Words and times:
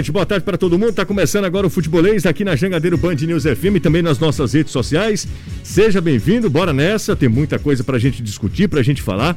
gente? 0.00 0.10
Boa 0.12 0.24
tarde 0.24 0.44
para 0.44 0.56
todo 0.56 0.78
mundo. 0.78 0.94
Tá 0.94 1.04
começando 1.04 1.44
agora 1.44 1.66
o 1.66 1.70
Futebolês 1.70 2.24
aqui 2.24 2.42
na 2.42 2.56
Jangadeiro 2.56 2.96
Band 2.96 3.16
News 3.16 3.44
FM 3.44 3.76
e 3.76 3.80
também 3.80 4.00
nas 4.00 4.18
nossas 4.18 4.54
redes 4.54 4.72
sociais. 4.72 5.28
Seja 5.62 6.00
bem-vindo, 6.00 6.48
bora 6.48 6.72
nessa. 6.72 7.14
Tem 7.14 7.28
muita 7.28 7.58
coisa 7.58 7.84
pra 7.84 7.98
gente 7.98 8.22
discutir, 8.22 8.66
pra 8.66 8.82
gente 8.82 9.02
falar. 9.02 9.36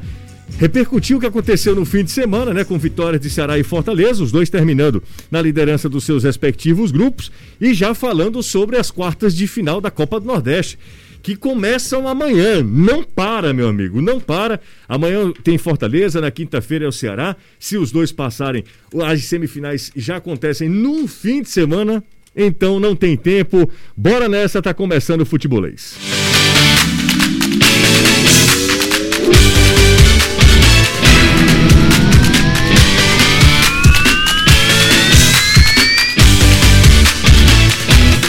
Repercutiu 0.58 1.18
o 1.18 1.20
que 1.20 1.26
aconteceu 1.26 1.76
no 1.76 1.84
fim 1.84 2.04
de 2.04 2.12
semana, 2.12 2.54
né? 2.54 2.64
Com 2.64 2.78
vitórias 2.78 3.22
de 3.22 3.30
Ceará 3.30 3.60
e 3.60 3.64
Fortaleza, 3.64 4.24
os 4.24 4.32
dois 4.32 4.50
terminando 4.50 5.04
na 5.30 5.42
liderança 5.42 5.90
dos 5.90 6.06
seus 6.06 6.24
respectivos 6.24 6.92
grupos 6.92 7.30
e 7.60 7.74
já 7.74 7.94
falando 7.94 8.42
sobre 8.42 8.78
as 8.78 8.90
quartas 8.90 9.36
de 9.36 9.48
final 9.48 9.82
da 9.82 9.92
Copa 9.92 10.20
do 10.20 10.26
Nordeste 10.26 10.78
que 11.24 11.38
começam 11.38 12.08
amanhã. 12.08 12.62
Não 12.62 13.02
para, 13.02 13.54
meu 13.54 13.70
amigo, 13.70 14.02
não 14.02 14.20
para. 14.20 14.60
Amanhã 14.88 15.32
tem 15.44 15.58
Fortaleza, 15.58 16.20
na 16.22 16.30
quinta-feira 16.30 16.86
é 16.86 16.88
o 16.88 16.92
Ceará. 16.92 17.36
Se 17.58 17.78
os 17.78 17.92
dois 17.92 18.12
passarem, 18.12 18.64
as 19.02 19.24
semifinais 19.24 19.92
já 19.96 20.18
acontecem 20.18 20.68
num 20.68 21.08
fim 21.08 21.42
de 21.42 21.50
semana, 21.50 22.04
então 22.36 22.80
não 22.80 22.96
tem 22.96 23.16
tempo. 23.16 23.68
Bora 23.96 24.28
nessa, 24.28 24.62
tá 24.62 24.74
começando 24.74 25.22
o 25.22 25.26
futebolês. 25.26 26.23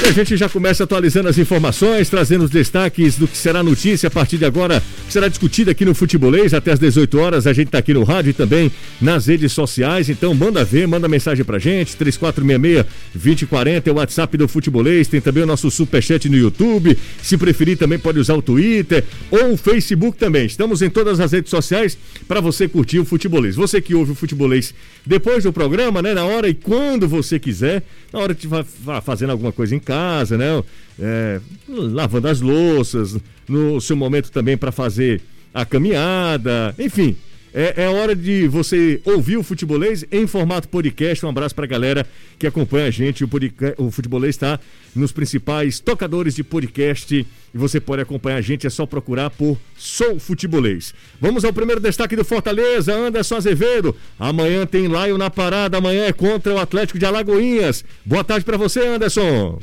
E 0.04 0.06
a 0.06 0.12
gente 0.12 0.36
já 0.36 0.50
começa 0.50 0.84
atualizando 0.84 1.30
as 1.30 1.38
informações, 1.38 2.10
trazendo 2.10 2.44
os 2.44 2.50
destaques 2.50 3.16
do 3.16 3.26
que 3.26 3.38
será 3.38 3.62
notícia 3.62 4.08
a 4.08 4.10
partir 4.10 4.36
de 4.36 4.44
agora, 4.44 4.82
que 5.06 5.12
será 5.12 5.28
discutido 5.28 5.70
aqui 5.70 5.82
no 5.82 5.94
Futebolês 5.94 6.52
até 6.52 6.72
as 6.72 6.78
18 6.78 7.18
horas. 7.18 7.46
A 7.46 7.54
gente 7.54 7.68
está 7.68 7.78
aqui 7.78 7.94
no 7.94 8.04
rádio 8.04 8.28
e 8.28 8.32
também 8.34 8.70
nas 9.00 9.28
redes 9.28 9.52
sociais. 9.52 10.10
Então 10.10 10.34
manda 10.34 10.62
ver, 10.62 10.86
manda 10.86 11.08
mensagem 11.08 11.42
pra 11.42 11.58
gente. 11.58 11.96
3466-2040 11.96 13.86
é 13.86 13.90
o 13.90 13.94
WhatsApp 13.94 14.36
do 14.36 14.46
Futebolês. 14.46 15.08
Tem 15.08 15.22
também 15.22 15.42
o 15.42 15.46
nosso 15.46 15.70
superchat 15.70 16.28
no 16.28 16.36
YouTube. 16.36 16.98
Se 17.22 17.38
preferir, 17.38 17.78
também 17.78 17.98
pode 17.98 18.18
usar 18.18 18.34
o 18.34 18.42
Twitter 18.42 19.04
ou 19.30 19.54
o 19.54 19.56
Facebook 19.56 20.18
também. 20.18 20.44
Estamos 20.44 20.82
em 20.82 20.90
todas 20.90 21.18
as 21.18 21.32
redes 21.32 21.48
sociais 21.48 21.96
para 22.28 22.42
você 22.42 22.68
curtir 22.68 22.98
o 22.98 23.06
Futebolês. 23.06 23.56
Você 23.56 23.80
que 23.80 23.94
ouve 23.94 24.12
o 24.12 24.14
Futebolês 24.14 24.74
depois 25.06 25.44
do 25.44 25.52
programa, 25.52 26.02
né? 26.02 26.12
Na 26.12 26.26
hora 26.26 26.46
e 26.46 26.52
quando 26.52 27.08
você 27.08 27.38
quiser, 27.38 27.82
na 28.12 28.18
hora 28.18 28.34
que 28.34 28.46
estiver 28.46 28.66
fazendo 29.02 29.30
alguma 29.30 29.50
coisa 29.50 29.74
em 29.74 29.78
casa 29.78 29.93
casa, 29.94 30.36
né? 30.36 30.62
É, 30.98 31.40
lavando 31.68 32.28
as 32.28 32.40
louças, 32.40 33.16
no 33.48 33.80
seu 33.80 33.96
momento 33.96 34.30
também 34.30 34.56
para 34.56 34.72
fazer 34.72 35.20
a 35.52 35.64
caminhada, 35.64 36.74
enfim. 36.78 37.16
É, 37.56 37.84
é, 37.84 37.88
hora 37.88 38.16
de 38.16 38.48
você 38.48 39.00
ouvir 39.04 39.36
o 39.36 39.42
Futebolês 39.44 40.04
em 40.10 40.26
formato 40.26 40.68
podcast. 40.68 41.24
Um 41.24 41.28
abraço 41.28 41.54
para 41.54 41.64
a 41.64 41.68
galera 41.68 42.04
que 42.36 42.48
acompanha 42.48 42.86
a 42.86 42.90
gente. 42.90 43.22
O, 43.22 43.28
podcast, 43.28 43.80
o 43.80 43.92
Futebolês 43.92 44.34
está 44.34 44.58
nos 44.92 45.12
principais 45.12 45.78
tocadores 45.78 46.34
de 46.34 46.42
podcast 46.42 47.14
e 47.14 47.26
você 47.56 47.78
pode 47.78 48.02
acompanhar 48.02 48.38
a 48.38 48.40
gente. 48.40 48.66
É 48.66 48.70
só 48.70 48.84
procurar 48.86 49.30
por 49.30 49.56
Sou 49.76 50.18
Futebolês. 50.18 50.92
Vamos 51.20 51.44
ao 51.44 51.52
primeiro 51.52 51.80
destaque 51.80 52.16
do 52.16 52.24
Fortaleza, 52.24 52.92
Anderson 52.92 53.36
Azevedo. 53.36 53.94
Amanhã 54.18 54.66
tem 54.66 54.88
Lion 54.88 55.16
na 55.16 55.30
parada. 55.30 55.78
Amanhã 55.78 56.06
é 56.06 56.12
contra 56.12 56.52
o 56.52 56.58
Atlético 56.58 56.98
de 56.98 57.06
Alagoinhas. 57.06 57.84
Boa 58.04 58.24
tarde 58.24 58.44
para 58.44 58.56
você, 58.56 58.84
Anderson. 58.84 59.60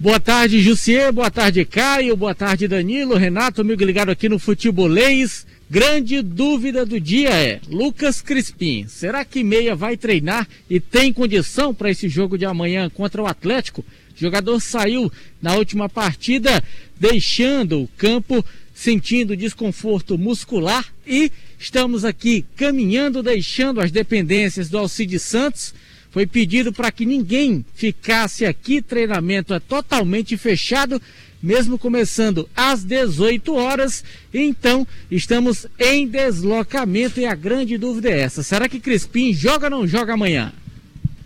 Boa 0.00 0.20
tarde, 0.20 0.60
Jussier. 0.60 1.12
Boa 1.12 1.28
tarde, 1.28 1.64
Caio. 1.64 2.16
Boa 2.16 2.32
tarde, 2.32 2.68
Danilo. 2.68 3.16
Renato, 3.16 3.62
amigo 3.62 3.84
ligado 3.84 4.10
aqui 4.10 4.28
no 4.28 4.38
Futebolês. 4.38 5.44
Grande 5.68 6.22
dúvida 6.22 6.86
do 6.86 7.00
dia 7.00 7.30
é: 7.30 7.60
Lucas 7.68 8.22
Crispim, 8.22 8.86
será 8.86 9.24
que 9.24 9.42
Meia 9.42 9.74
vai 9.74 9.96
treinar 9.96 10.46
e 10.70 10.78
tem 10.78 11.12
condição 11.12 11.74
para 11.74 11.90
esse 11.90 12.08
jogo 12.08 12.38
de 12.38 12.44
amanhã 12.44 12.88
contra 12.88 13.20
o 13.20 13.26
Atlético? 13.26 13.80
O 13.80 13.84
jogador 14.20 14.60
saiu 14.60 15.10
na 15.42 15.56
última 15.56 15.88
partida 15.88 16.62
deixando 16.96 17.82
o 17.82 17.88
campo 17.96 18.44
sentindo 18.72 19.36
desconforto 19.36 20.16
muscular 20.16 20.86
e 21.04 21.32
estamos 21.58 22.04
aqui 22.04 22.44
caminhando, 22.56 23.20
deixando 23.20 23.80
as 23.80 23.90
dependências 23.90 24.68
do 24.68 24.78
Alcide 24.78 25.18
Santos 25.18 25.74
foi 26.10 26.26
pedido 26.26 26.72
para 26.72 26.90
que 26.90 27.04
ninguém 27.04 27.64
ficasse 27.74 28.44
aqui. 28.44 28.80
Treinamento 28.80 29.52
é 29.54 29.60
totalmente 29.60 30.36
fechado, 30.36 31.00
mesmo 31.42 31.78
começando 31.78 32.48
às 32.56 32.82
18 32.82 33.54
horas. 33.54 34.04
Então, 34.32 34.86
estamos 35.10 35.66
em 35.78 36.06
deslocamento 36.06 37.20
e 37.20 37.26
a 37.26 37.34
grande 37.34 37.76
dúvida 37.76 38.10
é 38.10 38.20
essa: 38.20 38.42
será 38.42 38.68
que 38.68 38.80
Crispim 38.80 39.32
joga 39.32 39.66
ou 39.66 39.70
não 39.70 39.86
joga 39.86 40.14
amanhã? 40.14 40.52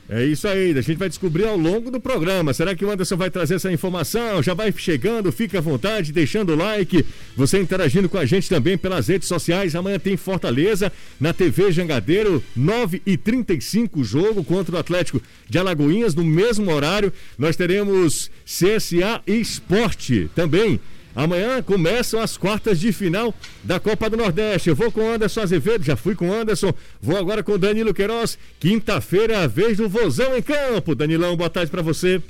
É 0.09 0.25
isso 0.25 0.49
aí, 0.49 0.77
a 0.77 0.81
gente 0.81 0.99
vai 0.99 1.09
descobrir 1.09 1.47
ao 1.47 1.57
longo 1.57 1.91
do 1.91 2.01
programa. 2.01 2.53
Será 2.53 2.75
que 2.75 2.85
o 2.85 2.91
Anderson 2.91 3.17
vai 3.17 3.31
trazer 3.31 3.55
essa 3.55 3.73
informação? 3.73 4.43
Já 4.43 4.53
vai 4.53 4.73
chegando, 4.77 5.31
fique 5.31 5.57
à 5.57 5.61
vontade, 5.61 6.13
deixando 6.13 6.53
o 6.53 6.57
like, 6.57 7.07
você 7.37 7.61
interagindo 7.61 8.09
com 8.09 8.19
a 8.19 8.27
gente 8.27 8.49
também 8.49 8.77
pelas 8.77 9.09
redes 9.09 9.29
sociais. 9.29 9.75
Amanhã 9.75 9.99
tem 9.99 10.17
Fortaleza 10.17 10.93
na 11.21 11.33
TV 11.33 11.71
Jangadeiro, 11.71 12.43
9 12.55 13.01
e 13.07 13.17
35 13.17 14.03
jogo 14.03 14.43
contra 14.45 14.75
o 14.75 14.79
Atlético 14.79 15.23
de 15.49 15.59
Alagoinhas, 15.59 16.15
no 16.15 16.25
mesmo 16.25 16.71
horário. 16.71 17.13
Nós 17.39 17.57
teremos 17.57 18.31
CSA 18.45 19.23
Esporte 19.27 20.29
também 20.35 20.81
Amanhã 21.15 21.63
começam 21.63 22.21
as 22.21 22.37
quartas 22.37 22.81
de 22.81 22.93
final 22.93 23.35
da 23.63 23.79
Copa 23.79 24.09
do 24.09 24.17
Nordeste. 24.17 24.71
Eu 24.71 24.77
vou 24.77 24.91
com 24.91 25.09
Anderson 25.09 25.43
Azevedo, 25.43 25.85
já 25.85 25.97
fui 25.97 26.15
com 26.15 26.33
Anderson, 26.33 26.73
vou 27.01 27.17
agora 27.17 27.43
com 27.43 27.59
Danilo 27.59 27.93
Queiroz. 27.93 28.39
Quinta-feira 28.59 29.35
é 29.35 29.45
a 29.45 29.47
vez 29.47 29.77
do 29.77 29.89
Vozão 29.89 30.37
em 30.37 30.43
campo. 30.43 30.95
Danilão, 30.95 31.37
boa 31.37 31.51
tarde 31.51 31.71
para 31.71 31.83
você. 31.83 32.21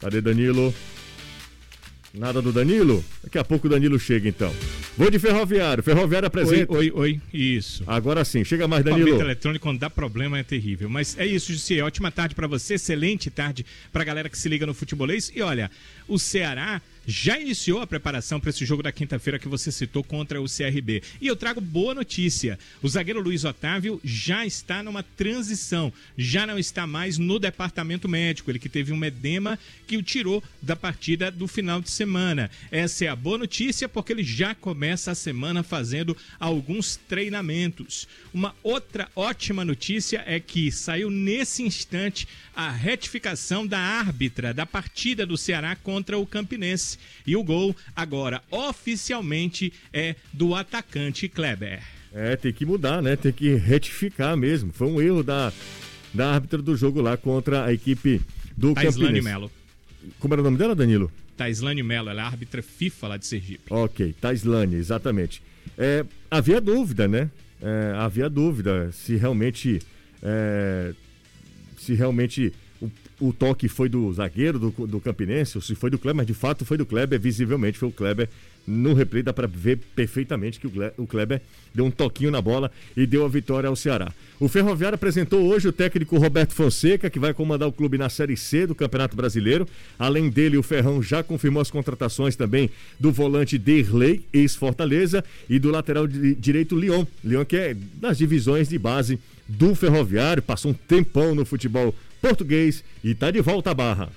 Cadê 0.00 0.20
Danilo? 0.20 0.74
Nada 2.12 2.42
do 2.42 2.52
Danilo? 2.52 3.04
Daqui 3.22 3.38
a 3.38 3.44
pouco 3.44 3.66
o 3.66 3.70
Danilo 3.70 3.98
chega 3.98 4.28
então. 4.28 4.52
Vou 4.96 5.10
de 5.10 5.18
Ferroviário. 5.18 5.82
Ferroviário 5.82 6.26
apresenta. 6.26 6.72
Oi, 6.72 6.90
oi, 6.90 6.92
oi. 6.92 7.20
Isso. 7.32 7.84
Agora 7.86 8.24
sim, 8.24 8.44
chega 8.44 8.66
mais 8.66 8.84
Danilo. 8.84 9.12
Papel 9.12 9.26
eletrônico 9.26 9.62
quando 9.62 9.78
dá 9.78 9.88
problema 9.88 10.38
é 10.38 10.42
terrível. 10.42 10.90
Mas 10.90 11.16
é 11.18 11.24
isso, 11.24 11.52
Jussi. 11.52 11.80
Ótima 11.80 12.10
tarde 12.10 12.34
para 12.34 12.48
você, 12.48 12.74
excelente 12.74 13.30
tarde 13.30 13.64
pra 13.92 14.02
galera 14.02 14.28
que 14.28 14.36
se 14.36 14.48
liga 14.48 14.66
no 14.66 14.74
futebolês. 14.74 15.30
E 15.34 15.40
olha, 15.40 15.70
o 16.08 16.18
Ceará 16.18 16.82
já 17.06 17.38
iniciou 17.38 17.80
a 17.80 17.86
preparação 17.86 18.38
para 18.38 18.50
esse 18.50 18.64
jogo 18.64 18.82
da 18.82 18.92
quinta-feira 18.92 19.38
que 19.38 19.48
você 19.48 19.72
citou 19.72 20.04
contra 20.04 20.40
o 20.40 20.46
CRB. 20.46 21.02
E 21.20 21.26
eu 21.26 21.36
trago 21.36 21.60
boa 21.60 21.94
notícia: 21.94 22.58
o 22.82 22.88
zagueiro 22.88 23.20
Luiz 23.20 23.44
Otávio 23.44 24.00
já 24.04 24.46
está 24.46 24.82
numa 24.82 25.02
transição, 25.02 25.92
já 26.16 26.46
não 26.46 26.58
está 26.58 26.86
mais 26.86 27.18
no 27.18 27.38
departamento 27.38 28.08
médico. 28.08 28.50
Ele 28.50 28.58
que 28.58 28.68
teve 28.68 28.92
um 28.92 29.04
edema 29.04 29.58
que 29.86 29.96
o 29.96 30.02
tirou 30.02 30.42
da 30.62 30.76
partida 30.76 31.30
do 31.30 31.48
final 31.48 31.80
de 31.80 31.90
semana. 31.90 32.50
Essa 32.70 33.06
é 33.06 33.08
a 33.08 33.16
boa 33.16 33.38
notícia 33.38 33.88
porque 33.88 34.12
ele 34.12 34.24
já 34.24 34.54
começa 34.54 35.10
a 35.10 35.14
semana 35.14 35.62
fazendo 35.62 36.16
alguns 36.38 36.96
treinamentos. 36.96 38.06
Uma 38.32 38.54
outra 38.62 39.08
ótima 39.16 39.64
notícia 39.64 40.22
é 40.26 40.38
que 40.38 40.70
saiu 40.70 41.10
nesse 41.10 41.62
instante 41.62 42.26
a 42.54 42.70
retificação 42.70 43.66
da 43.66 43.78
árbitra 43.78 44.52
da 44.52 44.66
partida 44.66 45.24
do 45.24 45.36
Ceará 45.36 45.74
contra 45.76 46.18
o 46.18 46.26
Campinense. 46.26 46.89
E 47.26 47.36
o 47.36 47.42
gol 47.42 47.74
agora 47.94 48.42
oficialmente 48.50 49.72
é 49.92 50.14
do 50.32 50.54
atacante 50.54 51.28
Kleber. 51.28 51.82
É, 52.12 52.36
tem 52.36 52.52
que 52.52 52.66
mudar, 52.66 53.00
né? 53.02 53.16
Tem 53.16 53.32
que 53.32 53.54
retificar 53.54 54.36
mesmo. 54.36 54.72
Foi 54.72 54.88
um 54.88 55.00
erro 55.00 55.22
da, 55.22 55.52
da 56.12 56.32
árbitra 56.32 56.60
do 56.60 56.76
jogo 56.76 57.00
lá 57.00 57.16
contra 57.16 57.64
a 57.64 57.72
equipe 57.72 58.20
do 58.56 58.74
Taislane 58.74 59.00
Campinense. 59.00 59.24
Melo. 59.24 59.50
Como 60.18 60.34
era 60.34 60.40
o 60.40 60.44
nome 60.44 60.56
dela, 60.56 60.74
Danilo? 60.74 61.10
Taislane 61.36 61.82
Melo, 61.82 62.10
ela 62.10 62.22
é 62.22 62.24
árbitra 62.24 62.62
FIFA 62.62 63.08
lá 63.08 63.16
de 63.16 63.26
Sergipe. 63.26 63.62
Ok, 63.70 64.14
Taislane, 64.20 64.76
exatamente. 64.76 65.42
É, 65.78 66.04
havia 66.30 66.60
dúvida, 66.60 67.06
né? 67.06 67.30
É, 67.62 67.94
havia 67.96 68.28
dúvida 68.28 68.90
se 68.92 69.16
realmente 69.16 69.80
é, 70.22 70.92
se 71.78 71.94
realmente 71.94 72.52
o, 73.20 73.32
toque 73.32 73.68
foi 73.68 73.88
do 73.88 74.12
zagueiro 74.12 74.58
do, 74.58 74.86
do 74.86 75.00
Campinense, 75.00 75.56
ou 75.56 75.62
se 75.62 75.74
foi 75.74 75.90
do 75.90 75.98
Kleber, 75.98 76.16
mas 76.16 76.26
de 76.26 76.34
fato 76.34 76.64
foi 76.64 76.76
do 76.76 76.86
Kleber, 76.86 77.20
visivelmente 77.20 77.78
foi 77.78 77.88
o 77.88 77.92
Kleber. 77.92 78.28
No 78.66 78.92
replay 78.92 79.22
dá 79.22 79.32
para 79.32 79.46
ver 79.46 79.78
perfeitamente 79.96 80.60
que 80.60 80.66
o 80.96 81.06
Kleber 81.06 81.40
deu 81.74 81.84
um 81.84 81.90
toquinho 81.90 82.30
na 82.30 82.40
bola 82.40 82.70
e 82.96 83.06
deu 83.06 83.24
a 83.24 83.28
vitória 83.28 83.68
ao 83.68 83.74
Ceará. 83.74 84.12
O 84.38 84.48
Ferroviário 84.48 84.94
apresentou 84.94 85.42
hoje 85.42 85.66
o 85.66 85.72
técnico 85.72 86.18
Roberto 86.18 86.54
Fonseca, 86.54 87.08
que 87.08 87.18
vai 87.18 87.32
comandar 87.32 87.68
o 87.68 87.72
clube 87.72 87.96
na 87.96 88.08
Série 88.08 88.36
C 88.36 88.66
do 88.66 88.74
Campeonato 88.74 89.16
Brasileiro. 89.16 89.66
Além 89.98 90.28
dele, 90.28 90.58
o 90.58 90.62
Ferrão 90.62 91.02
já 91.02 91.22
confirmou 91.22 91.60
as 91.60 91.70
contratações 91.70 92.36
também 92.36 92.70
do 92.98 93.10
volante 93.10 93.56
Derley, 93.56 94.24
ex-Fortaleza, 94.32 95.24
e 95.48 95.58
do 95.58 95.70
lateral 95.70 96.06
direito 96.06 96.76
Leon. 96.76 97.04
Leon 97.24 97.44
que 97.44 97.56
é 97.56 97.76
das 97.94 98.18
divisões 98.18 98.68
de 98.68 98.78
base 98.78 99.18
do 99.48 99.74
Ferroviário, 99.74 100.42
passou 100.42 100.70
um 100.70 100.74
tempão 100.74 101.34
no 101.34 101.44
futebol 101.44 101.94
português 102.20 102.84
e 103.02 103.12
está 103.12 103.30
de 103.30 103.40
volta 103.40 103.70
à 103.70 103.74
barra. 103.74 104.10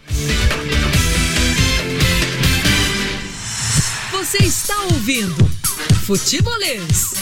Você 4.12 4.38
está 4.44 4.80
ouvindo 4.86 5.46
Futebolês. 6.06 7.14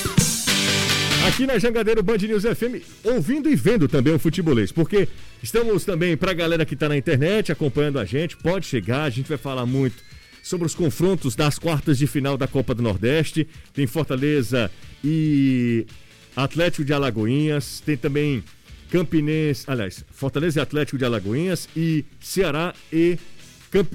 aqui 1.27 1.45
na 1.45 1.59
Jangadeiro 1.59 2.01
Band 2.01 2.17
News 2.17 2.43
FM, 2.43 2.83
ouvindo 3.03 3.49
e 3.49 3.55
vendo 3.55 3.87
também 3.87 4.13
o 4.13 4.19
futebolês, 4.19 4.71
porque 4.71 5.07
estamos 5.41 5.85
também 5.85 6.17
para 6.17 6.31
a 6.31 6.33
galera 6.33 6.65
que 6.65 6.73
está 6.73 6.89
na 6.89 6.97
internet 6.97 7.51
acompanhando 7.51 7.99
a 7.99 8.05
gente, 8.05 8.37
pode 8.37 8.65
chegar, 8.65 9.03
a 9.03 9.09
gente 9.09 9.29
vai 9.29 9.37
falar 9.37 9.65
muito 9.65 10.01
sobre 10.41 10.65
os 10.65 10.75
confrontos 10.75 11.35
das 11.35 11.59
quartas 11.59 11.97
de 11.97 12.07
final 12.07 12.37
da 12.37 12.47
Copa 12.47 12.73
do 12.73 12.81
Nordeste. 12.81 13.47
Tem 13.73 13.85
Fortaleza 13.85 14.71
e 15.03 15.85
Atlético 16.35 16.83
de 16.83 16.93
Alagoinhas, 16.93 17.81
tem 17.85 17.95
também 17.95 18.43
Campinense, 18.91 19.63
aliás, 19.67 20.05
Fortaleza 20.11 20.59
e 20.59 20.61
Atlético 20.61 20.97
de 20.97 21.05
Alagoinhas 21.05 21.67
e 21.75 22.05
Ceará 22.19 22.75
e 22.91 23.17
Camp... 23.71 23.87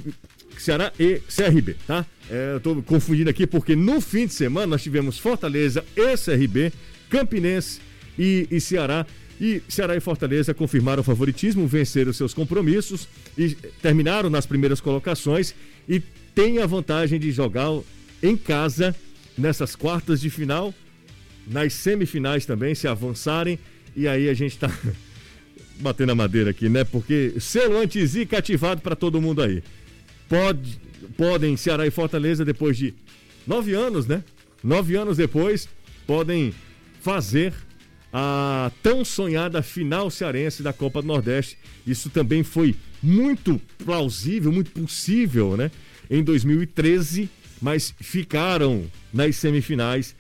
Ceará 0.59 0.91
e 0.99 1.21
CRB, 1.29 1.77
tá? 1.87 2.05
É, 2.31 2.55
eu 2.55 2.61
tô 2.61 2.83
confundindo 2.83 3.29
aqui 3.29 3.47
porque 3.47 3.77
no 3.77 4.01
fim 4.01 4.27
de 4.27 4.33
semana 4.33 4.67
nós 4.67 4.83
tivemos 4.83 5.19
Fortaleza 5.19 5.85
e 5.95 6.17
CRB, 6.17 6.73
Campinense 7.11 7.81
e, 8.19 8.49
e 8.51 8.59
Ceará. 8.59 9.07
E 9.39 9.63
Ceará 9.69 9.95
e 9.95 10.01
Fortaleza 10.01 10.55
confirmaram 10.55 11.03
o 11.03 11.05
favoritismo, 11.05 11.67
venceram 11.67 12.11
seus 12.11 12.33
compromissos 12.33 13.07
e 13.37 13.51
terminaram 13.83 14.31
nas 14.31 14.47
primeiras 14.47 14.81
colocações 14.81 15.55
e 15.87 16.01
têm 16.35 16.59
a 16.59 16.67
vantagem 16.67 17.21
de 17.21 17.31
jogar 17.31 17.69
em 18.23 18.35
casa 18.35 18.97
nessas 19.37 19.77
quartas 19.77 20.23
de 20.23 20.31
final, 20.31 20.73
nas 21.47 21.75
semifinais 21.75 22.47
também, 22.47 22.75
se 22.75 22.89
avançarem. 22.89 23.59
E 23.97 24.07
aí 24.07 24.29
a 24.29 24.35
gente 24.35 24.59
tá 24.59 24.71
batendo 25.81 26.13
a 26.13 26.15
madeira 26.15 26.51
aqui, 26.51 26.69
né? 26.69 26.85
Porque 26.85 27.35
selo 27.41 27.79
anti-zica 27.79 28.39
ativado 28.39 28.83
para 28.83 28.95
todo 28.95 29.21
mundo 29.21 29.43
aí. 29.43 29.63
Pode, 30.29 30.79
podem, 31.17 31.57
Ceará 31.57 31.87
e 31.87 31.91
Fortaleza, 31.91 32.45
depois 32.45 32.77
de 32.77 32.95
nove 33.47 33.73
anos, 33.73 34.07
né? 34.07 34.23
Nove 34.63 34.97
anos 34.97 35.17
depois, 35.17 35.69
podem 36.07 36.53
fazer 37.01 37.55
a 38.13 38.71
tão 38.83 39.05
sonhada 39.05 39.63
final 39.63 40.11
cearense 40.11 40.63
da 40.63 40.73
Copa 40.73 41.01
do 41.01 41.09
Nordeste. 41.09 41.57
Isso 41.87 42.11
também 42.11 42.43
foi 42.43 42.75
muito 43.03 43.61
plausível, 43.85 44.53
muito 44.53 44.71
possível, 44.73 45.57
né? 45.57 45.71
Em 46.11 46.23
2013, 46.23 47.31
mas 47.61 47.95
ficaram 48.01 48.85
nas 49.13 49.37
semifinais, 49.37 50.15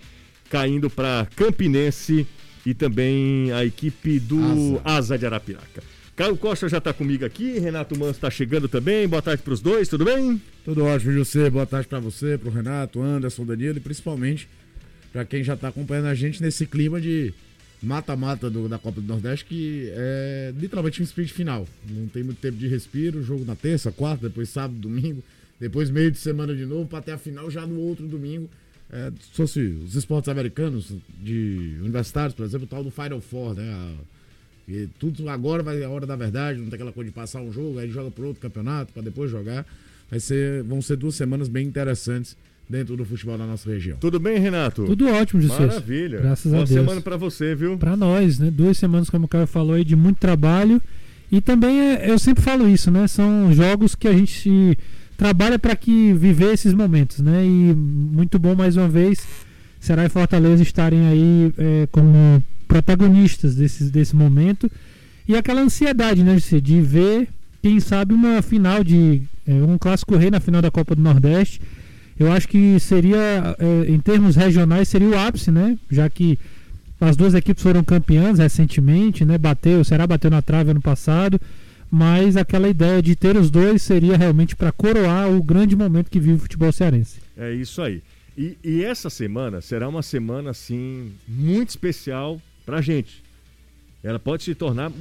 caindo 0.48 0.88
para 0.88 1.26
Campinense 1.36 2.26
e 2.66 2.74
também 2.74 3.52
a 3.52 3.64
equipe 3.64 4.18
do 4.18 4.80
Asa, 4.84 4.98
Asa 4.98 5.18
de 5.18 5.24
Arapiraca. 5.24 5.82
Caio 6.16 6.36
Costa 6.36 6.68
já 6.68 6.78
está 6.78 6.92
comigo 6.92 7.24
aqui, 7.24 7.58
Renato 7.60 7.96
Manso 7.96 8.12
está 8.12 8.28
chegando 8.28 8.68
também. 8.68 9.06
Boa 9.06 9.22
tarde 9.22 9.42
para 9.42 9.52
os 9.52 9.60
dois, 9.60 9.86
tudo 9.86 10.04
bem? 10.04 10.42
Tudo 10.64 10.84
ótimo, 10.84 11.12
José. 11.12 11.48
Boa 11.48 11.66
tarde 11.66 11.86
para 11.86 12.00
você, 12.00 12.36
para 12.36 12.48
o 12.48 12.52
Renato, 12.52 13.00
Anderson, 13.00 13.44
Danilo 13.44 13.76
e 13.76 13.80
principalmente 13.80 14.48
para 15.12 15.24
quem 15.24 15.44
já 15.44 15.54
está 15.54 15.68
acompanhando 15.68 16.06
a 16.06 16.14
gente 16.14 16.42
nesse 16.42 16.66
clima 16.66 17.00
de 17.00 17.32
mata-mata 17.80 18.50
da 18.50 18.78
Copa 18.78 19.00
do 19.00 19.06
Nordeste, 19.06 19.44
que 19.44 19.88
é 19.92 20.52
literalmente 20.58 21.00
um 21.00 21.04
sprint 21.04 21.32
final. 21.32 21.68
Não 21.88 22.08
tem 22.08 22.24
muito 22.24 22.40
tempo 22.40 22.56
de 22.56 22.66
respiro, 22.66 23.22
jogo 23.22 23.44
na 23.44 23.54
terça, 23.54 23.92
quarta, 23.92 24.28
depois 24.28 24.48
sábado, 24.48 24.78
domingo, 24.80 25.22
depois 25.60 25.88
meio 25.88 26.10
de 26.10 26.18
semana 26.18 26.54
de 26.54 26.66
novo, 26.66 26.88
para 26.88 27.00
ter 27.00 27.12
a 27.12 27.18
final 27.18 27.48
já 27.48 27.64
no 27.64 27.78
outro 27.78 28.06
domingo. 28.08 28.50
É, 28.96 29.12
se 29.20 29.36
fosse 29.36 29.60
os 29.60 29.94
esportes 29.94 30.30
americanos, 30.30 30.90
de 31.22 31.76
universitários, 31.82 32.34
por 32.34 32.46
exemplo, 32.46 32.64
o 32.64 32.68
tal 32.68 32.82
do 32.82 32.90
Final 32.90 33.20
Four, 33.20 33.54
né? 33.54 33.70
A, 33.70 33.92
e 34.66 34.88
tudo 34.98 35.28
agora 35.28 35.62
vai 35.62 35.84
a 35.84 35.90
hora 35.90 36.06
da 36.06 36.16
verdade, 36.16 36.58
não 36.58 36.66
tem 36.66 36.76
aquela 36.76 36.92
coisa 36.92 37.10
de 37.10 37.14
passar 37.14 37.42
um 37.42 37.52
jogo, 37.52 37.78
aí 37.78 37.90
joga 37.90 38.10
para 38.10 38.24
outro 38.24 38.40
campeonato, 38.40 38.94
para 38.94 39.02
depois 39.02 39.30
jogar. 39.30 39.66
Vai 40.10 40.18
ser, 40.18 40.62
vão 40.62 40.80
ser 40.80 40.96
duas 40.96 41.14
semanas 41.14 41.46
bem 41.46 41.66
interessantes 41.66 42.36
dentro 42.68 42.96
do 42.96 43.04
futebol 43.04 43.36
da 43.36 43.46
nossa 43.46 43.68
região. 43.70 43.98
Tudo 43.98 44.18
bem, 44.18 44.38
Renato? 44.38 44.86
Tudo 44.86 45.08
ótimo, 45.08 45.42
José. 45.42 45.66
Maravilha. 45.66 46.20
Graças 46.20 46.50
Boa 46.50 46.62
a 46.62 46.66
Deus. 46.66 46.80
semana 46.80 47.00
para 47.02 47.18
você, 47.18 47.54
viu? 47.54 47.76
Para 47.76 47.96
nós, 47.96 48.38
né? 48.38 48.50
Duas 48.50 48.78
semanas, 48.78 49.10
como 49.10 49.26
o 49.26 49.28
cara 49.28 49.46
falou 49.46 49.74
aí, 49.74 49.84
de 49.84 49.94
muito 49.94 50.18
trabalho. 50.18 50.80
E 51.30 51.40
também, 51.40 51.78
é, 51.78 52.10
eu 52.10 52.18
sempre 52.18 52.42
falo 52.42 52.66
isso, 52.66 52.90
né? 52.90 53.06
São 53.06 53.52
jogos 53.52 53.94
que 53.94 54.08
a 54.08 54.12
gente 54.12 54.76
trabalha 55.16 55.58
para 55.58 55.74
que 55.74 56.12
viver 56.12 56.52
esses 56.52 56.74
momentos, 56.74 57.20
né? 57.20 57.44
E 57.44 57.74
muito 57.74 58.38
bom 58.38 58.54
mais 58.54 58.76
uma 58.76 58.88
vez 58.88 59.26
Será 59.80 60.04
e 60.04 60.08
Fortaleza 60.08 60.62
estarem 60.62 61.06
aí 61.06 61.52
é, 61.56 61.88
como 61.92 62.42
protagonistas 62.66 63.54
desse, 63.54 63.84
desse 63.84 64.16
momento 64.16 64.70
e 65.28 65.36
aquela 65.36 65.60
ansiedade, 65.60 66.22
né, 66.22 66.36
de 66.36 66.80
ver 66.80 67.28
quem 67.62 67.80
sabe 67.80 68.14
uma 68.14 68.42
final 68.42 68.82
de 68.82 69.22
é, 69.46 69.52
um 69.52 69.78
clássico 69.78 70.16
rei 70.16 70.30
na 70.30 70.40
final 70.40 70.60
da 70.62 70.70
Copa 70.70 70.94
do 70.94 71.02
Nordeste. 71.02 71.60
Eu 72.18 72.32
acho 72.32 72.48
que 72.48 72.78
seria, 72.80 73.56
é, 73.58 73.90
em 73.90 73.98
termos 73.98 74.36
regionais, 74.36 74.88
seria 74.88 75.08
o 75.08 75.18
ápice, 75.18 75.50
né? 75.50 75.76
Já 75.90 76.08
que 76.08 76.38
as 77.00 77.16
duas 77.16 77.34
equipes 77.34 77.62
foram 77.62 77.84
campeãs 77.84 78.38
recentemente, 78.38 79.24
né? 79.24 79.36
Bateu, 79.36 79.80
o 79.80 79.84
Ceará 79.84 80.06
bateu 80.06 80.30
na 80.30 80.40
trave 80.40 80.70
ano 80.70 80.80
passado 80.80 81.40
mas 81.90 82.36
aquela 82.36 82.68
ideia 82.68 83.02
de 83.02 83.14
ter 83.14 83.36
os 83.36 83.50
dois 83.50 83.82
seria 83.82 84.16
realmente 84.16 84.56
para 84.56 84.72
coroar 84.72 85.30
o 85.30 85.42
grande 85.42 85.76
momento 85.76 86.10
que 86.10 86.20
vive 86.20 86.34
o 86.34 86.40
futebol 86.40 86.72
cearense. 86.72 87.20
É 87.36 87.52
isso 87.52 87.80
aí. 87.82 88.02
E, 88.36 88.58
e 88.62 88.84
essa 88.84 89.08
semana 89.08 89.60
será 89.60 89.88
uma 89.88 90.02
semana 90.02 90.50
assim 90.50 91.12
muito 91.26 91.70
especial 91.70 92.40
para 92.64 92.78
a 92.78 92.82
gente. 92.82 93.22
Ela 94.02 94.18
pode 94.18 94.44
se 94.44 94.54
tornar 94.54 94.92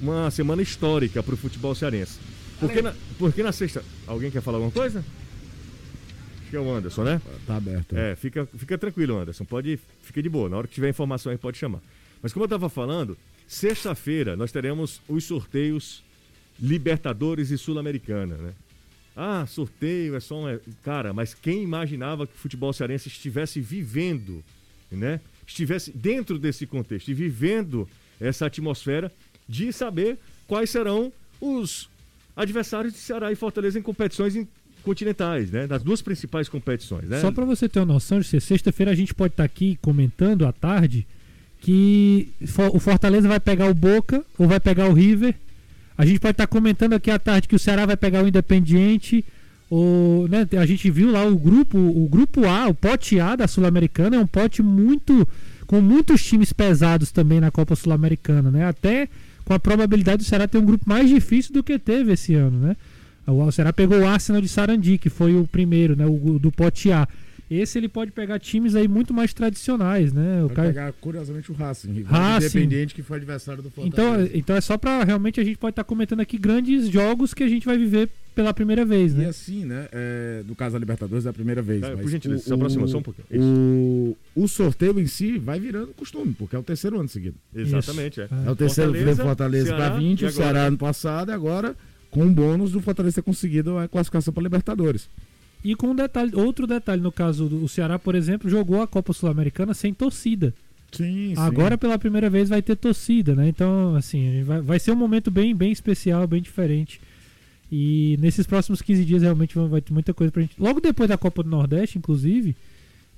uma 0.00 0.30
semana 0.30 0.62
histórica 0.62 1.22
para 1.22 1.34
o 1.34 1.36
futebol 1.36 1.74
cearense. 1.74 2.18
Porque 2.60 2.82
na, 2.82 2.94
porque 3.18 3.42
na 3.42 3.50
sexta. 3.50 3.82
Alguém 4.06 4.30
quer 4.30 4.42
falar 4.42 4.58
alguma 4.58 4.70
coisa? 4.72 5.00
Acho 6.40 6.50
que 6.50 6.56
é 6.56 6.60
o 6.60 6.70
Anderson, 6.70 7.02
né? 7.04 7.22
Tá 7.46 7.56
aberto. 7.56 7.96
É, 7.96 8.14
fica, 8.14 8.46
fica 8.56 8.76
tranquilo, 8.76 9.18
Anderson. 9.18 9.44
Pode, 9.44 9.80
fica 10.02 10.22
de 10.22 10.28
boa. 10.28 10.48
Na 10.48 10.58
hora 10.58 10.68
que 10.68 10.74
tiver 10.74 10.90
informação 10.90 11.32
aí, 11.32 11.38
pode 11.38 11.56
chamar. 11.56 11.80
Mas 12.22 12.32
como 12.32 12.44
eu 12.44 12.46
estava 12.46 12.68
falando, 12.68 13.16
Sexta-feira 13.50 14.36
nós 14.36 14.52
teremos 14.52 15.00
os 15.08 15.24
sorteios 15.24 16.04
Libertadores 16.60 17.50
e 17.50 17.58
Sul-Americana, 17.58 18.36
né? 18.36 18.52
Ah, 19.16 19.44
sorteio 19.44 20.14
é 20.14 20.20
só 20.20 20.36
um. 20.36 20.60
Cara, 20.84 21.12
mas 21.12 21.34
quem 21.34 21.60
imaginava 21.60 22.28
que 22.28 22.32
o 22.32 22.38
futebol 22.38 22.72
cearense 22.72 23.08
estivesse 23.08 23.60
vivendo, 23.60 24.44
né? 24.88 25.20
Estivesse 25.44 25.90
dentro 25.90 26.38
desse 26.38 26.64
contexto 26.64 27.08
e 27.08 27.14
vivendo 27.14 27.88
essa 28.20 28.46
atmosfera 28.46 29.10
de 29.48 29.72
saber 29.72 30.16
quais 30.46 30.70
serão 30.70 31.12
os 31.40 31.90
adversários 32.36 32.92
de 32.92 33.00
Ceará 33.00 33.32
e 33.32 33.34
Fortaleza 33.34 33.80
em 33.80 33.82
competições 33.82 34.46
continentais, 34.84 35.50
né? 35.50 35.66
Das 35.66 35.82
duas 35.82 36.00
principais 36.00 36.48
competições, 36.48 37.08
né? 37.08 37.20
Só 37.20 37.32
para 37.32 37.44
você 37.44 37.68
ter 37.68 37.80
uma 37.80 37.94
noção, 37.94 38.22
sexta-feira 38.22 38.92
a 38.92 38.94
gente 38.94 39.12
pode 39.12 39.32
estar 39.32 39.42
tá 39.42 39.46
aqui 39.46 39.76
comentando 39.82 40.46
à 40.46 40.52
tarde 40.52 41.04
que 41.60 42.28
o 42.72 42.78
Fortaleza 42.78 43.28
vai 43.28 43.38
pegar 43.38 43.68
o 43.68 43.74
Boca 43.74 44.24
ou 44.38 44.48
vai 44.48 44.58
pegar 44.58 44.88
o 44.88 44.92
River. 44.92 45.34
A 45.96 46.06
gente 46.06 46.18
pode 46.18 46.32
estar 46.32 46.46
tá 46.46 46.52
comentando 46.52 46.94
aqui 46.94 47.10
à 47.10 47.18
tarde 47.18 47.46
que 47.46 47.54
o 47.54 47.58
Ceará 47.58 47.84
vai 47.84 47.96
pegar 47.96 48.24
o 48.24 48.28
Independiente. 48.28 49.24
Né, 50.28 50.48
a 50.58 50.66
gente 50.66 50.90
viu 50.90 51.12
lá 51.12 51.24
o 51.24 51.36
grupo, 51.36 51.78
o 51.78 52.08
grupo 52.10 52.44
A, 52.48 52.66
o 52.66 52.74
pote 52.74 53.20
A 53.20 53.36
da 53.36 53.46
Sul-Americana 53.46 54.16
é 54.16 54.18
um 54.18 54.26
pote 54.26 54.62
muito 54.62 55.28
com 55.66 55.80
muitos 55.80 56.24
times 56.24 56.52
pesados 56.52 57.12
também 57.12 57.38
na 57.38 57.50
Copa 57.52 57.76
Sul-Americana, 57.76 58.50
né? 58.50 58.66
Até 58.66 59.08
com 59.44 59.54
a 59.54 59.58
probabilidade 59.60 60.18
do 60.18 60.24
Ceará 60.24 60.48
ter 60.48 60.58
um 60.58 60.64
grupo 60.64 60.88
mais 60.88 61.08
difícil 61.08 61.52
do 61.52 61.62
que 61.62 61.78
teve 61.78 62.12
esse 62.12 62.34
ano, 62.34 62.58
né? 62.58 62.76
O 63.26 63.52
Ceará 63.52 63.72
pegou 63.72 64.00
o 64.00 64.06
Arsenal 64.06 64.42
de 64.42 64.48
Sarandi, 64.48 64.98
que 64.98 65.08
foi 65.08 65.36
o 65.36 65.46
primeiro, 65.46 65.94
né, 65.94 66.06
o 66.06 66.38
do 66.38 66.50
pote 66.50 66.90
A. 66.90 67.06
Esse 67.50 67.78
ele 67.78 67.88
pode 67.88 68.12
pegar 68.12 68.38
times 68.38 68.76
aí 68.76 68.86
muito 68.86 69.12
mais 69.12 69.34
tradicionais, 69.34 70.12
né? 70.12 70.44
O 70.44 70.50
cara... 70.50 70.68
pegar, 70.68 70.92
curiosamente, 70.92 71.50
o 71.50 71.54
Racing, 71.54 72.02
Racing. 72.04 72.46
independente 72.46 72.94
que 72.94 73.02
foi 73.02 73.16
adversário 73.16 73.60
do 73.60 73.70
Fortaleza. 73.70 74.22
Então, 74.24 74.38
então 74.38 74.56
é 74.56 74.60
só 74.60 74.78
para 74.78 75.02
realmente 75.02 75.40
a 75.40 75.44
gente 75.44 75.58
pode 75.58 75.72
estar 75.72 75.82
tá 75.82 75.88
comentando 75.88 76.20
aqui 76.20 76.38
grandes 76.38 76.88
jogos 76.88 77.34
que 77.34 77.42
a 77.42 77.48
gente 77.48 77.66
vai 77.66 77.76
viver 77.76 78.08
pela 78.36 78.54
primeira 78.54 78.84
vez, 78.84 79.14
né? 79.14 79.24
E 79.24 79.26
assim, 79.26 79.64
né? 79.64 79.88
É, 79.90 80.44
no 80.46 80.54
caso 80.54 80.74
da 80.74 80.78
Libertadores 80.78 81.26
é 81.26 81.28
a 81.28 81.32
primeira 81.32 81.60
vez. 81.60 81.82
É, 81.82 81.96
por 81.96 82.08
gentileza, 82.08 82.44
se 82.44 82.52
aproxima 82.52 82.86
só 82.86 82.98
um 82.98 83.02
pouquinho. 83.02 83.26
O, 83.32 84.16
o 84.36 84.46
sorteio 84.46 85.00
em 85.00 85.08
si 85.08 85.36
vai 85.36 85.58
virando 85.58 85.88
costume, 85.88 86.32
porque 86.38 86.54
é 86.54 86.58
o 86.58 86.62
terceiro 86.62 87.00
ano 87.00 87.08
seguido. 87.08 87.36
Exatamente, 87.52 88.20
é. 88.20 88.28
É 88.46 88.50
o 88.50 88.54
terceiro 88.54 88.92
Fortaleza, 88.92 89.24
Fortaleza 89.24 89.74
para 89.74 89.88
20, 89.90 90.24
o 90.24 90.30
Ceará 90.30 90.60
ano 90.66 90.78
passado 90.78 91.32
e 91.32 91.34
agora 91.34 91.74
com 92.10 92.26
o 92.26 92.30
bônus 92.30 92.72
do 92.72 92.80
Fortaleza 92.80 93.16
ter 93.16 93.22
conseguido 93.22 93.78
a 93.78 93.88
classificação 93.88 94.32
para 94.32 94.42
Libertadores. 94.42 95.08
E 95.62 95.74
com 95.74 95.88
um 95.88 95.94
detalhe, 95.94 96.34
outro 96.34 96.66
detalhe, 96.66 97.02
no 97.02 97.12
caso 97.12 97.46
do 97.46 97.68
Ceará, 97.68 97.98
por 97.98 98.14
exemplo, 98.14 98.48
jogou 98.48 98.80
a 98.80 98.86
Copa 98.86 99.12
Sul-Americana 99.12 99.74
sem 99.74 99.92
torcida. 99.92 100.54
Sim, 100.92 101.34
Agora, 101.36 101.78
pela 101.78 101.98
primeira 101.98 102.28
vez, 102.28 102.48
vai 102.48 102.60
ter 102.60 102.76
torcida, 102.76 103.34
né? 103.34 103.48
Então, 103.48 103.94
assim, 103.94 104.42
vai, 104.42 104.60
vai 104.60 104.78
ser 104.78 104.90
um 104.90 104.96
momento 104.96 105.30
bem, 105.30 105.54
bem 105.54 105.70
especial, 105.70 106.26
bem 106.26 106.42
diferente. 106.42 107.00
E 107.70 108.18
nesses 108.20 108.46
próximos 108.46 108.82
15 108.82 109.04
dias, 109.04 109.22
realmente, 109.22 109.56
vai 109.56 109.80
ter 109.80 109.92
muita 109.92 110.12
coisa 110.12 110.32
pra 110.32 110.42
gente. 110.42 110.54
Logo 110.58 110.80
depois 110.80 111.08
da 111.08 111.16
Copa 111.16 111.42
do 111.42 111.48
Nordeste, 111.48 111.98
inclusive, 111.98 112.56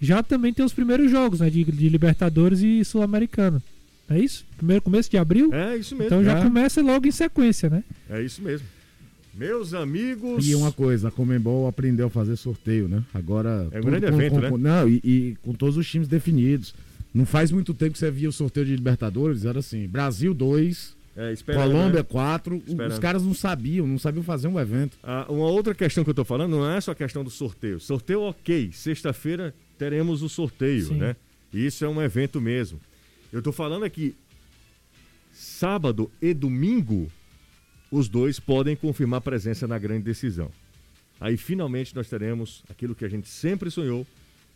já 0.01 0.23
também 0.23 0.53
tem 0.53 0.65
os 0.65 0.73
primeiros 0.75 1.11
jogos, 1.11 1.41
né? 1.41 1.49
De, 1.49 1.65
de 1.65 1.89
Libertadores 1.89 2.61
e 2.61 2.85
Sul-Americana. 2.85 3.63
É 4.11 4.19
isso? 4.19 4.45
Primeiro 4.57 4.83
começo 4.83 5.11
de 5.11 5.17
abril? 5.17 5.53
É 5.55 5.77
isso 5.77 5.95
mesmo. 5.95 6.07
Então 6.07 6.25
já 6.25 6.39
é. 6.39 6.43
começa 6.43 6.83
logo 6.83 7.07
em 7.07 7.11
sequência, 7.11 7.71
né? 7.71 7.83
É 8.11 8.21
isso 8.21 8.43
mesmo. 8.43 8.67
Meus 9.35 9.73
amigos. 9.73 10.47
E 10.47 10.55
uma 10.55 10.71
coisa, 10.71 11.09
a 11.09 11.11
Comembol 11.11 11.67
aprendeu 11.67 12.07
a 12.07 12.11
fazer 12.11 12.37
sorteio, 12.37 12.89
né? 12.89 13.03
Agora. 13.15 13.69
É 13.71 13.79
um 13.79 13.83
grande 13.83 14.07
com, 14.07 14.13
evento, 14.15 14.35
com, 14.35 14.59
né? 14.59 14.71
Não, 14.71 14.89
e, 14.89 15.01
e, 15.03 15.37
com 15.43 15.55
todos 15.55 15.77
os 15.77 15.89
times 15.89 16.07
definidos. 16.09 16.75
Não 17.15 17.27
faz 17.27 17.51
muito 17.51 17.75
tempo 17.75 17.93
que 17.93 17.99
você 17.99 18.11
via 18.11 18.29
o 18.29 18.33
sorteio 18.33 18.65
de 18.67 18.75
Libertadores, 18.75 19.45
era 19.45 19.59
assim, 19.59 19.87
Brasil 19.87 20.33
2, 20.33 20.97
É, 21.15 21.35
Colômbia 21.45 22.01
né? 22.01 22.03
4, 22.03 22.63
Esperando. 22.67 22.93
os 22.93 22.99
caras 22.99 23.23
não 23.23 23.35
sabiam, 23.35 23.87
não 23.87 23.99
sabiam 23.99 24.23
fazer 24.23 24.49
um 24.49 24.59
evento. 24.59 24.97
Ah, 25.03 25.27
uma 25.29 25.47
outra 25.47 25.75
questão 25.75 26.03
que 26.05 26.09
eu 26.11 26.15
tô 26.15 26.25
falando 26.25 26.53
não 26.53 26.71
é 26.71 26.81
só 26.81 26.93
a 26.93 26.95
questão 26.95 27.23
do 27.23 27.29
sorteio. 27.29 27.79
Sorteio, 27.81 28.23
ok. 28.23 28.71
Sexta-feira 28.73 29.55
teremos 29.79 30.23
o 30.23 30.29
sorteio, 30.29 30.87
Sim. 30.87 30.95
né? 30.97 31.17
Isso 31.53 31.85
é 31.85 31.89
um 31.89 32.01
evento 32.01 32.41
mesmo. 32.41 32.81
Eu 33.31 33.43
tô 33.43 33.53
falando 33.53 33.85
aqui, 33.85 34.15
sábado 35.33 36.11
e 36.21 36.33
domingo, 36.33 37.11
os 37.93 38.09
dois 38.09 38.41
podem 38.41 38.75
confirmar 38.75 39.21
presença 39.21 39.69
na 39.69 39.79
grande 39.79 40.03
decisão. 40.03 40.51
Aí 41.21 41.37
finalmente 41.37 41.95
nós 41.95 42.09
teremos 42.09 42.65
aquilo 42.69 42.95
que 42.95 43.05
a 43.05 43.09
gente 43.09 43.29
sempre 43.29 43.71
sonhou. 43.71 44.05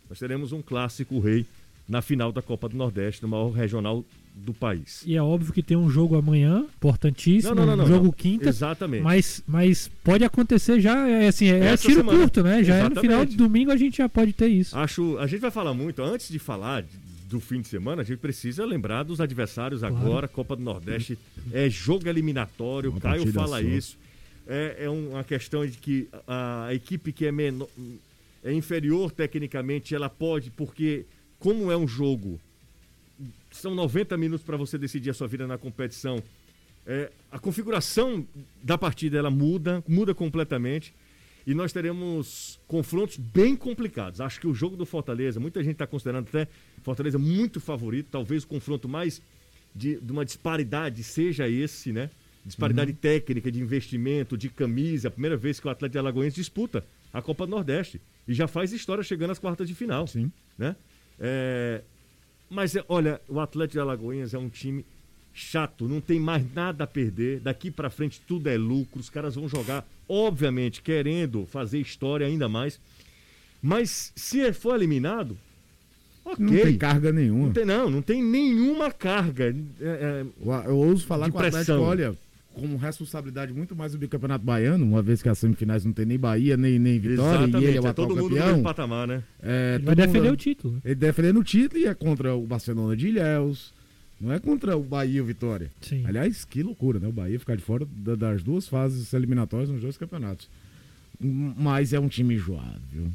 Nós 0.09 0.19
teremos 0.19 0.51
um 0.51 0.61
clássico 0.61 1.19
rei 1.19 1.45
na 1.87 2.01
final 2.01 2.31
da 2.33 2.41
Copa 2.41 2.67
do 2.67 2.75
Nordeste, 2.75 3.21
no 3.21 3.29
maior 3.29 3.49
regional 3.51 4.03
do 4.35 4.53
país. 4.53 5.03
E 5.05 5.15
é 5.15 5.21
óbvio 5.21 5.53
que 5.53 5.63
tem 5.63 5.77
um 5.77 5.89
jogo 5.89 6.15
amanhã, 6.17 6.65
importantíssimo, 6.75 7.55
Não, 7.55 7.65
não, 7.65 7.75
não, 7.77 7.85
um 7.85 7.87
não, 7.87 7.95
jogo 7.95 8.11
quinta. 8.11 8.49
Exatamente. 8.49 9.01
Mas, 9.03 9.41
mas 9.47 9.89
pode 10.03 10.23
acontecer 10.23 10.81
já, 10.81 11.07
é 11.07 11.27
assim, 11.27 11.47
é 11.47 11.59
Essa 11.59 11.83
tiro 11.87 12.01
semana. 12.01 12.19
curto, 12.19 12.43
né? 12.43 12.63
Já 12.63 12.75
é 12.75 12.79
no 12.79 12.85
Exatamente. 12.87 13.01
final 13.01 13.25
de 13.25 13.37
domingo 13.37 13.71
a 13.71 13.77
gente 13.77 13.97
já 13.97 14.09
pode 14.09 14.33
ter 14.33 14.47
isso. 14.47 14.77
Acho, 14.77 15.17
a 15.19 15.27
gente 15.27 15.39
vai 15.39 15.51
falar 15.51 15.73
muito, 15.73 16.01
antes 16.03 16.27
de 16.29 16.39
falar 16.39 16.81
de- 16.81 16.89
do 17.27 17.39
fim 17.39 17.61
de 17.61 17.67
semana, 17.67 18.01
a 18.01 18.05
gente 18.05 18.19
precisa 18.19 18.65
lembrar 18.65 19.03
dos 19.03 19.19
adversários 19.19 19.83
agora, 19.83 20.27
Copa 20.27 20.55
do 20.55 20.61
Nordeste, 20.61 21.17
é 21.51 21.69
jogo 21.69 22.07
eliminatório, 22.07 22.91
Uma 22.91 23.01
Caio 23.01 23.31
fala 23.33 23.61
só. 23.61 23.61
isso. 23.61 23.97
É, 24.47 24.85
é 24.85 24.89
uma 24.89 25.23
questão 25.25 25.65
de 25.65 25.77
que 25.77 26.07
a, 26.25 26.67
a 26.67 26.73
equipe 26.73 27.11
que 27.11 27.25
é 27.25 27.31
menor, 27.31 27.67
é 28.43 28.53
inferior 28.53 29.11
tecnicamente, 29.11 29.93
ela 29.93 30.09
pode, 30.09 30.51
porque 30.51 31.05
como 31.37 31.69
é 31.69 31.75
um 31.75 31.87
jogo, 31.87 32.39
são 33.51 33.75
90 33.75 34.15
minutos 34.15 34.45
para 34.45 34.55
você 34.55 34.77
decidir 34.77 35.09
a 35.09 35.13
sua 35.13 35.27
vida 35.27 35.45
na 35.45 35.57
competição. 35.57 36.23
É, 36.85 37.11
a 37.29 37.37
configuração 37.37 38.25
da 38.63 38.77
partida 38.77 39.17
ela 39.17 39.29
muda, 39.29 39.83
muda 39.85 40.15
completamente. 40.15 40.93
E 41.47 41.53
nós 41.55 41.71
teremos 41.71 42.59
confrontos 42.67 43.15
bem 43.15 43.55
complicados. 43.55 44.19
Acho 44.19 44.37
que 44.41 44.47
o 44.47 44.53
jogo 44.53 44.75
do 44.75 44.85
Fortaleza, 44.85 45.39
muita 45.39 45.63
gente 45.63 45.75
está 45.75 45.87
considerando 45.87 46.27
até 46.27 46.45
Fortaleza 46.83 47.17
muito 47.17 47.61
favorito. 47.61 48.09
Talvez 48.11 48.43
o 48.43 48.47
confronto 48.47 48.89
mais 48.89 49.21
de, 49.73 49.95
de 49.95 50.11
uma 50.11 50.25
disparidade 50.25 51.01
seja 51.03 51.47
esse, 51.47 51.93
né? 51.93 52.09
Disparidade 52.45 52.91
técnica, 52.91 53.49
de 53.49 53.61
investimento, 53.61 54.37
de 54.37 54.49
camisa. 54.49 55.07
A 55.07 55.11
primeira 55.11 55.37
vez 55.37 55.57
que 55.57 55.67
o 55.67 55.69
Atlético 55.69 55.93
de 55.93 55.99
Alagoas 55.99 56.33
disputa 56.33 56.83
a 57.13 57.21
Copa 57.21 57.45
do 57.45 57.51
Nordeste. 57.51 58.01
E 58.27 58.33
já 58.33 58.45
faz 58.45 58.73
história 58.73 59.01
chegando 59.01 59.31
às 59.31 59.39
quartas 59.39 59.69
de 59.69 59.73
final. 59.73 60.05
Sim. 60.05 60.29
Né? 60.57 60.75
É, 61.17 61.81
Mas, 62.49 62.75
é, 62.75 62.83
olha, 62.89 63.21
o 63.27 63.39
Atlético 63.39 63.73
de 63.73 63.79
Alagoinhas 63.79 64.33
é 64.33 64.37
um 64.37 64.49
time 64.49 64.85
chato, 65.33 65.87
não 65.87 66.01
tem 66.01 66.19
mais 66.19 66.43
nada 66.53 66.83
a 66.83 66.87
perder. 66.87 67.39
Daqui 67.39 67.71
pra 67.71 67.89
frente 67.89 68.21
tudo 68.27 68.49
é 68.49 68.57
lucro. 68.57 68.99
Os 68.99 69.09
caras 69.09 69.35
vão 69.35 69.47
jogar, 69.47 69.87
obviamente, 70.07 70.81
querendo 70.81 71.45
fazer 71.45 71.79
história 71.79 72.25
ainda 72.27 72.47
mais. 72.49 72.79
Mas 73.61 74.11
se 74.15 74.51
for 74.53 74.75
eliminado, 74.75 75.37
ok. 76.23 76.45
Não 76.45 76.53
tem 76.53 76.77
carga 76.77 77.11
nenhuma. 77.11 77.45
Não 77.47 77.53
tem, 77.53 77.65
não, 77.65 77.89
não 77.89 78.01
tem 78.01 78.23
nenhuma 78.23 78.91
carga. 78.91 79.55
É, 79.81 79.85
é, 79.85 80.25
Eu, 80.67 80.77
ouso 80.77 81.05
falar 81.05 81.29
que 81.29 81.35
o 81.35 81.39
Atlético, 81.39 81.73
olha, 81.79 82.15
como 82.53 82.77
responsabilidade 82.77 83.53
muito 83.53 83.75
mais 83.75 83.91
do 83.91 83.97
bicampeonato 83.97 84.43
baiano, 84.45 84.83
uma 84.85 85.01
vez 85.01 85.21
que 85.21 85.29
as 85.29 85.37
semifinais 85.39 85.83
não 85.85 85.93
tem 85.93 86.05
nem 86.05 86.17
Bahia, 86.19 86.55
nem, 86.57 86.77
nem 86.79 86.99
Vitória, 86.99 87.45
e 87.59 87.65
ele 87.65 87.77
é 87.77 87.81
o 87.81 87.87
é 87.87 87.93
todo 87.93 88.09
mundo 88.15 88.23
no 88.23 88.29
campeão. 88.29 88.47
mesmo 88.47 88.63
patamar, 88.63 89.07
né? 89.07 89.23
É, 89.41 89.75
Ele 89.75 89.85
vai 89.85 89.95
todo 89.95 90.05
mundo- 90.05 90.13
defender 90.13 90.31
o 90.33 90.37
título. 90.37 90.73
né? 90.75 90.79
Ele 90.85 90.95
defendendo 90.95 91.39
o 91.39 91.43
título 91.43 91.81
e 91.81 91.85
é 91.87 91.93
contra 91.93 92.35
o 92.35 92.45
Barcelona 92.45 92.95
de 92.95 93.07
Ilhéus. 93.09 93.73
Não 94.19 94.33
é 94.33 94.39
contra 94.39 94.75
o 94.75 94.81
Bahia 94.83 95.17
e 95.17 95.21
o 95.21 95.25
Vitória. 95.25 95.71
Sim. 95.81 96.03
Aliás, 96.05 96.43
que 96.43 96.63
loucura, 96.63 96.99
né? 96.99 97.07
O 97.07 97.11
Bahia 97.11 97.39
ficar 97.39 97.55
de 97.55 97.61
fora 97.63 97.85
da- 97.85 98.15
das 98.15 98.41
duas 98.41 98.67
fases 98.67 99.13
eliminatórias 99.13 99.69
nos 99.69 99.81
dois 99.81 99.95
campeonatos. 99.97 100.49
Mas 101.19 101.93
é 101.93 101.99
um 101.99 102.07
time 102.07 102.35
enjoado, 102.35 102.81
viu? 102.91 103.07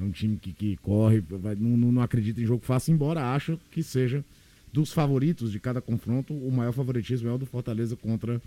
É 0.00 0.04
um 0.04 0.10
time 0.10 0.36
que, 0.36 0.52
que 0.52 0.76
corre, 0.78 1.20
vai- 1.20 1.54
não, 1.56 1.90
não- 1.92 2.02
acredita 2.02 2.40
em 2.40 2.44
jogo 2.46 2.64
fácil, 2.64 2.92
embora 2.92 3.32
acho 3.34 3.58
que 3.70 3.82
seja 3.82 4.24
dos 4.72 4.92
favoritos 4.92 5.50
de 5.52 5.58
cada 5.58 5.80
confronto, 5.80 6.34
o 6.34 6.52
maior 6.52 6.72
favoritismo 6.72 7.28
é 7.28 7.32
o 7.32 7.38
do 7.38 7.46
Fortaleza 7.46 7.96
contra 7.96 8.40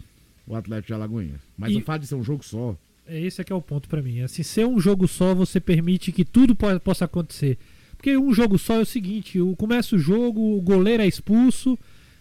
o 0.45 0.55
Atlético 0.55 0.87
de 0.87 0.93
Alagoinhas. 0.93 1.39
Mas 1.57 1.73
E- 1.73 1.77
o 1.77 1.81
fato 1.81 2.01
de 2.01 2.07
ser 2.07 2.15
um 2.15 2.23
jogo 2.23 2.43
só, 2.45 2.77
É 3.11 3.19
esse 3.19 3.41
é 3.41 3.43
que 3.43 3.51
é 3.51 3.55
o 3.55 3.61
ponto 3.61 3.89
pra 3.89 4.03
mim. 4.03 4.21
Assim, 4.21 4.43
ser 4.43 4.67
um 4.67 4.79
jogo 4.79 5.07
só, 5.07 5.33
você 5.33 5.59
permite 5.59 6.11
que 6.11 6.23
tudo 6.23 6.53
po- 6.53 6.79
possa 6.79 7.05
acontecer. 7.05 7.57
Porque 7.99 8.17
um 8.17 8.33
jogo 8.33 8.57
só 8.57 8.77
é 8.77 8.79
o 8.79 8.85
seguinte: 8.85 9.41
o, 9.41 9.57
começa 9.57 9.93
o 9.93 9.99
jogo, 9.99 10.57
o 10.57 10.61
goleiro 10.61 11.03
é 11.03 11.07
expulso, 11.07 11.77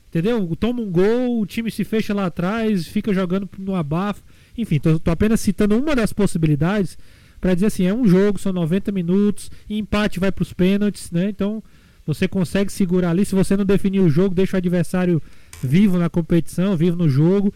entendeu? 0.09 0.45
Toma 0.59 0.83
um 0.83 0.91
gol, 0.91 1.41
o 1.41 1.47
time 1.47 1.71
se 1.71 1.85
fecha 1.85 2.13
lá 2.13 2.27
atrás, 2.27 2.89
fica 2.89 3.15
jogando 3.15 3.49
no 3.57 3.77
abafo. 3.77 4.25
Enfim, 4.57 4.81
tô, 4.81 4.99
tô 4.99 5.13
apenas 5.13 5.41
citando 5.41 5.79
uma 5.79 5.95
das 5.95 6.13
possibilidades 6.13 6.99
pra 7.41 7.55
dizer 7.55 7.67
assim: 7.67 7.85
é 7.85 7.95
um 7.95 8.09
jogo, 8.09 8.41
são 8.41 8.53
90 8.53 8.91
minutos, 8.91 9.53
empate 9.71 10.19
vai 10.19 10.33
pros 10.33 10.53
pênaltis, 10.53 11.13
né? 11.13 11.29
Então 11.29 11.63
você 12.05 12.27
consegue 12.27 12.73
segurar 12.73 13.11
ali. 13.11 13.25
Se 13.25 13.37
você 13.37 13.57
não 13.57 13.65
definir 13.65 14.01
o 14.01 14.11
jogo, 14.11 14.35
deixa 14.35 14.57
o 14.57 14.59
adversário 14.59 15.23
vivo 15.63 15.97
na 15.97 16.11
competição, 16.11 16.77
vivo 16.77 16.97
no 16.97 17.09
jogo. 17.09 17.55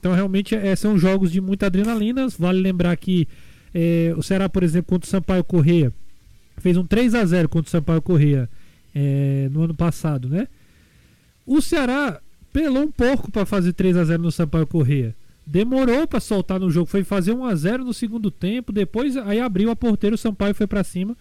Então, 0.00 0.12
realmente, 0.12 0.56
é, 0.56 0.74
são 0.74 0.98
jogos 0.98 1.30
de 1.30 1.40
muita 1.40 1.66
adrenalina. 1.66 2.26
Vale 2.36 2.60
lembrar 2.60 2.96
que 2.96 3.28
é, 3.72 4.12
o 4.16 4.22
Ceará, 4.24 4.48
por 4.48 4.64
exemplo, 4.64 4.88
contra 4.88 5.06
o 5.06 5.10
Sampaio 5.10 5.44
Correia, 5.44 5.92
fez 6.60 6.76
um 6.76 6.84
3 6.84 7.14
a 7.14 7.24
0 7.24 7.48
contra 7.48 7.68
o 7.68 7.70
Sampaio 7.70 8.02
Correia 8.02 8.48
é, 8.94 9.48
no 9.50 9.62
ano 9.62 9.74
passado, 9.74 10.28
né? 10.28 10.46
O 11.46 11.60
Ceará 11.60 12.20
pelou 12.52 12.84
um 12.84 12.90
pouco 12.90 13.30
para 13.30 13.46
fazer 13.46 13.72
3 13.72 13.96
a 13.96 14.04
0 14.04 14.22
no 14.22 14.32
Sampaio 14.32 14.66
Correia. 14.66 15.14
Demorou 15.46 16.06
para 16.06 16.20
soltar 16.20 16.60
no 16.60 16.70
jogo, 16.70 16.86
foi 16.86 17.02
fazer 17.02 17.32
1 17.32 17.44
a 17.44 17.54
0 17.54 17.84
no 17.84 17.92
segundo 17.92 18.30
tempo, 18.30 18.72
depois 18.72 19.16
aí 19.16 19.40
abriu 19.40 19.70
a 19.70 19.76
porteira, 19.76 20.14
o 20.14 20.18
Sampaio 20.18 20.54
foi 20.54 20.66
para 20.66 20.84
cima 20.84 21.16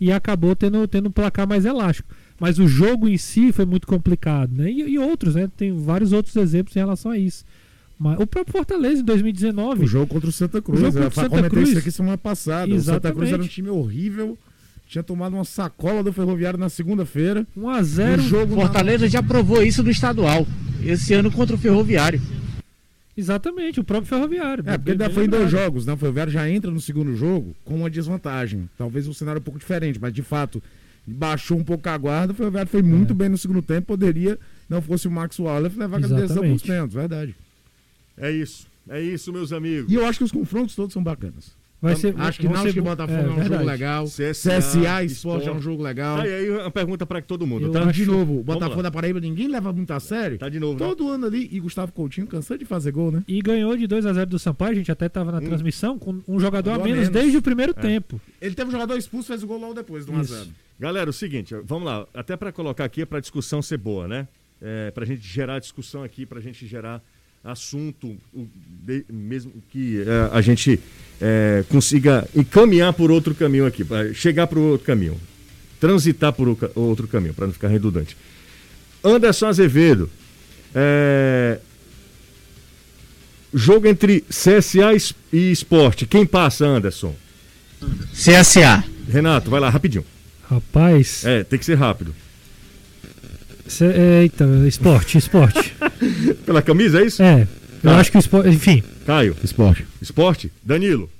e 0.00 0.12
acabou 0.12 0.54
tendo, 0.54 0.86
tendo 0.86 1.08
um 1.08 1.12
placar 1.12 1.48
mais 1.48 1.64
elástico. 1.64 2.08
Mas 2.38 2.58
o 2.58 2.66
jogo 2.66 3.08
em 3.08 3.16
si 3.16 3.52
foi 3.52 3.64
muito 3.64 3.86
complicado, 3.86 4.52
né? 4.52 4.70
E, 4.70 4.80
e 4.82 4.98
outros, 4.98 5.34
né? 5.34 5.48
Tem 5.56 5.72
vários 5.72 6.12
outros 6.12 6.34
exemplos 6.36 6.74
em 6.76 6.80
relação 6.80 7.10
a 7.10 7.18
isso. 7.18 7.44
Mas, 7.98 8.18
o 8.18 8.26
próprio 8.26 8.52
Fortaleza 8.52 9.00
em 9.00 9.04
2019. 9.04 9.84
o 9.84 9.86
jogo 9.86 10.08
contra 10.08 10.28
o 10.28 10.32
Santa 10.32 10.60
Cruz. 10.60 10.80
O 10.80 10.84
jogo 10.84 10.98
eu 10.98 11.04
contra 11.04 11.20
o 11.20 11.30
Santa 11.30 11.50
Cruz. 11.50 11.68
isso 11.68 11.78
aqui 11.78 11.90
semana 11.92 12.18
passada. 12.18 12.74
O 12.74 12.80
Santa 12.80 13.12
Cruz 13.12 13.28
era 13.28 13.42
um 13.42 13.44
Exatamente. 13.44 13.54
time 13.54 13.68
horrível. 13.68 14.36
Tinha 14.92 15.02
tomado 15.02 15.32
uma 15.32 15.44
sacola 15.46 16.02
do 16.02 16.12
Ferroviário 16.12 16.58
na 16.58 16.68
segunda-feira. 16.68 17.46
1 17.56 17.70
a 17.70 17.82
0 17.82 18.22
No 18.22 18.28
jogo 18.28 18.54
Fortaleza 18.56 19.08
já 19.08 19.22
provou 19.22 19.62
isso 19.62 19.82
no 19.82 19.90
estadual. 19.90 20.46
Esse 20.84 21.14
ano 21.14 21.32
contra 21.32 21.56
o 21.56 21.58
Ferroviário. 21.58 22.20
Exatamente, 23.16 23.80
o 23.80 23.84
próprio 23.84 24.06
Ferroviário. 24.10 24.62
É, 24.66 24.76
porque 24.76 24.90
ainda 24.90 25.08
foi 25.08 25.24
em 25.24 25.30
dois 25.30 25.50
jogos, 25.50 25.86
né? 25.86 25.94
O 25.94 25.96
Ferroviário 25.96 26.30
já 26.30 26.46
entra 26.46 26.70
no 26.70 26.78
segundo 26.78 27.16
jogo 27.16 27.56
com 27.64 27.74
uma 27.76 27.88
desvantagem. 27.88 28.68
Talvez 28.76 29.08
um 29.08 29.14
cenário 29.14 29.40
um 29.40 29.42
pouco 29.42 29.58
diferente, 29.58 29.98
mas 29.98 30.12
de 30.12 30.20
fato 30.20 30.62
baixou 31.06 31.56
um 31.56 31.64
pouco 31.64 31.88
a 31.88 31.96
guarda. 31.96 32.34
O 32.34 32.36
Ferroviário 32.36 32.70
foi 32.70 32.82
muito 32.82 33.14
É. 33.14 33.16
bem 33.16 33.30
no 33.30 33.38
segundo 33.38 33.62
tempo. 33.62 33.86
Poderia, 33.86 34.38
não 34.68 34.82
fosse 34.82 35.08
o 35.08 35.10
Max 35.10 35.38
Wallace, 35.38 35.78
levar 35.78 36.00
aquela 36.00 36.20
decisão 36.20 36.42
por 36.46 36.60
pênaltis, 36.60 36.94
verdade. 36.94 37.34
É 38.18 38.30
isso. 38.30 38.66
É 38.90 39.00
isso, 39.00 39.32
meus 39.32 39.54
amigos. 39.54 39.90
E 39.90 39.94
eu 39.94 40.04
acho 40.04 40.18
que 40.18 40.24
os 40.24 40.32
confrontos 40.32 40.74
todos 40.74 40.92
são 40.92 41.02
bacanas. 41.02 41.61
Vai 41.82 41.96
ser, 41.96 42.14
acho 42.16 42.38
que 42.38 42.46
Náutico 42.46 42.72
ser 42.72 42.78
e 42.78 42.80
bo- 42.80 42.90
Botafogo 42.90 43.18
é, 43.18 43.22
um 43.22 43.34
verdade. 43.34 43.48
jogo 43.48 43.64
legal. 43.64 44.04
CSA, 44.04 44.32
CSA, 44.32 45.04
Esporte 45.04 45.12
Sport. 45.12 45.46
é 45.46 45.52
um 45.52 45.60
jogo 45.60 45.82
legal. 45.82 46.24
E 46.24 46.32
aí 46.32 46.48
uma 46.50 46.70
pergunta 46.70 47.04
pra 47.04 47.20
todo 47.20 47.44
mundo, 47.44 47.66
Eu 47.66 47.72
tá? 47.72 47.80
Então, 47.80 47.90
de 47.90 48.06
novo, 48.06 48.38
o 48.38 48.42
Botafogo 48.44 48.82
da 48.84 48.90
Paraíba 48.90 49.18
ninguém 49.18 49.48
leva 49.48 49.72
muito 49.72 49.90
a 49.92 49.98
sério. 49.98 50.38
Tá 50.38 50.48
de 50.48 50.60
novo, 50.60 50.78
né? 50.78 50.86
Todo 50.88 51.08
ano 51.08 51.26
ali, 51.26 51.48
e 51.50 51.58
Gustavo 51.58 51.90
Coutinho 51.90 52.28
cansando 52.28 52.60
de 52.60 52.64
fazer 52.64 52.92
gol, 52.92 53.10
né? 53.10 53.24
E 53.26 53.40
ganhou 53.42 53.76
de 53.76 53.88
2 53.88 54.06
a 54.06 54.12
0 54.12 54.30
do 54.30 54.38
Sampaio, 54.38 54.70
a 54.70 54.74
gente 54.76 54.92
até 54.92 55.06
estava 55.06 55.32
na 55.32 55.38
Hum. 55.38 55.42
transmissão, 55.44 55.98
com 55.98 56.20
um 56.28 56.38
jogador 56.38 56.70
a 56.70 56.74
a 56.76 56.78
menos, 56.78 56.92
menos. 56.92 57.08
desde 57.08 57.36
o 57.36 57.42
primeiro 57.42 57.72
É. 57.76 57.80
tempo. 57.80 58.20
Ele 58.40 58.54
teve 58.54 58.68
um 58.68 58.72
jogador 58.72 58.96
expulso, 58.96 59.26
fez 59.26 59.42
o 59.42 59.46
gol 59.48 59.58
logo 59.58 59.74
depois 59.74 60.06
do 60.06 60.12
1 60.12 60.18
a 60.18 60.22
Isso. 60.22 60.34
0 60.34 60.46
Galera, 60.78 61.10
o 61.10 61.12
seguinte, 61.12 61.52
vamos 61.64 61.84
lá. 61.84 62.06
Até 62.14 62.36
pra 62.36 62.52
colocar 62.52 62.84
aqui, 62.84 63.04
pra 63.04 63.18
discussão 63.18 63.60
ser 63.60 63.76
boa, 63.78 64.06
né? 64.06 64.28
É, 64.60 64.92
pra 64.92 65.04
gente 65.04 65.20
gerar 65.26 65.58
discussão 65.58 66.04
aqui, 66.04 66.24
pra 66.24 66.40
gente 66.40 66.64
gerar 66.64 67.02
assunto, 67.44 68.16
mesmo 69.10 69.52
que 69.70 70.02
é, 70.02 70.28
a 70.36 70.40
gente 70.40 70.78
é, 71.20 71.64
consiga 71.68 72.28
encaminhar 72.34 72.92
por 72.92 73.10
outro 73.10 73.34
caminho 73.34 73.66
aqui, 73.66 73.84
pra 73.84 74.12
chegar 74.14 74.46
por 74.46 74.58
outro 74.58 74.86
caminho, 74.86 75.20
transitar 75.80 76.32
por 76.32 76.56
outro 76.76 77.08
caminho, 77.08 77.34
pra 77.34 77.46
não 77.46 77.52
ficar 77.52 77.68
redundante. 77.68 78.16
Anderson 79.04 79.46
Azevedo, 79.46 80.08
é, 80.74 81.58
jogo 83.52 83.86
entre 83.88 84.20
CSA 84.22 84.92
e 85.32 85.50
Esporte, 85.50 86.06
quem 86.06 86.24
passa, 86.24 86.64
Anderson? 86.64 87.14
CSA. 88.14 88.84
Renato, 89.08 89.50
vai 89.50 89.58
lá, 89.60 89.68
rapidinho. 89.68 90.04
Rapaz, 90.48 91.24
É, 91.24 91.42
tem 91.42 91.58
que 91.58 91.64
ser 91.64 91.74
rápido. 91.74 92.14
cê- 93.66 94.20
eita, 94.22 94.44
esporte, 94.68 95.18
esporte. 95.18 95.74
Pela 96.46 96.62
camisa, 96.62 97.00
é 97.00 97.06
isso? 97.06 97.22
é, 97.22 97.42
eu 97.82 97.90
Tá. 97.90 97.98
acho 97.98 98.10
que 98.10 98.16
o 98.16 98.20
esporte, 98.20 98.48
enfim, 98.48 98.82
Caio, 99.06 99.36
Esporte. 99.42 99.84
esporte? 100.00 100.52
Danilo, 100.64 101.10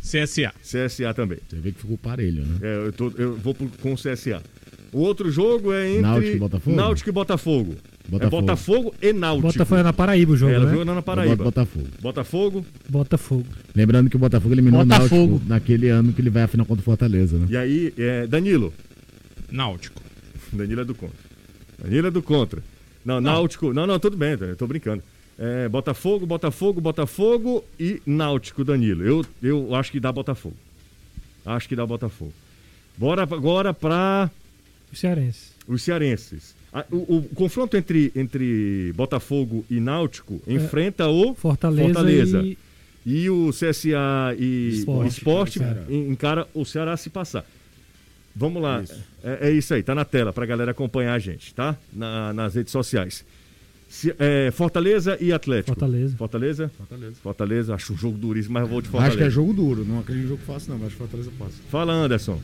CSA. 0.00 0.52
CSA 0.62 1.12
também. 1.14 1.38
Você 1.48 1.56
vê 1.56 1.72
que 1.72 1.80
ficou 1.80 1.98
parelho, 1.98 2.44
né? 2.44 2.58
É, 2.62 2.86
eu, 2.86 2.92
tô- 2.92 3.12
eu 3.18 3.36
vou 3.36 3.54
pro- 3.54 3.70
com 3.80 3.92
o 3.92 3.96
CSA. 3.96 4.42
O 4.90 5.00
outro 5.00 5.30
jogo 5.30 5.72
é 5.72 5.86
entre 5.88 6.00
Náutico 6.02 6.36
e 6.36 6.38
Botafogo? 6.38 6.76
Náutico 6.76 7.08
e 7.10 7.12
Botafogo. 7.12 7.72
É 7.72 8.10
Botafogo. 8.10 8.40
Botafogo 8.40 8.94
e 9.02 9.12
Náutico. 9.12 9.48
Botafogo 9.52 9.80
é 9.80 9.82
na 9.82 9.92
Paraíba 9.92 10.32
o 10.32 10.36
jogo, 10.36 10.52
É, 10.52 10.54
ela 10.54 10.64
né? 10.64 10.70
jogou 10.70 10.84
na 10.86 10.92
Eu 10.92 10.94
boto 10.96 11.04
Paraíba. 11.04 11.44
Botafogo. 11.44 11.86
Botafogo. 12.00 12.66
Botafogo. 12.88 13.46
Lembrando 13.74 14.08
que 14.08 14.16
o 14.16 14.18
Botafogo 14.18 14.54
eliminou 14.54 14.82
Botafogo. 14.86 15.14
o 15.14 15.28
Náutico 15.28 15.48
naquele 15.48 15.88
ano 15.90 16.12
que 16.14 16.22
ele 16.22 16.30
vai 16.30 16.44
à 16.44 16.48
final 16.48 16.64
contra 16.64 16.80
o 16.80 16.84
Fortaleza, 16.84 17.36
né? 17.36 17.46
E 17.50 17.56
aí, 17.58 17.92
é, 17.98 18.26
Danilo. 18.26 18.72
Náutico. 19.52 20.00
Danilo 20.54 20.80
é 20.80 20.84
do 20.86 20.94
contra. 20.94 21.16
Danilo 21.84 22.06
é 22.06 22.10
do 22.10 22.22
contra. 22.22 22.62
Não, 23.04 23.20
Náutico. 23.20 23.72
Não, 23.72 23.86
não, 23.86 23.98
tudo 23.98 24.16
bem, 24.16 24.36
eu 24.40 24.56
tô 24.56 24.66
brincando. 24.66 25.02
É, 25.38 25.68
Botafogo, 25.68 26.26
Botafogo, 26.26 26.80
Botafogo 26.80 27.64
e 27.78 28.02
Náutico, 28.04 28.64
Danilo. 28.64 29.04
Eu, 29.04 29.24
eu 29.42 29.74
acho 29.74 29.92
que 29.92 30.00
dá 30.00 30.10
Botafogo. 30.10 30.56
Acho 31.46 31.68
que 31.68 31.76
dá 31.76 31.86
Botafogo. 31.86 32.32
Bora 32.96 33.22
agora 33.22 33.72
para 33.72 34.28
O 34.92 34.96
Cearense. 34.96 35.50
os 35.68 35.82
cearenses. 35.82 36.54
Ah, 36.72 36.84
O, 36.90 37.18
o 37.18 37.22
confronto 37.34 37.76
entre, 37.76 38.12
entre 38.16 38.92
Botafogo 38.96 39.64
e 39.70 39.78
Náutico 39.80 40.40
enfrenta 40.46 41.06
o 41.08 41.34
Fortaleza, 41.34 41.84
Fortaleza. 41.94 42.42
e 42.42 42.58
E 43.06 43.30
o 43.30 43.50
CSA 43.50 44.34
e 44.38 44.70
Esporte. 44.80 45.04
o 45.04 45.08
Esporte 45.08 45.60
encara 45.88 46.46
o 46.52 46.64
Ceará 46.64 46.96
se 46.96 47.08
passar. 47.08 47.46
Vamos 48.38 48.62
lá. 48.62 48.80
Isso. 48.82 48.94
É, 49.24 49.48
é 49.48 49.52
isso 49.52 49.74
aí, 49.74 49.82
tá 49.82 49.94
na 49.94 50.04
tela 50.04 50.32
pra 50.32 50.46
galera 50.46 50.70
acompanhar 50.70 51.14
a 51.14 51.18
gente, 51.18 51.52
tá? 51.52 51.76
Na- 51.92 52.32
nas 52.32 52.54
redes 52.54 52.70
sociais. 52.70 53.24
Se- 53.88 54.14
é, 54.18 54.50
Fortaleza 54.52 55.16
e 55.20 55.32
Atlético. 55.32 55.68
Fortaleza. 55.74 56.16
Fortaleza? 56.16 56.70
Fortaleza. 56.76 57.16
Fortaleza, 57.22 57.74
acho 57.74 57.92
um 57.94 57.96
jogo 57.96 58.16
duríssimo, 58.18 58.54
mas 58.54 58.62
eu 58.62 58.68
vou 58.68 58.80
de 58.82 58.88
Fortaleza. 58.88 59.14
Acho 59.16 59.24
que 59.24 59.28
é 59.28 59.30
jogo 59.30 59.52
duro, 59.52 59.84
não 59.84 59.98
acredito 60.00 60.26
em 60.26 60.28
jogo 60.28 60.42
fácil 60.46 60.70
não, 60.70 60.78
mas 60.78 60.86
acho 60.88 60.96
que 60.96 61.02
Fortaleza 61.02 61.30
passa. 61.38 61.54
Fala, 61.70 61.92
Anderson. 61.92 62.40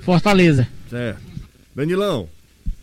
Fortaleza. 0.00 0.66
Certo. 0.88 1.20
Danilão. 1.74 2.28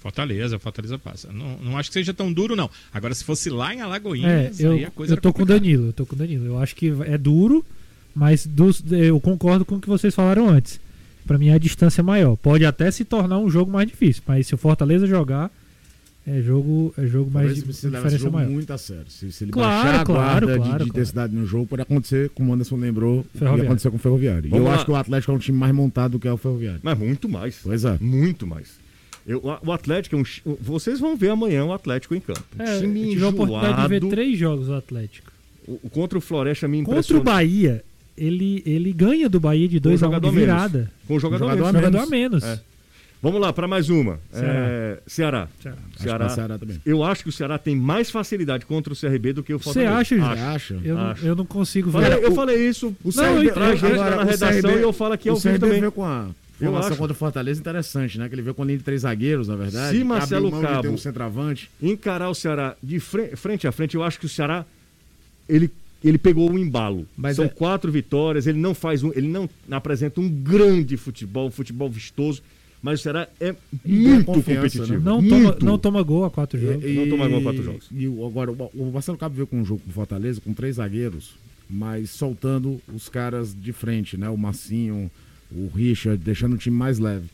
Fortaleza, 0.01 0.57
Fortaleza 0.59 0.97
passa. 0.97 1.29
Não, 1.31 1.57
não 1.57 1.77
acho 1.77 1.89
que 1.89 1.93
seja 1.93 2.13
tão 2.13 2.31
duro, 2.31 2.55
não. 2.55 2.69
Agora, 2.93 3.13
se 3.13 3.23
fosse 3.23 3.49
lá 3.49 3.73
em 3.73 3.79
É, 3.79 3.81
Alagoinhas, 3.81 4.59
eu, 4.59 4.71
aí 4.71 4.85
a 4.85 4.91
coisa 4.91 5.13
eu 5.13 5.17
tô 5.17 5.33
com 5.33 5.43
o. 5.43 5.45
Danilo, 5.45 5.87
eu 5.87 5.93
tô 5.93 6.05
com 6.05 6.15
o 6.15 6.17
Danilo. 6.17 6.45
Eu 6.45 6.57
acho 6.59 6.73
que 6.75 6.93
é 7.05 7.17
duro, 7.17 7.65
mas 8.15 8.45
dos- 8.45 8.81
eu 8.91 9.19
concordo 9.19 9.65
com 9.65 9.75
o 9.75 9.81
que 9.81 9.89
vocês 9.89 10.15
falaram 10.15 10.47
antes. 10.49 10.79
Pra 11.29 11.37
mim 11.37 11.51
a 11.51 11.59
distância 11.59 12.01
é 12.01 12.03
maior. 12.03 12.35
Pode 12.35 12.65
até 12.65 12.89
se 12.89 13.05
tornar 13.05 13.37
um 13.37 13.47
jogo 13.51 13.71
mais 13.71 13.87
difícil, 13.87 14.23
mas 14.27 14.47
se 14.47 14.55
o 14.55 14.57
Fortaleza 14.57 15.05
jogar, 15.05 15.51
é 16.25 16.41
jogo, 16.41 16.91
é 16.97 17.05
jogo 17.05 17.29
mais 17.29 17.53
de 17.53 17.59
esse 17.69 17.87
diferença 17.87 18.17
jogo 18.17 18.33
maior. 18.37 18.49
muito 18.49 18.73
a 18.73 18.79
sério. 18.79 19.05
Se, 19.09 19.31
se 19.31 19.43
ele 19.43 19.51
Claro, 19.51 19.83
baixar 19.85 20.01
a 20.01 20.05
claro, 20.05 20.21
guarda 20.21 20.39
de- 20.47 20.57
claro, 20.57 20.61
de, 20.63 20.69
claro. 20.69 20.87
intensidade 20.89 21.35
no 21.35 21.45
jogo, 21.45 21.67
pode 21.67 21.83
acontecer, 21.83 22.31
como 22.31 22.49
o 22.49 22.53
Anderson 22.55 22.77
lembrou, 22.77 23.23
Ferroviário. 23.35 23.63
ia 23.63 23.67
acontecer 23.67 23.89
com 23.91 23.97
o 23.97 23.99
Ferroviário. 23.99 24.47
E 24.47 24.49
Vamos 24.49 24.65
eu 24.65 24.69
lá. 24.71 24.75
acho 24.75 24.85
que 24.85 24.91
o 24.91 24.95
Atlético 24.95 25.31
é 25.31 25.35
um 25.35 25.37
time 25.37 25.57
mais 25.59 25.71
montado 25.75 26.11
do 26.13 26.19
que 26.19 26.27
é 26.27 26.33
o 26.33 26.37
Ferroviário. 26.37 26.79
Mas 26.81 26.97
muito 26.97 27.29
mais. 27.29 27.59
Pois 27.63 27.85
é. 27.85 27.95
Muito 28.01 28.47
mais. 28.47 28.79
Eu- 29.27 29.43
o 29.63 29.71
Atlético 29.71 30.15
é 30.15 30.19
um. 30.19 30.23
Vocês 30.59 30.99
vão 30.99 31.15
ver 31.15 31.29
amanhã 31.29 31.63
o 31.63 31.71
Atlético 31.73 32.15
em 32.15 32.19
campo. 32.19 32.43
É, 32.57 32.77
eu 32.77 32.81
time 32.81 33.09
tive 33.11 33.23
a 33.23 33.27
oportunidade 33.29 33.81
de 33.83 33.87
ver 33.87 34.09
três 34.09 34.35
jogos 34.35 34.65
do 34.65 34.73
Atlético. 34.73 35.31
O- 35.67 35.79
o- 35.83 35.89
Contra 35.91 36.17
o 36.17 36.21
Floresta 36.21 36.67
me 36.67 36.77
Contra 36.79 36.89
o 36.91 36.93
impressionou. 36.95 37.23
Bahia, 37.23 37.83
ele, 38.19 38.61
ele 38.65 38.91
ganha 38.93 39.27
do 39.29 39.39
Bahia 39.39 39.67
de 39.67 39.79
2 39.79 40.03
a 40.03 40.07
1 40.07 40.09
jogador 40.09 40.29
de 40.29 40.35
menos. 40.35 40.49
virada. 40.55 40.91
Com 41.07 41.15
o 41.15 41.19
jogador, 41.19 41.45
Jogador 41.45 41.63
a 41.63 41.71
Jogador 41.71 41.97
a 41.97 42.05
menos. 42.07 42.41
menos. 42.41 42.43
É. 42.43 42.59
Vamos 43.21 43.41
lá, 43.41 43.51
para 43.51 43.67
mais 43.67 43.89
uma. 43.89 44.17
Ceará. 44.31 44.53
É, 44.53 44.99
Ceará. 45.05 45.47
Ceará. 45.61 45.77
Acho 45.93 46.03
Ceará. 46.03 46.25
vai 46.27 46.35
Ceará 46.35 46.57
também. 46.57 46.81
Eu 46.85 47.03
acho 47.03 47.21
que 47.23 47.29
o 47.29 47.33
Ceará 47.33 47.57
tem 47.57 47.75
mais 47.75 48.09
facilidade 48.09 48.65
contra 48.65 48.93
o 48.93 48.95
CRB 48.95 49.33
do 49.33 49.43
que 49.43 49.53
o 49.53 49.57
Você 49.59 49.63
Fortaleza. 49.65 49.93
acha, 49.97 50.15
Júlio? 50.15 50.31
Você 50.35 50.41
acha? 50.41 50.79
Eu, 50.85 50.95
não- 50.95 51.03
Acho. 51.11 51.25
eu 51.25 51.35
não 51.35 51.45
consigo 51.45 51.91
Falei- 51.91 52.09
ver. 52.11 52.23
eu 52.23 52.31
falei 52.33 52.69
isso 52.69 52.95
O 53.03 53.11
Não, 53.13 53.23
eu 53.25 53.33
CRB, 53.33 53.49
entendo. 53.51 53.75
gente 53.77 53.85
agora, 53.93 54.15
na 54.15 54.21
o 54.21 54.25
redação 54.25 54.61
CRB 54.61 54.79
e 54.79 54.81
eu 54.83 54.93
falo 54.93 55.13
aqui 55.13 55.27
ao 55.27 55.35
o 55.35 55.37
vivo 55.37 55.49
CRB 55.49 55.59
também. 55.65 55.79
veio 55.81 55.91
com 55.91 56.05
a 56.05 56.27
Eu 56.61 56.67
formação 56.67 56.89
acho. 56.91 56.97
contra 56.97 57.13
o 57.13 57.15
Fortaleza 57.17 57.59
interessante, 57.59 58.17
né? 58.17 58.29
Que 58.29 58.35
ele 58.35 58.41
veio 58.41 58.53
com 58.55 58.63
linha 58.63 58.77
de 58.77 58.83
três 58.85 59.01
zagueiros, 59.01 59.49
na 59.49 59.55
verdade. 59.57 59.97
Se 59.97 60.03
Marcelo 60.05 60.49
Cabo- 60.61 60.87
um 60.89 60.97
centroavante. 60.97 61.69
encarar 61.81 62.29
o 62.29 62.33
Ceará 62.33 62.77
de 62.81 63.01
fre- 63.01 63.35
frente 63.35 63.67
a 63.67 63.71
frente, 63.73 63.95
eu 63.95 64.03
acho 64.03 64.17
que 64.17 64.27
o 64.27 64.29
Ceará 64.29 64.63
ele, 65.49 65.69
ele 66.03 66.17
pegou 66.17 66.49
um 66.51 66.57
embalo. 66.57 67.05
Mas 67.17 67.35
São 67.35 67.45
é- 67.45 67.49
quatro 67.49 67.91
vitórias, 67.91 68.47
ele 68.47 68.57
não 68.59 68.73
faz 68.73 69.03
um, 69.03 69.11
ele 69.15 69.27
não 69.27 69.49
apresenta 69.71 70.19
um 70.21 70.29
grande 70.29 70.95
futebol, 70.97 71.47
um 71.47 71.51
futebol 71.51 71.89
vistoso, 71.89 72.41
mas 72.81 72.99
o 73.01 73.03
Ceará 73.03 73.27
é 73.41 73.53
muito 73.85 74.25
confiança, 74.25 74.79
competitivo. 74.79 74.93
né? 74.93 75.01
Não 75.03 75.21
toma, 75.21 75.41
muito. 75.43 75.65
não 75.65 75.77
toma 75.77 76.01
gol 76.03 76.23
a 76.25 76.29
quatro 76.31 76.59
jogos. 76.59 76.83
E- 76.85 76.93
Não 76.93 77.09
toma 77.09 77.27
gol 77.27 77.41
quatro 77.41 77.63
jogos. 77.63 77.87
E 77.91 78.07
o- 78.07 78.25
agora, 78.25 78.51
o 78.51 78.69
o 78.73 78.91
Marcelo 78.93 79.17
Cabo 79.17 79.35
veio 79.35 79.47
com 79.47 79.59
um 79.59 79.65
jogo 79.65 79.81
com 79.83 79.89
o 79.89 79.93
Fortaleza, 79.93 80.39
com 80.39 80.53
três 80.53 80.77
zagueiros, 80.77 81.31
mas 81.69 82.09
soltando 82.09 82.79
os 82.93 83.09
caras 83.09 83.53
de 83.53 83.73
frente, 83.73 84.15
né? 84.17 84.29
O 84.29 84.37
Massinho, 84.37 85.11
o 85.51 85.67
Richard, 85.75 86.23
deixando 86.23 86.53
o 86.53 86.57
time 86.57 86.75
mais 86.77 86.99
leve. 86.99 87.25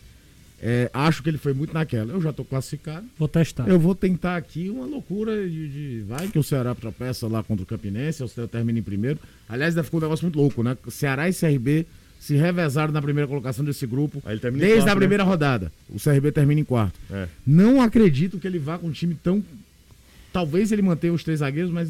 É, 0.67 0.89
acho 0.91 1.21
que 1.21 1.29
ele 1.29 1.37
foi 1.37 1.53
muito 1.53 1.73
naquela. 1.75 2.11
Eu 2.11 2.19
já 2.19 2.33
tô 2.33 2.43
classificado. 2.43 3.05
Vou 3.19 3.27
testar. 3.27 3.67
Eu 3.67 3.79
vou 3.79 3.93
tentar 3.93 4.35
aqui 4.35 4.67
uma 4.69 4.85
loucura 4.87 5.47
de, 5.47 5.67
de- 5.67 6.01
Vai 6.07 6.27
que 6.27 6.39
o 6.39 6.43
Ceará 6.43 6.73
tropeça 6.73 7.27
lá 7.27 7.43
contra 7.43 7.61
o 7.63 7.67
Campinense, 7.67 8.23
o 8.23 8.27
Ceará 8.27 8.47
termina 8.47 8.79
em 8.79 8.81
primeiro. 8.81 9.19
Aliás, 9.47 9.73
ainda 9.75 9.83
ficou 9.83 9.99
um 9.99 10.03
negócio 10.03 10.25
muito 10.25 10.37
louco, 10.39 10.63
né? 10.63 10.75
Ceará 10.89 11.29
e 11.29 11.33
CRB 11.33 11.85
se 12.19 12.35
revezaram 12.35 12.91
na 12.91 12.99
primeira 13.01 13.27
colocação 13.27 13.63
desse 13.63 13.85
grupo. 13.85 14.23
Aí 14.25 14.33
ele 14.33 14.39
termina 14.39 14.63
em 14.63 14.67
desde 14.67 14.81
quarto, 14.85 14.91
a 14.91 14.95
né? 14.95 14.99
primeira 15.01 15.23
rodada. 15.23 15.71
O 15.87 15.99
CRB 15.99 16.31
termina 16.31 16.61
em 16.61 16.63
quarto. 16.63 16.99
É. 17.11 17.27
Não 17.45 17.79
acredito 17.79 18.39
que 18.39 18.47
ele 18.47 18.57
vá 18.57 18.79
com 18.79 18.87
um 18.87 18.91
time 18.91 19.13
tão. 19.13 19.43
Talvez 20.33 20.71
ele 20.71 20.81
mantenha 20.81 21.13
os 21.13 21.23
três 21.23 21.39
zagueiros, 21.39 21.71
mas 21.71 21.89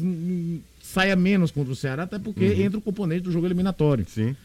saia 0.82 1.16
menos 1.16 1.50
contra 1.50 1.72
o 1.72 1.76
Ceará, 1.76 2.02
até 2.04 2.18
porque 2.18 2.44
Uhum. 2.44 2.60
entra 2.60 2.78
o 2.78 2.82
componente 2.82 3.22
do 3.22 3.32
jogo 3.32 3.46
eliminatório. 3.46 4.04
Sim. 4.06 4.36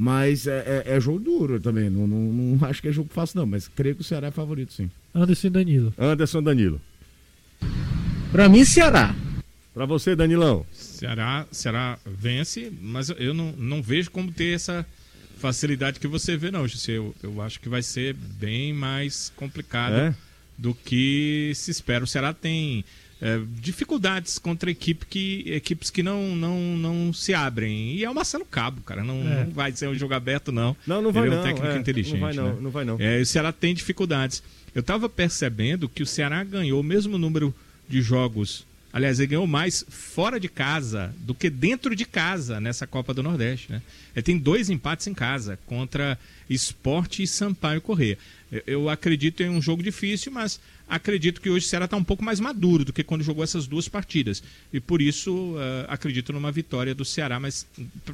Mas 0.00 0.46
é, 0.46 0.84
é- 0.86 0.94
é 0.96 1.00
jogo 1.00 1.18
duro 1.18 1.58
também. 1.58 1.90
Não, 1.90 2.06
não- 2.06 2.32
não 2.56 2.68
acho 2.68 2.80
que 2.80 2.86
é 2.86 2.92
jogo 2.92 3.10
fácil, 3.12 3.40
não. 3.40 3.46
Mas 3.46 3.66
creio 3.66 3.96
que 3.96 4.02
o 4.02 4.04
Ceará 4.04 4.28
é 4.28 4.30
favorito, 4.30 4.72
sim. 4.72 4.88
Anderson 5.12 5.48
e 5.48 5.50
Danilo. 5.50 5.94
Anderson 5.98 6.40
Danilo. 6.40 6.80
Pra 8.30 8.48
mim, 8.48 8.64
Ceará. 8.64 9.14
Pra 9.74 9.86
você, 9.86 10.14
Danilão. 10.14 10.64
Ceará, 10.72 11.46
Ceará 11.50 11.98
vence, 12.06 12.72
mas 12.80 13.08
eu- 13.10 13.16
eu 13.16 13.34
não, 13.34 13.52
não 13.52 13.82
vejo 13.82 14.10
como 14.10 14.30
ter 14.30 14.54
essa 14.54 14.86
facilidade 15.38 15.98
que 16.00 16.06
você 16.06 16.36
vê, 16.36 16.50
não, 16.50 16.66
José. 16.68 16.92
Eu, 16.92 17.14
eu 17.22 17.40
acho 17.42 17.58
que 17.60 17.68
vai 17.68 17.82
ser 17.82 18.14
bem 18.14 18.72
mais 18.72 19.32
complicado 19.36 19.94
É? 19.94 20.14
do 20.56 20.74
que 20.74 21.52
se 21.54 21.70
espera. 21.70 22.04
O 22.04 22.06
Ceará 22.08 22.32
tem 22.32 22.84
é, 23.20 23.40
dificuldades 23.60 24.38
contra 24.38 24.70
equipe 24.70 25.04
que, 25.06 25.44
equipes 25.46 25.90
que 25.90 26.02
não, 26.02 26.36
não, 26.36 26.58
não 26.76 27.12
se 27.12 27.34
abrem. 27.34 27.94
E 27.94 28.04
é 28.04 28.10
o 28.10 28.14
Marcelo 28.14 28.44
Cabo, 28.44 28.80
cara. 28.82 29.02
Não, 29.02 29.16
É. 29.16 29.44
não 29.44 29.50
vai 29.52 29.72
ser 29.72 29.88
um 29.88 29.94
jogo 29.94 30.14
aberto, 30.14 30.52
não. 30.52 30.76
Não, 30.86 31.02
não 31.02 31.12
vai 31.12 31.24
Ele 31.26 31.34
é 31.34 31.36
não. 31.36 31.42
um 31.42 31.46
técnico 31.46 31.66
é, 31.66 31.78
inteligente. 31.78 32.14
Não 32.14 32.20
vai 32.20 32.34
não, 32.34 32.54
né? 32.54 32.58
não 32.60 32.70
vai 32.70 32.84
não. 32.84 32.96
É, 33.00 33.20
o 33.20 33.26
Ceará 33.26 33.52
tem 33.52 33.74
dificuldades. 33.74 34.42
Eu 34.74 34.80
estava 34.80 35.08
percebendo 35.08 35.88
que 35.88 36.02
o 36.02 36.06
Ceará 36.06 36.44
ganhou 36.44 36.80
o 36.80 36.84
mesmo 36.84 37.18
número 37.18 37.54
de 37.88 38.00
jogos. 38.00 38.66
Aliás, 38.92 39.18
ele 39.18 39.28
ganhou 39.28 39.46
mais 39.46 39.84
fora 39.88 40.40
de 40.40 40.48
casa 40.48 41.14
do 41.18 41.34
que 41.34 41.50
dentro 41.50 41.94
de 41.94 42.04
casa 42.04 42.60
nessa 42.60 42.86
Copa 42.86 43.12
do 43.12 43.22
Nordeste. 43.22 43.70
Né? 43.70 43.82
Ele 44.14 44.22
tem 44.22 44.38
dois 44.38 44.70
empates 44.70 45.06
em 45.06 45.14
casa 45.14 45.58
contra 45.66 46.18
Esporte 46.48 47.22
e 47.22 47.26
Sampaio 47.26 47.80
Corrêa. 47.80 48.18
Eu, 48.66 48.88
acredito 48.88 49.42
em 49.42 49.50
um 49.50 49.60
jogo 49.60 49.82
difícil, 49.82 50.32
mas 50.32 50.58
acredito 50.88 51.38
que 51.38 51.50
hoje 51.50 51.66
o 51.66 51.68
Ceará 51.68 51.84
está 51.84 51.98
um 51.98 52.04
pouco 52.04 52.24
mais 52.24 52.40
maduro 52.40 52.82
do 52.82 52.94
que 52.94 53.04
quando 53.04 53.22
jogou 53.22 53.44
essas 53.44 53.66
duas 53.66 53.88
partidas. 53.88 54.42
E 54.72 54.80
por 54.80 55.02
isso 55.02 55.54
eh, 55.58 55.84
acredito 55.86 56.32
numa 56.32 56.50
vitória 56.50 56.94
do 56.94 57.04
Ceará, 57.04 57.38
mas 57.38 57.66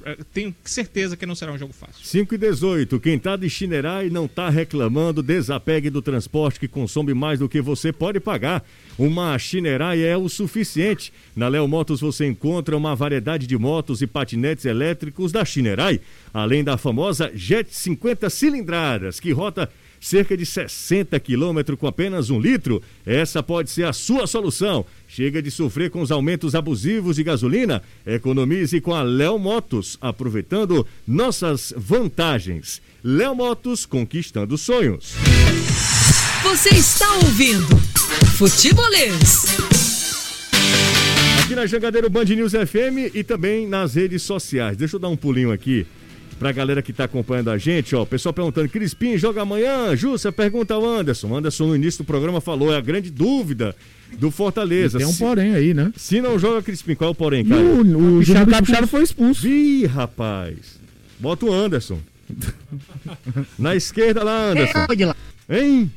eh, 0.04 0.18
tenho 0.32 0.52
certeza 0.64 1.16
que 1.16 1.24
não 1.24 1.36
será 1.36 1.52
um 1.52 1.58
jogo 1.58 1.72
fácil. 1.72 2.04
5 2.04 2.34
e 2.34 2.38
18. 2.38 2.98
Quem 2.98 3.16
tá 3.16 3.36
de 3.36 3.48
Chinerai 3.48 4.10
não 4.10 4.26
tá 4.26 4.50
reclamando, 4.50 5.22
desapegue 5.22 5.88
do 5.88 6.02
transporte 6.02 6.58
que 6.58 6.66
consome 6.66 7.14
mais 7.14 7.38
do 7.38 7.48
que 7.48 7.60
você 7.60 7.92
pode 7.92 8.18
pagar. 8.18 8.64
Uma 8.98 9.38
Chinerai 9.38 10.02
é 10.02 10.16
o 10.16 10.28
suficiente. 10.28 11.12
Na 11.36 11.46
Léo 11.46 11.68
Motos 11.68 12.00
você 12.00 12.26
encontra 12.26 12.76
uma 12.76 12.96
variedade 12.96 13.46
de 13.46 13.56
motos 13.56 14.02
e 14.02 14.06
patinetes 14.06 14.64
elétricos 14.64 15.30
da 15.30 15.44
Chinerai, 15.44 16.00
além 16.32 16.64
da 16.64 16.76
famosa 16.76 17.30
Jet 17.36 17.72
50 17.72 18.23
cilindradas, 18.32 19.20
que 19.20 19.32
rota 19.32 19.68
cerca 20.04 20.36
de 20.36 20.44
60 20.44 21.18
quilômetros 21.18 21.78
com 21.78 21.86
apenas 21.86 22.28
um 22.28 22.38
litro. 22.38 22.82
Essa 23.06 23.42
pode 23.42 23.70
ser 23.70 23.86
a 23.86 23.92
sua 23.92 24.26
solução. 24.26 24.84
Chega 25.08 25.40
de 25.40 25.50
sofrer 25.50 25.90
com 25.90 26.02
os 26.02 26.12
aumentos 26.12 26.54
abusivos 26.54 27.16
de 27.16 27.24
gasolina. 27.24 27.82
Economize 28.06 28.80
com 28.80 28.94
a 28.94 29.02
Léo 29.02 29.38
Motos, 29.38 29.96
aproveitando 30.00 30.86
nossas 31.06 31.72
vantagens. 31.74 32.82
Léo 33.02 33.34
Motos 33.34 33.86
conquistando 33.86 34.58
sonhos. 34.58 35.14
Você 36.42 36.68
está 36.74 37.10
ouvindo 37.14 37.76
Futebolês. 38.36 39.56
Aqui 41.42 41.54
na 41.54 41.66
Jangadeiro 41.66 42.10
Band 42.10 42.24
News 42.24 42.52
FM 42.52 43.14
e 43.14 43.24
também 43.24 43.66
nas 43.66 43.94
redes 43.94 44.22
sociais. 44.22 44.76
Deixa 44.76 44.96
eu 44.96 45.00
dar 45.00 45.08
um 45.08 45.16
pulinho 45.16 45.50
aqui 45.50 45.86
pra 46.38 46.52
galera 46.52 46.82
que 46.82 46.92
tá 46.92 47.04
acompanhando 47.04 47.50
a 47.50 47.58
gente, 47.58 47.94
ó. 47.94 48.02
O 48.02 48.06
pessoal 48.06 48.32
perguntando: 48.32 48.68
Crispim 48.68 49.16
joga 49.16 49.42
amanhã? 49.42 49.94
Jussa, 49.96 50.30
pergunta 50.32 50.74
ao 50.74 50.84
Anderson. 50.84 51.34
Anderson 51.36 51.66
no 51.68 51.76
início 51.76 52.04
do 52.04 52.06
programa 52.06 52.40
falou, 52.40 52.72
é 52.72 52.76
a 52.76 52.80
grande 52.80 53.10
dúvida 53.10 53.74
do 54.18 54.30
Fortaleza. 54.30 54.98
Tem 54.98 55.06
um 55.06 55.12
se, 55.12 55.18
porém 55.18 55.54
aí, 55.54 55.74
né? 55.74 55.92
se 55.96 56.20
não 56.20 56.38
joga 56.38 56.62
Crispim, 56.62 56.94
qual 56.94 57.08
é 57.08 57.12
o 57.12 57.14
porém, 57.14 57.40
E 57.44 57.48
cara? 57.48 57.60
o, 57.60 57.80
o 57.80 58.22
Júnior 58.22 58.46
Capixaba 58.46 58.50
Capixaba 58.50 58.86
foi 58.86 59.02
expulso. 59.02 59.46
Ih, 59.48 59.86
rapaz. 59.86 60.78
Bota 61.18 61.46
o 61.46 61.52
Anderson. 61.52 61.98
Na 63.58 63.74
esquerda 63.74 64.22
lá, 64.22 64.50
Anderson. 64.50 64.78
Hein? 65.48 65.90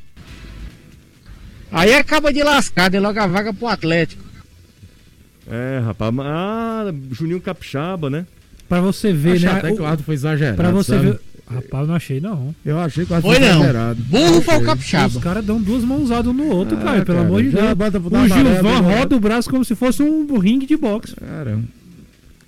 Aí 1.70 1.92
acaba 1.94 2.32
de 2.32 2.42
lascar, 2.42 2.88
deu 2.88 3.02
logo 3.02 3.18
a 3.18 3.26
vaga 3.26 3.52
pro 3.52 3.66
Atlético. 3.66 4.22
É, 5.50 5.80
rapaz. 5.84 6.14
Ah, 6.20 6.92
Juninho 7.12 7.40
Capixaba, 7.40 8.08
né? 8.10 8.26
Pra 8.68 8.80
você 8.80 9.12
ver, 9.12 9.32
Achei 9.36 9.48
né? 9.48 9.54
até 9.58 9.72
que 9.72 9.80
o 9.80 9.84
árbitro 9.84 10.04
foi 10.06 10.14
exagerado. 10.14 10.56
Pra 10.56 10.70
você 10.70 10.92
sabe? 10.96 11.06
ver. 11.10 11.20
Rapaz, 11.50 11.88
não 11.88 11.94
achei 11.94 12.20
não. 12.20 12.54
Eu 12.62 12.78
achei 12.78 13.06
que 13.06 13.12
o 13.12 13.14
árbitro 13.16 13.34
Foi 13.34 13.40
foi 13.40 13.54
não. 13.54 13.60
exagerado. 13.62 14.02
Burro 14.02 14.42
foi 14.42 14.54
o 14.56 14.58
Os 14.60 14.66
Capixaba. 14.66 15.20
caras 15.20 15.44
dão 15.46 15.58
duas 15.60 15.82
mãozadas 15.82 16.26
um 16.26 16.34
no 16.34 16.48
outro, 16.48 16.76
Ah, 16.78 16.84
cara, 16.84 17.04
pelo 17.06 17.18
cara, 17.18 17.20
amor 17.28 17.42
de 17.42 17.48
Deus. 17.48 17.72
bota 17.74 17.98
O 17.98 18.28
Gilvan 18.28 18.82
né? 18.82 18.98
roda 18.98 19.16
o 19.16 19.20
braço 19.20 19.48
como 19.48 19.64
se 19.64 19.74
fosse 19.74 20.02
um 20.02 20.38
ringue 20.38 20.66
de 20.66 20.76
boxe. 20.76 21.14
Caramba. 21.16 21.64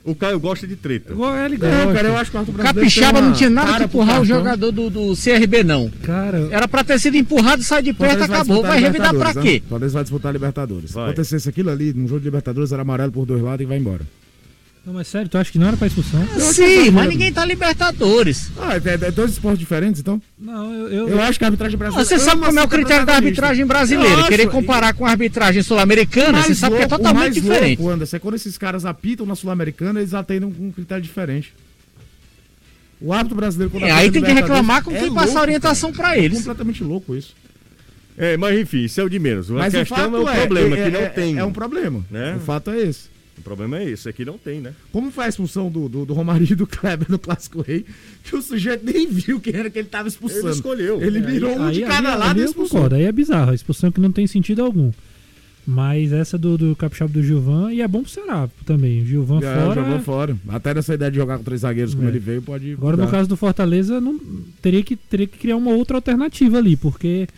O 0.05 0.15
Caio 0.15 0.39
gosta 0.41 0.67
de 0.67 0.77
treta. 0.77 1.13
Ele 1.13 1.57
Não, 1.59 1.69
gosta. 1.71 1.93
cara, 1.95 2.09
eu 2.09 2.17
acho 2.17 2.31
que 2.31 2.37
o 2.37 2.41
brasileiro 2.41 2.75
Capixaba 2.75 3.21
não 3.21 3.33
tinha 3.33 3.51
nada 3.51 3.79
que 3.79 3.85
empurrar 3.85 4.21
o 4.21 4.25
jogador 4.25 4.73
do, 4.73 4.89
do 4.91 5.15
CRB, 5.15 5.63
não. 5.63 5.91
Cara, 6.03 6.49
Era 6.51 6.67
pra 6.69 6.83
ter 6.85 6.99
sido 6.99 7.17
empurrado, 7.17 7.63
sai 7.63 7.83
de 7.83 7.93
perto, 7.93 8.17
vai 8.19 8.25
acabou. 8.25 8.45
disputar 8.57 8.71
Vai 8.71 8.81
revidar 8.81 9.09
pra 9.11 9.19
Libertadores, 9.29 9.51
quê? 9.51 9.61
né? 9.63 9.69
Fortaleza 9.69 9.95
vai 9.95 10.03
disputar 10.03 10.29
a 10.31 10.33
Libertadores. 10.33 10.91
Se 10.91 10.95
Vai. 10.95 11.05
acontecesse 11.05 11.49
aquilo 11.49 11.71
ali, 11.71 11.93
no 11.95 12.07
jogo 12.09 12.21
de 12.21 12.25
Libertadores, 12.27 12.73
era 12.73 12.81
amarelo 12.83 13.13
por 13.13 13.25
dois 13.27 13.43
lados 13.43 13.63
e 13.63 13.67
vai 13.67 13.79
embora. 13.79 14.01
Não, 14.87 14.95
mas 14.95 15.09
sério, 15.09 15.29
tu 15.29 15.37
acha 15.39 15.53
que 15.53 15.59
não 15.59 15.69
era 15.69 15.77
pra 15.77 15.87
expulsão? 15.87 16.27
Sim, 16.53 16.91
mas 16.91 17.09
ninguém 17.09 17.33
tá 17.33 17.45
Libertadores. 17.45 18.51
Ah, 18.59 18.77
é, 18.77 19.07
é 19.07 19.11
dois 19.11 19.33
esportes 19.33 19.59
diferentes, 19.59 20.01
então? 20.01 20.21
Não, 20.39 20.73
eu. 20.73 20.89
eu- 20.89 21.09
Eu 21.11 21.23
acho 21.23 21.39
que 21.39 21.45
a 21.45 21.49
arbitragem 21.49 21.77
brasileira... 21.79 22.09
Você 22.09 22.19
sabe 22.19 22.41
como 22.43 22.59
é 22.59 22.63
o 22.63 22.69
critério 22.69 23.05
da 23.07 23.15
arbitragem 23.15 23.67
brasileira. 23.67 24.25
Querer 24.29 24.49
comparar 24.49 24.95
com 24.95 25.05
a 25.07 25.11
arbitragem 25.11 25.63
sul-americana, 25.63 26.43
você 26.43 26.55
sabe 26.55 26.77
que 26.77 26.83
é 26.83 26.87
o 26.87 26.89
totalmente 26.89 27.21
mais 27.21 27.35
diferente. 27.35 27.79
Louco, 27.79 27.93
Anderson, 27.95 28.17
é 28.17 28.19
quando 28.19 28.35
esses 28.35 28.57
caras 28.59 28.85
apitam 28.85 29.27
na 29.27 29.35
Sul-Americana, 29.35 30.01
eles 30.01 30.15
atendem 30.15 30.51
com 30.51 30.69
um 30.69 30.73
critério 30.73 31.03
diferente. 31.03 31.53
O 33.01 33.13
árbitro 33.13 33.37
brasileiro, 33.37 33.71
quando 33.71 33.85
É, 33.85 33.91
aí 33.93 34.11
tem 34.11 34.23
que 34.23 34.33
reclamar 34.33 34.83
com 34.85 34.91
é 34.91 34.95
quem 34.99 35.09
louco, 35.09 35.21
passa 35.23 35.39
a 35.39 35.43
orientação 35.43 35.91
cara. 35.93 36.09
pra 36.11 36.17
É 36.19 36.25
eles. 36.25 36.39
completamente 36.39 36.85
louco 36.85 37.15
isso. 37.17 37.35
É, 38.19 38.37
mas 38.37 38.59
enfim, 38.59 38.85
isso 38.85 39.01
é 39.01 39.05
o 39.05 39.09
de 39.09 39.19
menos. 39.19 39.51
A 39.51 39.55
Mas 39.55 39.73
o 39.73 39.79
questão 39.79 39.97
fato 39.97 40.17
é 40.17 40.19
o 40.21 40.29
é, 40.29 40.37
problema, 40.41 40.77
é, 40.77 40.85
que 40.85 40.91
não 40.91 41.01
é- 41.01 41.09
tem. 41.09 41.39
É 41.39 41.45
um 41.45 41.53
problema. 41.53 42.05
Né? 42.11 42.35
O 42.37 42.41
fato 42.41 42.71
é 42.71 42.79
esse. 42.83 43.09
O 43.41 43.43
problema 43.43 43.79
é 43.79 43.91
esse, 43.91 44.09
aqui 44.09 44.25
não 44.25 44.37
tem, 44.39 44.61
né? 44.61 44.73
Como 44.93 45.11
foi 45.11 45.25
a 45.25 45.29
expulsão 45.29 45.71
do, 45.71 45.89
do, 45.89 46.05
do 46.07 46.13
Romário 46.15 46.47
e 46.51 46.55
do 46.55 46.67
Kleber 46.67 47.11
no 47.11 47.19
Clássico 47.19 47.63
Rei, 47.63 47.85
que 48.23 48.37
o 48.37 48.43
sujeito 48.43 48.85
nem 48.85 49.07
viu 49.09 49.41
quem 49.41 49.55
era 49.57 49.69
que 49.71 49.79
ele 49.79 49.89
tava 49.89 50.09
expulsando. 50.09 50.47
Ele 50.49 50.55
escolheu. 50.55 51.03
Ele 51.03 51.21
virou 51.21 51.59
um 51.59 51.71
de 51.71 51.81
cada 51.83 52.15
lado 52.15 52.39
e 52.39 52.43
eu 52.43 52.47
expulsou. 52.47 52.77
concordo, 52.77 52.95
aí 52.97 53.05
é 53.05 53.13
bizarro, 53.13 53.51
a 53.51 53.55
expulsão 53.55 53.91
que 53.91 54.01
não 54.01 54.13
tem 54.13 54.27
sentido 54.27 54.63
algum. 54.63 54.93
Mas 55.67 56.13
essa 56.13 56.37
do, 56.39 56.57
do 56.57 56.75
Capixaba 56.75 57.13
do 57.13 57.23
Gilvan, 57.23 57.73
e 57.73 57.81
é 57.83 57.87
bom 57.87 58.03
pro 58.03 58.11
Ceará 58.11 58.49
também. 58.65 59.03
O 59.03 59.07
Gilvan 59.07 59.39
É, 59.39 59.55
fora. 59.63 59.83
jogou 59.85 60.01
fora. 60.01 60.37
Até 60.49 60.75
nessa 60.75 60.95
ideia 60.95 61.11
de 61.11 61.17
jogar 61.19 61.39
com 61.39 61.45
três 61.45 61.61
zagueiros 61.61 61.95
como 61.95 62.07
É. 62.07 62.11
ele 62.11 62.19
veio, 62.19 62.43
pode. 62.43 62.73
Agora, 62.73 62.97
no 62.97 63.07
caso 63.09 63.29
do 63.29 63.37
Fortaleza, 63.37 64.01
não, 64.01 64.19
teria, 64.63 64.83
que, 64.83 64.97
teria 64.97 65.27
que 65.27 65.39
criar 65.39 65.57
uma 65.57 65.71
outra 65.73 65.97
alternativa 65.99 66.59
ali, 66.59 66.77
porque 66.77 67.29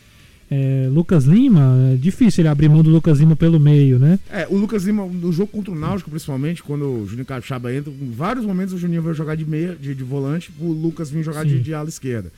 é, 0.54 0.88
Lucas 0.90 1.24
Lima, 1.24 1.92
é 1.92 1.96
difícil 1.96 2.42
ele 2.42 2.48
abrir 2.48 2.68
mão 2.68 2.82
do 2.82 2.90
Lucas 2.90 3.18
Lima 3.20 3.34
pelo 3.34 3.58
meio, 3.58 3.98
né? 3.98 4.18
É, 4.30 4.46
o 4.50 4.56
Lucas 4.56 4.84
Lima, 4.84 5.06
no 5.06 5.32
jogo 5.32 5.50
contra 5.50 5.72
o 5.72 5.74
Náutico, 5.74 6.10
principalmente, 6.10 6.62
quando 6.62 6.84
o 6.84 7.06
Juninho 7.06 7.24
Capixaba 7.24 7.72
entra, 7.72 7.90
em 7.90 8.10
vários 8.10 8.44
momentos 8.44 8.74
o 8.74 8.78
Juninho 8.78 9.00
veio 9.02 9.14
jogar 9.14 9.34
de 9.34 9.44
meia, 9.46 9.74
de, 9.80 9.94
de 9.94 10.04
volante, 10.04 10.50
o 10.60 10.70
Lucas 10.70 11.08
vinha 11.10 11.22
jogar 11.24 11.44
de, 11.44 11.58
de 11.60 11.72
ala 11.72 11.88
esquerda. 11.88 12.30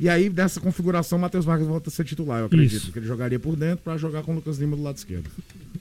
E 0.00 0.08
aí, 0.08 0.30
dessa 0.30 0.58
configuração, 0.60 1.18
o 1.18 1.20
Matheus 1.20 1.44
Vargas 1.44 1.66
volta 1.68 1.90
a 1.90 1.92
ser 1.92 2.04
titular, 2.04 2.40
eu 2.40 2.46
acredito. 2.46 2.72
Isso. 2.74 2.90
Que 2.92 2.98
ele 2.98 3.06
jogaria 3.06 3.38
por 3.38 3.54
dentro 3.54 3.80
pra 3.84 3.98
jogar 3.98 4.22
com 4.22 4.32
o 4.32 4.34
Lucas 4.36 4.58
Lima 4.58 4.74
do 4.74 4.82
lado 4.82 4.96
esquerdo. 4.96 5.30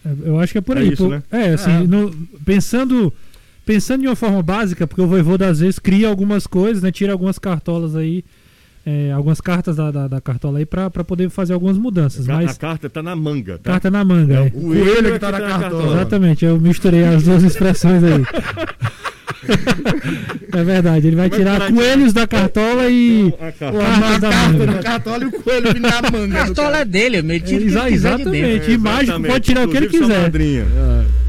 É, 0.06 0.12
Eu 0.26 0.40
acho 0.40 0.52
que 0.52 0.58
é 0.58 0.62
por 0.62 0.76
É 0.76 0.82
aí. 0.82 0.90
isso, 0.92 1.04
por- 1.04 1.10
né? 1.12 1.24
É, 1.32 1.54
assim, 1.54 1.72
É. 1.72 1.80
no- 1.88 2.12
pensando, 2.46 3.14
pensando 3.66 4.02
de 4.02 4.08
uma 4.08 4.16
forma 4.18 4.44
básica, 4.44 4.86
porque 4.86 5.02
o 5.02 5.08
Voivoda 5.08 5.48
às 5.48 5.60
vezes 5.62 5.80
cria 5.80 6.10
algumas 6.10 6.46
coisas, 6.46 6.84
né? 6.84 6.92
Tira 6.92 7.14
algumas 7.14 7.40
cartolas 7.40 7.96
aí, 7.96 8.26
é, 8.86 9.12
algumas 9.12 9.40
cartas 9.42 9.76
da, 9.76 9.92
da, 9.92 10.08
da 10.08 10.22
cartola 10.22 10.60
aí 10.60 10.66
pra, 10.66 10.90
pra 10.90 11.04
poder 11.04 11.30
fazer 11.30 11.54
algumas 11.54 11.78
mudanças. 11.78 12.28
A, 12.30 12.34
mas 12.36 12.52
a 12.52 12.56
carta 12.56 12.90
tá 12.90 13.04
na 13.04 13.16
manga, 13.16 13.58
tá? 13.58 13.72
carta 13.72 13.92
na 13.92 14.04
manga, 14.04 14.36
é. 14.36 14.42
O 14.42 14.52
coelho 14.52 15.08
é 15.10 15.12
que 15.12 15.20
tá 15.20 15.32
na 15.32 15.42
cartola. 15.42 15.94
Exatamente, 15.96 16.46
eu 16.46 16.60
misturei 16.60 17.04
as 17.06 17.24
duas 17.24 17.44
expressões 17.44 18.04
aí. 18.04 18.24
é 20.54 20.64
verdade, 20.64 21.08
ele 21.08 21.16
vai 21.16 21.30
Como 21.30 21.42
é 21.42 21.46
tirar 21.46 21.60
vai 21.60 21.72
coelhos 21.72 22.14
da 22.14 22.28
cartola 22.28 22.90
e. 22.90 23.34
A 23.40 23.52
carta. 23.52 23.72
Pô, 23.72 23.78
Cartas 23.80 24.12
a 24.16 24.18
da 24.20 24.30
carta 24.30 24.58
manga. 24.58 24.80
cartola 24.84 25.24
e 25.24 25.28
o 25.28 25.32
coelho 25.32 25.80
na 25.80 26.02
manga. 26.12 26.34
A 26.42 26.46
cartola 26.46 26.78
é 26.80 26.86
dele, 26.86 27.18
ele 27.18 27.40
tira 27.40 27.58
o 27.58 27.62
que 27.62 27.66
Exa- 27.68 27.88
de 27.88 27.94
exatamente, 27.94 28.72
e 28.72 28.78
mágico 28.78 29.22
pode 29.22 29.40
tirar 29.46 29.68
o 29.68 29.72
que 29.72 29.78
ele 29.78 29.86
Inclusive 29.88 30.08
quiser. 30.10 30.22
madrinha. 30.24 30.66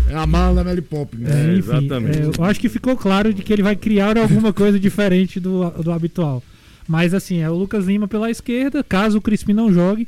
É 0.08 0.14
a 0.16 0.26
mala 0.26 0.56
da 0.56 0.64
Mary 0.64 0.80
Poppins. 0.82 1.28
É, 1.28 1.32
É, 1.32 1.44
enfim, 1.56 1.58
exatamente. 1.58 2.18
é, 2.18 2.30
eu 2.38 2.44
acho 2.44 2.58
que 2.58 2.68
ficou 2.68 2.96
claro 2.96 3.32
de 3.32 3.42
que 3.42 3.52
ele 3.52 3.62
vai 3.62 3.76
criar 3.76 4.18
alguma 4.18 4.52
coisa 4.52 4.78
diferente 4.78 5.38
do, 5.38 5.70
do 5.70 5.92
habitual. 5.92 6.42
Mas 6.88 7.14
assim, 7.14 7.38
é 7.40 7.48
o 7.50 7.54
Lucas 7.54 7.86
Lima 7.86 8.08
pela 8.08 8.30
esquerda, 8.30 8.82
caso 8.82 9.18
o 9.18 9.20
Crispim 9.20 9.52
não 9.52 9.72
jogue, 9.72 10.06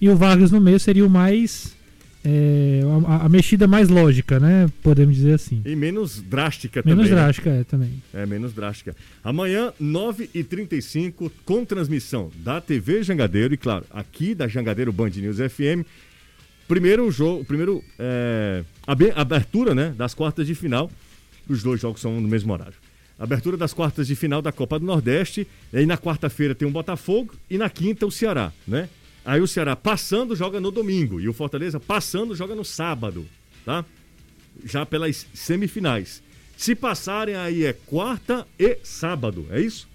e 0.00 0.08
o 0.08 0.16
Vargas 0.16 0.50
no 0.50 0.60
meio 0.60 0.78
seria 0.80 1.04
o 1.06 1.10
mais. 1.10 1.74
é, 2.24 2.80
a, 3.06 3.24
a 3.26 3.28
mexida 3.28 3.66
mais 3.66 3.88
lógica, 3.88 4.38
né? 4.38 4.68
Podemos 4.82 5.16
dizer 5.16 5.34
assim. 5.34 5.62
E 5.64 5.74
menos 5.74 6.20
drástica 6.20 6.82
Menos 6.84 7.04
também. 7.06 7.10
né? 7.16 7.22
drástica, 7.22 7.50
é 7.50 7.64
também. 7.64 8.02
É, 8.12 8.26
menos 8.26 8.52
drástica. 8.52 8.94
Amanhã, 9.24 9.72
9h35, 9.80 11.30
com 11.44 11.64
transmissão 11.64 12.30
da 12.36 12.60
TV 12.60 13.02
Jangadeiro 13.02 13.54
e, 13.54 13.56
claro, 13.56 13.84
aqui 13.90 14.34
da 14.34 14.46
Jangadeiro 14.48 14.92
Band 14.92 15.10
News 15.10 15.38
FM. 15.38 15.84
Primeiro 16.68 17.10
jogo, 17.10 17.44
primeiro 17.44 17.82
é, 17.98 18.62
abe- 18.86 19.12
abertura 19.16 19.74
né, 19.74 19.92
das 19.96 20.14
quartas 20.14 20.46
de 20.46 20.54
final. 20.54 20.90
Os 21.48 21.62
dois 21.62 21.80
jogos 21.80 22.00
são 22.00 22.20
no 22.20 22.28
mesmo 22.28 22.52
horário. 22.52 22.74
Abertura 23.20 23.54
das 23.54 23.74
quartas 23.74 24.06
de 24.06 24.16
final 24.16 24.40
da 24.40 24.50
Copa 24.50 24.78
do 24.78 24.86
Nordeste. 24.86 25.46
E 25.70 25.76
aí 25.76 25.84
na 25.84 25.98
quarta-feira 25.98 26.54
tem 26.54 26.66
o 26.66 26.70
Botafogo 26.70 27.34
e 27.50 27.58
na 27.58 27.68
quinta 27.68 28.06
o 28.06 28.10
Ceará, 28.10 28.50
né? 28.66 28.88
Aí 29.22 29.42
o 29.42 29.46
Ceará 29.46 29.76
passando 29.76 30.34
joga 30.34 30.58
no 30.58 30.70
domingo 30.70 31.20
e 31.20 31.28
o 31.28 31.34
Fortaleza 31.34 31.78
passando 31.78 32.34
joga 32.34 32.54
no 32.54 32.64
sábado, 32.64 33.26
tá? 33.62 33.84
Já 34.64 34.86
pelas 34.86 35.26
semifinais. 35.34 36.22
Se 36.56 36.74
passarem 36.74 37.36
aí 37.36 37.66
é 37.66 37.74
quarta 37.74 38.46
e 38.58 38.78
sábado, 38.82 39.46
é 39.50 39.60
isso? 39.60 39.86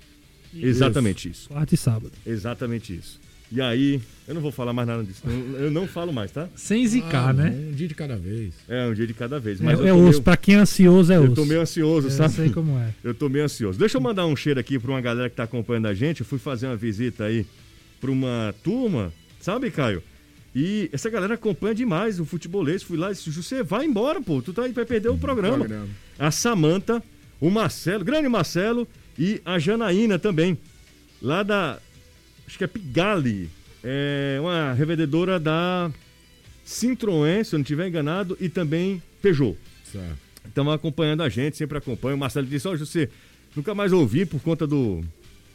Exatamente 0.54 1.30
isso. 1.30 1.50
Quarta 1.50 1.74
e 1.74 1.78
sábado. 1.78 2.12
Exatamente 2.26 2.96
isso. 2.96 3.20
E 3.52 3.60
aí, 3.60 4.00
eu 4.28 4.34
não 4.34 4.42
vou 4.42 4.52
falar 4.52 4.74
mais 4.74 4.88
nada 4.88 5.04
disso. 5.04 5.22
Eu 5.60 5.70
não 5.72 5.88
falo 5.88 6.12
mais, 6.14 6.32
tá? 6.32 6.48
Sem 6.56 6.86
zicar, 6.88 7.30
Ah, 7.30 7.34
né? 7.34 7.50
Um 7.70 7.72
dia 7.74 7.88
de 7.88 7.94
cada 7.96 8.16
vez. 8.16 8.54
É 8.68 8.88
um 8.88 8.94
dia 8.94 9.06
de 9.08 9.14
cada 9.14 9.40
vez. 9.40 9.62
É, 9.62 9.64
Mas 9.64 9.80
eu 9.80 9.86
é 9.86 9.90
tô 9.90 9.96
osso. 9.98 10.10
meio- 10.10 10.22
Pra 10.24 10.38
quem 10.38 10.56
é 10.56 10.58
ansioso, 10.60 11.12
é 11.14 11.18
Eu 11.18 11.24
osso. 11.26 11.36
tô 11.36 11.46
meio 11.46 11.62
ansioso, 11.62 12.08
Eu 12.08 12.12
sabe? 12.12 12.34
sei 12.34 12.50
como 12.50 12.78
é. 12.80 12.90
Eu 13.04 13.14
tô 13.14 13.30
meio 13.30 13.46
ansioso. 13.46 13.78
Deixa 13.78 13.98
eu 13.98 14.02
mandar 14.02 14.26
um 14.26 14.36
cheiro 14.36 14.60
aqui 14.60 14.80
pra 14.80 14.92
uma 14.92 15.02
galera 15.02 15.30
que 15.30 15.36
tá 15.36 15.44
acompanhando 15.44 15.88
a 15.88 15.94
gente. 15.94 16.22
Eu 16.22 16.26
fui 16.26 16.40
fazer 16.40 16.68
uma 16.68 16.76
visita 16.76 17.26
aí 17.26 17.46
pra 18.02 18.10
uma 18.12 18.54
turma, 18.64 19.14
sabe, 19.40 19.70
Caio? 19.72 20.02
E 20.56 20.90
essa 20.94 21.10
galera 21.10 21.34
acompanha 21.34 21.76
demais 21.76 22.20
o 22.20 22.26
futebolês. 22.26 22.82
Fui 22.82 22.98
lá 22.98 23.12
e 23.12 23.14
disse, 23.14 23.30
você 23.30 23.62
vai 23.62 23.86
embora, 23.86 24.22
pô. 24.22 24.42
Tu 24.42 24.54
tá 24.54 24.64
aí, 24.64 24.72
vai 24.72 24.86
perder 24.86 25.10
o 25.10 25.18
programa. 25.18 25.58
Programa. 25.60 25.88
A 26.18 26.32
Samanta, 26.32 27.04
o 27.42 27.50
Marcelo, 27.50 28.06
grande 28.06 28.30
Marcelo 28.30 28.88
e 29.20 29.42
a 29.46 29.60
Janaína 29.60 30.18
também. 30.18 30.58
Lá 31.22 31.44
da. 31.44 31.78
Acho 32.48 32.58
que 32.58 32.64
é 32.64 32.68
Pigali. 32.68 33.50
É 33.88 34.38
uma 34.42 34.74
revendedora 34.74 35.40
da 35.40 35.92
Citroën, 36.66 37.44
se 37.44 37.54
eu 37.54 37.60
não 37.60 37.62
estiver 37.62 37.88
enganado, 37.88 38.36
e 38.42 38.50
também 38.50 39.02
Peugeot 39.22 39.56
estão 40.48 40.70
acompanhando 40.72 41.24
a 41.24 41.30
gente, 41.30 41.58
sempre 41.58 41.78
acompanham. 41.78 42.16
O 42.16 42.20
Marcelo 42.20 42.48
disse: 42.48 42.68
Ó, 42.68 42.76
você 42.76 43.10
nunca 43.56 43.74
mais 43.74 43.92
ouvi 43.92 44.26
por 44.26 44.42
conta 44.42 44.66
do, 44.66 45.04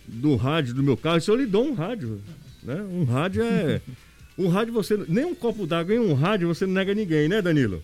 do 0.07 0.37
rádio 0.37 0.75
do 0.75 0.83
meu 0.83 0.97
carro. 0.97 1.19
Disse, 1.19 1.31
eu 1.31 1.37
lhe 1.37 1.47
dou 1.47 1.67
um 1.67 1.75
rádio. 1.75 2.21
Né? 2.63 2.75
Um 2.83 3.05
rádio 3.05 3.43
é. 3.43 3.81
Um 4.39 4.49
rádio 4.49 4.73
você. 4.73 4.97
Nem 5.07 5.27
um 5.27 5.35
copo 5.35 5.67
d'água 5.67 5.95
em 5.95 5.99
um 5.99 6.15
rádio 6.15 6.49
você 6.49 6.65
não 6.65 6.73
nega 6.73 6.95
ninguém, 6.95 7.29
né, 7.29 7.43
Danilo? 7.43 7.83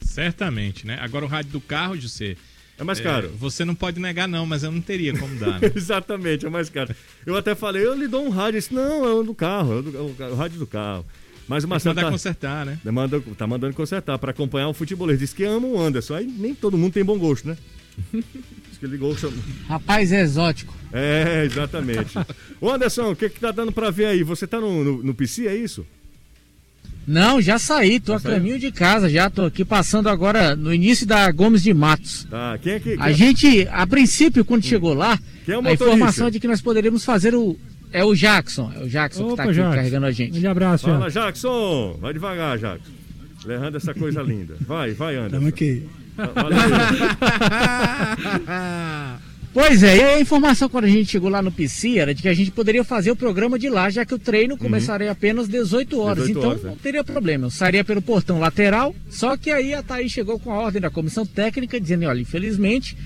Certamente, 0.00 0.86
né? 0.86 0.96
Agora 1.00 1.24
o 1.24 1.28
rádio 1.28 1.50
do 1.50 1.60
carro, 1.60 1.96
José. 1.96 2.36
É 2.80 2.84
mais 2.84 2.98
é, 2.98 3.02
caro. 3.02 3.30
você 3.38 3.64
não 3.64 3.74
pode 3.74 4.00
negar, 4.00 4.26
não, 4.26 4.46
mas 4.46 4.62
eu 4.62 4.72
não 4.72 4.80
teria 4.80 5.16
como 5.16 5.34
dar. 5.36 5.60
né? 5.60 5.70
Exatamente, 5.76 6.46
é 6.46 6.50
mais 6.50 6.68
caro. 6.70 6.94
Eu 7.26 7.36
até 7.36 7.54
falei, 7.54 7.84
eu 7.84 7.94
lhe 7.94 8.08
dou 8.08 8.24
um 8.24 8.30
rádio. 8.30 8.56
Ele 8.56 8.58
disse, 8.60 8.74
não, 8.74 9.04
é 9.04 9.12
o 9.12 9.22
do 9.22 9.34
carro, 9.34 9.72
é 9.74 9.76
o, 9.76 9.82
do- 9.82 9.96
é 9.96 10.00
o- 10.00 10.32
é 10.32 10.34
rádio 10.34 10.58
do 10.58 10.66
carro. 10.66 11.04
Mas 11.46 11.64
o 11.64 11.68
Marcelo 11.68 11.94
mandar 11.96 12.06
tá, 12.06 12.12
consertar, 12.12 12.64
né? 12.64 12.78
manda, 12.84 13.20
tá 13.36 13.46
mandando 13.46 13.74
consertar 13.74 14.16
para 14.18 14.30
acompanhar 14.30 14.68
o 14.68 14.72
futebolês. 14.74 15.18
Diz 15.18 15.32
que 15.32 15.42
ama 15.44 15.66
o 15.66 15.80
Anderson. 15.80 16.14
Aí 16.14 16.24
nem 16.26 16.54
todo 16.54 16.78
mundo 16.78 16.92
tem 16.92 17.04
bom 17.04 17.18
gosto, 17.18 17.48
né? 17.48 17.56
Diz 18.14 18.78
que 18.78 18.86
ele 18.86 18.96
gosta. 18.96 19.28
Rapaz 19.66 20.12
é 20.12 20.22
exótico. 20.22 20.72
É, 20.92 21.44
exatamente. 21.44 22.16
Ô 22.60 22.70
Anderson, 22.70 23.10
o 23.10 23.16
que 23.16 23.28
que 23.28 23.40
tá 23.40 23.50
dando 23.50 23.72
pra 23.72 23.90
ver 23.90 24.06
aí? 24.06 24.22
Você 24.22 24.46
tá 24.46 24.60
no, 24.60 24.84
no, 24.84 25.02
no 25.02 25.12
PC, 25.14 25.48
é 25.48 25.56
isso? 25.56 25.84
Não, 27.10 27.42
já 27.42 27.58
saí, 27.58 27.98
tô 27.98 28.12
Já 28.12 28.16
a 28.16 28.20
saiu? 28.20 28.34
caminho 28.36 28.56
de 28.56 28.70
casa, 28.70 29.08
já 29.08 29.28
tô 29.28 29.46
aqui 29.46 29.64
passando 29.64 30.08
agora 30.08 30.54
no 30.54 30.72
início 30.72 31.04
da 31.04 31.28
Gomes 31.32 31.60
de 31.60 31.74
Matos. 31.74 32.24
Tá, 32.30 32.56
quem 32.62 32.74
é 32.74 32.78
que... 32.80 32.96
A 33.00 33.10
gente, 33.10 33.66
a 33.68 33.84
princípio, 33.84 34.44
quando 34.44 34.64
chegou 34.64 34.94
lá, 34.94 35.18
é 35.48 35.52
a 35.52 35.72
informação 35.72 36.28
é 36.28 36.30
de 36.30 36.38
que 36.38 36.46
nós 36.46 36.60
poderíamos 36.60 37.04
fazer 37.04 37.34
o. 37.34 37.58
É 37.92 38.04
o 38.04 38.14
Jackson, 38.14 38.72
é 38.76 38.84
o 38.84 38.88
Jackson 38.88 39.30
que 39.30 39.36
tá 39.36 39.42
aqui 39.42 39.54
Jackson. 39.54 39.74
carregando 39.74 40.06
a 40.06 40.12
gente. 40.12 40.46
Um 40.46 40.50
abraço, 40.50 40.86
já. 40.86 40.92
Fala, 40.92 41.10
Jackson! 41.10 41.98
Vai 42.00 42.12
devagar, 42.12 42.56
Jackson. 42.56 42.92
Levando 43.44 43.76
essa 43.76 43.92
coisa 43.92 44.22
linda. 44.22 44.54
Vai, 44.60 44.92
vai, 44.92 45.16
Anderson. 45.16 45.48
Estamos 45.48 45.48
aqui. 45.48 45.88
Valeu. 46.16 46.58
Pois 49.52 49.82
é, 49.82 49.96
e 49.96 50.02
a 50.02 50.20
informação 50.20 50.68
quando 50.68 50.84
a 50.84 50.88
gente 50.88 51.10
chegou 51.10 51.28
lá 51.28 51.42
no 51.42 51.50
PC 51.50 51.98
era 51.98 52.14
de 52.14 52.22
que 52.22 52.28
a 52.28 52.34
gente 52.34 52.52
poderia 52.52 52.84
fazer 52.84 53.10
o 53.10 53.16
programa 53.16 53.58
de 53.58 53.68
lá, 53.68 53.90
já 53.90 54.04
que 54.04 54.14
o 54.14 54.18
treino 54.18 54.56
começaria 54.56 55.10
apenas 55.10 55.48
18 55.48 55.98
horas. 56.00 56.26
18 56.28 56.38
então 56.38 56.50
horas, 56.50 56.62
não 56.62 56.76
teria 56.76 57.02
problema. 57.02 57.46
Eu 57.46 57.50
sairia 57.50 57.82
pelo 57.82 58.00
portão 58.00 58.38
lateral, 58.38 58.94
só 59.08 59.36
que 59.36 59.50
aí 59.50 59.74
a 59.74 59.82
Thaís 59.82 60.12
chegou 60.12 60.38
com 60.38 60.52
a 60.52 60.54
ordem 60.60 60.80
da 60.80 60.88
comissão 60.88 61.26
técnica 61.26 61.80
dizendo, 61.80 62.06
olha, 62.06 62.20
infelizmente, 62.20 62.96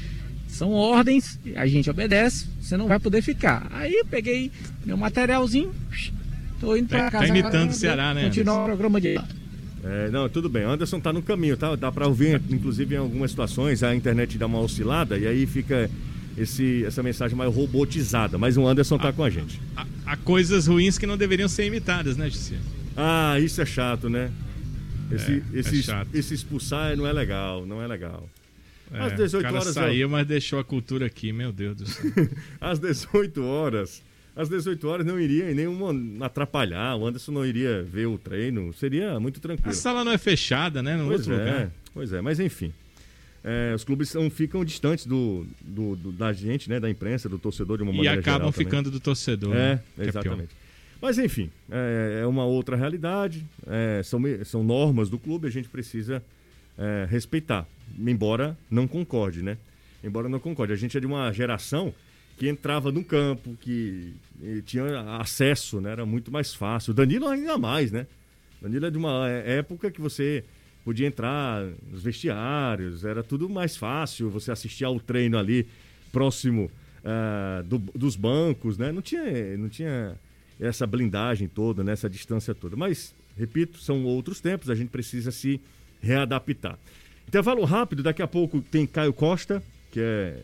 são 0.47 0.71
ordens, 0.73 1.41
a 1.57 1.67
gente 1.67 1.89
obedece, 1.89 2.47
você 2.61 2.77
não 2.77 2.89
vai 2.89 3.01
poder 3.01 3.23
ficar. 3.23 3.67
Aí 3.73 3.95
eu 3.95 4.05
peguei 4.05 4.53
meu 4.85 4.99
materialzinho, 4.99 5.73
tô 6.61 6.77
indo 6.77 6.89
pra 6.89 6.99
Tá- 6.99 7.05
tá 7.07 7.11
casa. 7.21 7.27
imitando 7.29 7.55
agora, 7.55 7.71
o 7.71 7.75
Ceará, 7.75 8.13
né, 8.13 8.25
Continuar 8.25 8.63
o 8.63 8.67
programa 8.67 9.01
de 9.01 9.15
lá. 9.15 9.27
É, 9.83 10.11
não, 10.11 10.29
tudo 10.29 10.51
bem. 10.51 10.63
Anderson 10.65 11.01
tá 11.01 11.11
no 11.11 11.23
caminho, 11.23 11.57
tá? 11.57 11.75
Dá 11.75 11.91
pra 11.91 12.07
ouvir, 12.07 12.41
inclusive, 12.51 12.95
em 12.95 12.99
algumas 12.99 13.31
situações, 13.31 13.83
a 13.83 13.95
internet 13.95 14.37
dá 14.37 14.45
uma 14.47 14.61
oscilada 14.61 15.17
e 15.19 15.27
aí 15.27 15.47
fica 15.47 15.91
esse, 16.37 16.85
essa 16.85 17.03
mensagem 17.03 17.37
mais 17.37 17.55
robotizada. 17.55 18.37
Mas 18.38 18.57
o 18.57 18.66
Anderson 18.66 18.99
tá 18.99 19.12
com 19.12 19.23
a 19.25 19.31
gente. 19.31 19.61
Há, 19.77 19.87
há 20.07 20.16
coisas 20.16 20.66
ruins 20.66 20.99
que 20.99 21.07
não 21.07 21.16
deveriam 21.16 21.49
ser 21.49 21.66
imitadas, 21.66 22.16
né, 22.16 22.29
Jussi? 22.31 22.57
Ah, 22.97 23.38
isso 23.40 23.61
é 23.61 23.66
chato, 23.66 24.09
né? 24.09 24.31
Esse, 25.12 25.33
É, 25.33 25.57
é 25.57 25.61
esse, 25.61 25.83
chato. 25.83 26.09
esse 26.14 26.35
expulsar 26.35 26.97
não 26.97 27.07
é 27.07 27.12
legal, 27.12 27.66
não 27.66 27.83
é 27.83 27.87
legal. 27.87 28.29
Às 28.92 29.12
É, 29.12 29.16
18 29.16 29.40
o 29.40 29.42
cara 29.42 29.61
horas, 29.61 29.75
saiu, 29.75 30.09
mas 30.09 30.27
deixou 30.27 30.59
a 30.59 30.64
cultura 30.64 31.07
aqui, 31.07 31.33
meu 31.33 31.53
Deus 31.53 31.77
do 31.77 31.87
céu. 31.87 32.11
Às 32.61 32.79
18 32.79 33.42
horas. 33.42 34.03
Às 34.37 34.49
18 34.49 34.87
horas 34.88 35.07
não 35.07 35.18
iria 35.18 35.51
em 35.51 35.55
nenhuma 35.55 35.92
atrapalhar, 36.27 36.97
o 36.97 37.07
Anderson 37.07 37.31
não 37.33 37.47
iria 37.47 37.83
ver 37.85 38.07
o 38.07 38.18
treino, 38.18 38.73
seria 38.75 39.18
muito 39.20 39.38
A 39.38 39.40
tranquilo. 39.42 39.75
sala 39.75 40.03
não 40.05 40.11
é 40.12 40.18
fechada, 40.18 40.83
né? 40.83 40.97
No 40.97 41.07
Pois 41.07 41.20
outro 41.20 41.35
é, 41.35 41.38
lugar. 41.38 41.70
pois 41.92 42.12
é, 42.12 42.20
mas 42.20 42.40
enfim. 42.40 42.73
É, 43.47 43.75
os 43.75 43.85
clubes 43.85 44.13
não 44.15 44.31
ficam 44.31 44.65
distantes 44.65 45.05
do, 45.05 45.47
do- 45.61 45.97
do- 45.97 46.13
da 46.13 46.33
gente, 46.33 46.69
né, 46.71 46.81
da 46.81 46.89
imprensa, 46.89 47.29
do 47.29 47.39
torcedor 47.39 47.77
de 47.77 47.83
uma 47.83 47.93
E 47.93 47.97
maneira 47.97 48.19
acabam 48.21 48.39
geral 48.39 48.53
também. 48.53 48.65
ficando 48.67 48.91
do 48.91 48.99
torcedor. 48.99 49.55
É, 49.55 49.75
né? 49.75 49.81
Pior. 49.97 50.09
exatamente. 50.09 50.51
Mas 51.03 51.19
enfim, 51.19 51.51
é, 51.71 52.21
é 52.23 52.27
uma 52.27 52.47
outra 52.47 52.75
realidade, 52.75 53.45
é, 53.67 54.01
são, 54.03 54.23
são 54.47 54.65
normas 54.65 55.11
do 55.11 55.19
clube, 55.19 55.47
a 55.47 55.51
gente 55.51 55.69
precisa 55.69 56.23
é, 56.79 57.07
respeitar, 57.11 57.67
embora 57.99 58.57
não 58.71 58.89
concorde, 58.89 59.43
né? 59.43 59.59
Embora 60.03 60.27
não 60.29 60.41
concorde. 60.41 60.73
A 60.73 60.77
gente 60.77 60.97
é 60.97 61.01
de 61.01 61.07
uma 61.07 61.31
geração 61.33 61.93
que 62.39 62.49
entrava 62.49 62.91
no 62.91 63.05
campo, 63.05 63.57
que 63.61 64.15
tinha 64.65 64.85
acesso, 65.21 65.81
né? 65.83 65.93
Era 65.93 66.07
muito 66.07 66.33
mais 66.33 66.55
fácil. 66.55 66.93
Danilo 66.95 67.29
ainda 67.29 67.57
mais, 67.59 67.93
né? 67.93 68.07
Danilo 68.61 68.87
é 68.87 68.91
de 68.91 68.97
uma 68.99 69.29
é- 69.31 69.59
época 69.59 69.91
que 69.91 70.01
você 70.01 70.43
podia 70.85 71.07
entrar 71.07 71.64
nos 71.90 72.03
vestiários, 72.03 73.05
era 73.05 73.23
tudo 73.23 73.49
mais 73.49 73.77
fácil, 73.77 74.29
você 74.31 74.53
assistia 74.53 74.87
ao 74.87 75.01
treino 75.01 75.38
ali 75.38 75.66
próximo 76.12 76.70
ah, 77.05 77.62
do- 77.66 77.79
dos 77.94 78.16
bancos, 78.16 78.79
né? 78.79 78.92
Não 78.92 79.03
tinha, 79.03 79.57
não 79.57 79.68
tinha 79.68 80.14
essa 80.61 80.87
blindagem 80.87 81.49
toda, 81.49 81.83
né? 81.83 81.92
essa 81.92 82.09
distância 82.09 82.55
toda. 82.55 82.77
Mas, 82.77 83.14
repito, 83.37 83.79
são 83.79 84.05
outros 84.05 84.40
tempos, 84.40 84.70
a 84.70 84.75
gente 84.75 84.88
precisa 84.90 85.31
se 85.33 85.61
readaptar. 86.01 86.79
Intervalo 87.27 87.64
rápido, 87.64 88.03
daqui 88.03 88.23
a 88.23 88.27
pouco 88.29 88.61
tem 88.61 88.87
Caio 88.87 89.12
Costa, 89.12 89.62
que 89.90 89.99
é 90.01 90.42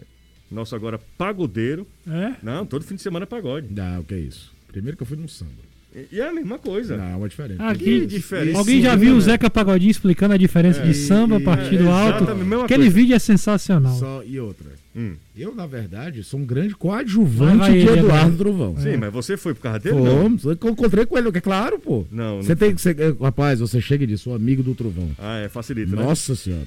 nosso 0.51 0.75
agora 0.75 0.99
pagodeiro. 1.17 1.87
É? 2.07 2.35
Não, 2.43 2.67
todo 2.67 2.85
fim 2.85 2.95
de 2.97 3.03
semana 3.03 3.25
é 3.25 3.27
pagode. 3.27 3.69
Não, 3.73 4.01
o 4.01 4.05
que 4.05 4.15
é 4.15 4.19
isso? 4.19 4.53
Primeiro 4.67 4.97
que 4.97 5.03
eu 5.03 5.07
fui 5.07 5.17
num 5.17 5.29
samba. 5.29 5.70
E 6.13 6.21
é 6.21 6.29
a 6.29 6.33
mesma 6.33 6.57
coisa. 6.59 6.97
Não, 6.97 7.05
é 7.05 7.17
uma 7.17 7.29
diferença. 7.29 7.65
Aqui, 7.65 7.85
Que 8.01 8.07
diferença. 8.07 8.59
Alguém 8.59 8.81
já 8.81 8.95
viu 8.95 9.13
o 9.13 9.17
né? 9.17 9.21
Zeca 9.23 9.51
Pagodinho 9.51 9.91
explicando 9.91 10.35
a 10.35 10.37
diferença 10.37 10.81
de 10.83 10.95
samba, 10.95 11.37
e- 11.39 11.43
partido 11.45 11.87
é, 11.89 11.91
alto? 11.91 12.25
Aquele 12.65 12.83
coisa. 12.85 12.91
vídeo 12.91 13.15
é 13.17 13.19
sensacional. 13.19 13.97
Só, 13.99 14.23
e 14.25 14.39
outra. 14.39 14.67
Hum. 14.95 15.15
Eu, 15.37 15.55
na 15.55 15.67
verdade, 15.67 16.23
sou 16.23 16.39
um 16.41 16.45
grande 16.45 16.75
coadjuvante 16.77 17.59
Vai, 17.59 17.85
vai, 17.85 17.95
de 17.95 17.99
Eduardo. 18.01 18.37
Trovão. 18.37 18.77
Sim, 18.79 18.97
mas 18.99 19.13
você 19.13 19.37
foi 19.37 19.53
pro 19.55 19.63
carro 19.65 19.79
dele? 19.81 19.97
Não. 20.01 20.23
Fomos, 20.23 20.45
eu 20.45 20.53
encontrei 20.53 21.07
com 21.07 21.19
ele, 21.19 21.29
é 21.29 21.41
claro, 21.41 21.79
pô. 21.79 22.07
Não, 22.11 22.37
não 22.37 22.43
Você 22.43 22.55
tem 22.55 22.75
que 22.75 22.81
ser. 22.81 22.99
eh, 23.01 23.15
Rapaz, 23.21 23.59
você 23.61 23.81
chega 23.81 24.05
e 24.05 24.07
diz, 24.07 24.21
sou 24.21 24.35
amigo 24.35 24.63
do 24.63 24.75
Trovão. 24.75 25.11
Ah, 25.19 25.39
é, 25.39 25.49
facilita, 25.49 25.95
né? 25.95 26.03
Nossa 26.03 26.35
senhora. 26.37 26.67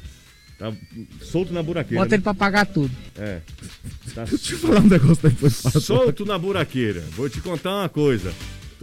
Tá 0.60 0.72
solto 1.22 1.52
na 1.54 1.64
buraqueira. 1.64 2.02
Bota 2.04 2.12
né? 2.12 2.16
ele 2.18 2.24
pra 2.24 2.34
pagar 2.34 2.66
tudo. 2.66 2.92
É. 3.18 3.40
Tá 4.14 4.26
Deixa 4.26 4.54
eu 4.54 4.60
falar 4.60 4.80
um 4.82 4.88
negócio 4.88 5.28
depois. 5.30 5.54
solto 5.56 6.24
na 6.26 6.38
buraqueira. 6.38 7.02
Vou 7.16 7.28
te 7.28 7.42
contar 7.42 7.74
uma 7.80 7.90
coisa. 7.90 8.32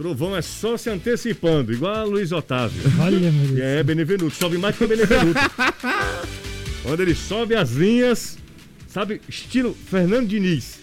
Trovão 0.01 0.35
é 0.35 0.41
só 0.41 0.77
se 0.77 0.89
antecipando, 0.89 1.71
igual 1.71 1.93
a 1.93 2.03
Luiz 2.03 2.31
Otávio. 2.31 2.81
Olha, 2.99 3.31
meu 3.31 3.47
Deus. 3.49 3.59
é 3.59 3.83
Benevenuto, 3.83 4.35
sobe 4.35 4.57
mais 4.57 4.75
que 4.75 4.83
o 4.83 4.87
Benevenuto. 4.87 5.39
Quando 6.81 7.01
ele 7.01 7.13
sobe 7.13 7.53
as 7.53 7.73
linhas, 7.73 8.35
sabe, 8.87 9.21
estilo 9.29 9.77
Fernando 9.91 10.27
Diniz. 10.27 10.79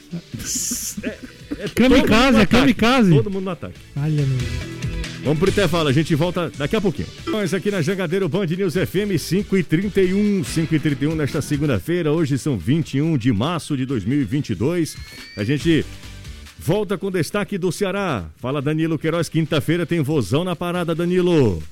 É, 1.03 1.09
é 1.09 1.69
todo 1.69 1.91
mundo 1.91 2.07
Kamikaze, 2.07 2.33
no 2.33 2.39
é 2.39 2.43
ataque. 2.43 2.47
kamikaze. 2.47 3.11
Todo 3.11 3.31
mundo 3.31 3.45
no 3.45 3.51
ataque. 3.51 3.75
Olha, 3.97 4.09
meu 4.09 4.39
Deus. 4.39 4.79
Vamos 5.25 5.41
pro 5.41 5.51
intervalo, 5.51 5.89
a 5.89 5.93
gente 5.93 6.15
volta 6.15 6.53
daqui 6.57 6.77
a 6.77 6.81
pouquinho. 6.81 7.09
Nós 7.27 7.53
aqui 7.53 7.73
na 7.73 7.83
Jangadeiro 7.83 8.29
Band 8.29 8.47
News 8.47 8.75
FM 8.75 9.19
5 9.19 9.57
e 9.57 9.65
31, 9.65 10.45
5 10.45 10.75
e 10.77 10.79
31 10.79 11.17
nesta 11.17 11.43
segunda-feira. 11.43 12.13
Hoje 12.13 12.39
são 12.39 12.57
21 12.57 13.19
de 13.19 13.33
março 13.33 13.77
de 13.77 13.85
2022. 13.85 14.97
A 15.37 15.43
gente 15.43 15.85
volta 16.59 16.99
com 16.99 17.11
destaque 17.11 17.57
do 17.57 17.71
Ceará. 17.71 18.29
Fala 18.37 18.61
Danilo 18.61 18.99
Queiroz, 18.99 19.29
quinta-feira 19.29 19.87
tem 19.87 20.03
vozão 20.03 20.45
na 20.45 20.57
parada, 20.57 20.95
Danilo. 20.95 21.63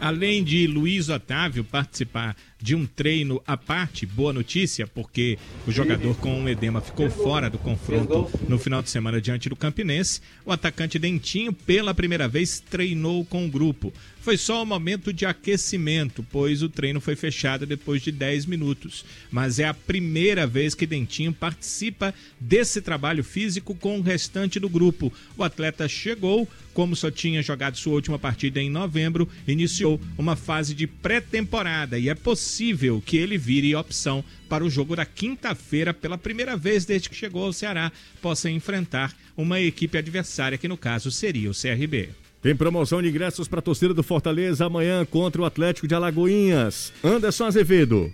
Além 0.00 0.44
de 0.44 0.66
Luiz 0.66 1.08
Otávio 1.08 1.64
participar 1.64 2.36
de 2.60 2.74
um 2.74 2.86
treino 2.86 3.42
à 3.46 3.56
parte, 3.56 4.06
boa 4.06 4.32
notícia, 4.32 4.86
porque 4.86 5.38
o 5.66 5.72
jogador 5.72 6.16
com 6.16 6.40
um 6.40 6.48
edema 6.48 6.80
ficou 6.80 7.10
fora 7.10 7.50
do 7.50 7.58
confronto 7.58 8.30
no 8.48 8.58
final 8.58 8.82
de 8.82 8.90
semana 8.90 9.20
diante 9.20 9.48
do 9.48 9.56
Campinense. 9.56 10.20
O 10.44 10.52
atacante 10.52 10.98
Dentinho, 10.98 11.52
pela 11.52 11.94
primeira 11.94 12.26
vez, 12.26 12.60
treinou 12.60 13.24
com 13.24 13.44
o 13.44 13.50
grupo. 13.50 13.92
Foi 14.20 14.36
só 14.36 14.62
um 14.62 14.66
momento 14.66 15.12
de 15.12 15.24
aquecimento, 15.24 16.26
pois 16.32 16.60
o 16.60 16.68
treino 16.68 17.00
foi 17.00 17.14
fechado 17.14 17.64
depois 17.64 18.02
de 18.02 18.10
10 18.10 18.46
minutos. 18.46 19.04
Mas 19.30 19.60
é 19.60 19.66
a 19.66 19.74
primeira 19.74 20.46
vez 20.46 20.74
que 20.74 20.86
Dentinho 20.86 21.32
participa 21.32 22.12
desse 22.40 22.80
trabalho 22.80 23.22
físico 23.22 23.74
com 23.74 23.98
o 23.98 24.02
restante 24.02 24.58
do 24.58 24.68
grupo. 24.68 25.12
O 25.36 25.44
atleta 25.44 25.86
chegou, 25.86 26.48
como 26.74 26.96
só 26.96 27.08
tinha 27.08 27.40
jogado 27.40 27.76
sua 27.76 27.94
última 27.94 28.18
partida 28.18 28.60
em 28.60 28.68
novembro, 28.68 29.28
iniciou 29.46 30.00
uma 30.18 30.34
fase 30.34 30.74
de 30.74 30.88
pré-temporada 30.88 31.96
e 31.96 32.08
é 32.08 32.14
possível 32.14 32.45
que 33.04 33.16
ele 33.16 33.36
vire 33.36 33.74
opção 33.74 34.24
para 34.48 34.64
o 34.64 34.70
jogo 34.70 34.94
da 34.94 35.04
quinta-feira 35.04 35.92
pela 35.92 36.16
primeira 36.16 36.56
vez 36.56 36.84
desde 36.84 37.08
que 37.08 37.14
chegou 37.14 37.44
ao 37.44 37.52
Ceará, 37.52 37.90
possa 38.22 38.50
enfrentar 38.50 39.14
uma 39.36 39.60
equipe 39.60 39.98
adversária 39.98 40.58
que 40.58 40.68
no 40.68 40.76
caso 40.76 41.10
seria 41.10 41.50
o 41.50 41.54
CRB. 41.54 42.10
Tem 42.42 42.54
promoção 42.54 43.02
de 43.02 43.08
ingressos 43.08 43.48
para 43.48 43.58
a 43.58 43.62
torcida 43.62 43.92
do 43.92 44.02
Fortaleza 44.02 44.64
amanhã 44.64 45.04
contra 45.04 45.42
o 45.42 45.44
Atlético 45.44 45.88
de 45.88 45.94
Alagoinhas. 45.94 46.92
Anderson 47.02 47.46
Azevedo. 47.46 48.12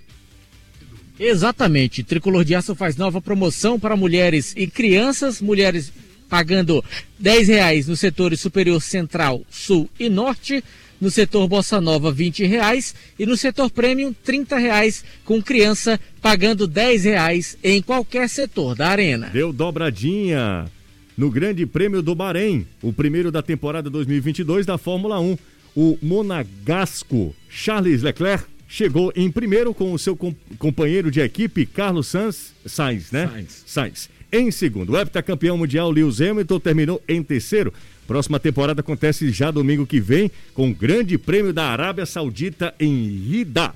Exatamente. 1.18 2.02
Tricolor 2.02 2.44
de 2.44 2.54
Aço 2.54 2.74
faz 2.74 2.96
nova 2.96 3.20
promoção 3.20 3.78
para 3.78 3.96
mulheres 3.96 4.54
e 4.56 4.66
crianças. 4.66 5.40
Mulheres 5.40 5.92
pagando 6.28 6.82
10 7.18 7.48
reais 7.48 7.86
no 7.86 7.94
setor 7.94 8.34
superior 8.38 8.80
central, 8.80 9.42
sul 9.50 9.88
e 10.00 10.08
norte. 10.08 10.64
No 11.02 11.10
setor 11.10 11.48
Bossa 11.48 11.80
Nova, 11.80 12.12
20 12.12 12.44
reais. 12.46 12.94
E 13.18 13.26
no 13.26 13.36
setor 13.36 13.68
premium, 13.70 14.14
30 14.24 14.56
reais, 14.56 15.04
com 15.24 15.42
criança 15.42 15.98
pagando 16.20 16.64
10 16.68 17.02
reais 17.04 17.58
em 17.62 17.82
qualquer 17.82 18.28
setor 18.28 18.76
da 18.76 18.86
arena. 18.88 19.28
Deu 19.32 19.52
dobradinha 19.52 20.70
no 21.18 21.28
Grande 21.28 21.66
Prêmio 21.66 22.00
do 22.02 22.14
Bahrein, 22.14 22.64
o 22.80 22.92
primeiro 22.92 23.32
da 23.32 23.42
temporada 23.42 23.90
2022 23.90 24.64
da 24.64 24.78
Fórmula 24.78 25.18
1. 25.18 25.36
O 25.74 25.98
monagasco 26.00 27.34
Charles 27.48 28.02
Leclerc 28.02 28.44
chegou 28.68 29.12
em 29.16 29.28
primeiro 29.30 29.74
com 29.74 29.92
o 29.92 29.98
seu 29.98 30.14
com- 30.16 30.34
companheiro 30.58 31.10
de 31.10 31.20
equipe 31.20 31.66
Carlos 31.66 32.06
Sainz, 32.08 32.54
Sainz 32.64 33.10
né? 33.10 33.26
Sainz. 33.28 33.62
Sainz. 33.66 34.10
Em 34.30 34.50
segundo, 34.50 34.92
o 34.92 34.98
heptacampeão 34.98 35.58
mundial 35.58 35.90
Lewis 35.90 36.20
Hamilton 36.20 36.60
terminou 36.60 37.02
em 37.08 37.22
terceiro. 37.22 37.72
Próxima 38.12 38.38
temporada 38.38 38.82
acontece 38.82 39.30
já 39.30 39.50
domingo 39.50 39.86
que 39.86 39.98
vem 39.98 40.30
com 40.52 40.68
o 40.68 40.74
Grande 40.74 41.16
Prêmio 41.16 41.50
da 41.50 41.64
Arábia 41.64 42.04
Saudita 42.04 42.74
em 42.78 43.06
Rida. 43.06 43.74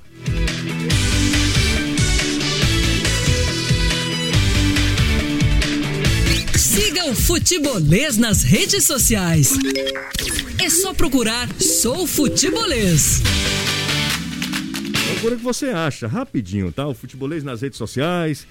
Siga 6.55 7.07
o 7.07 7.15
Futebolês 7.15 8.19
nas 8.19 8.43
redes 8.43 8.85
sociais. 8.85 9.55
É 10.63 10.69
só 10.69 10.93
procurar 10.93 11.49
Sou 11.59 12.07
Futebolês. 12.07 13.23
Procura 15.13 15.35
o 15.35 15.39
que 15.39 15.45
você 15.45 15.71
acha, 15.71 16.07
rapidinho, 16.07 16.71
tá? 16.71 16.87
O 16.87 16.93
Futebolês 16.93 17.43
nas 17.43 17.63
redes 17.63 17.79
sociais. 17.79 18.47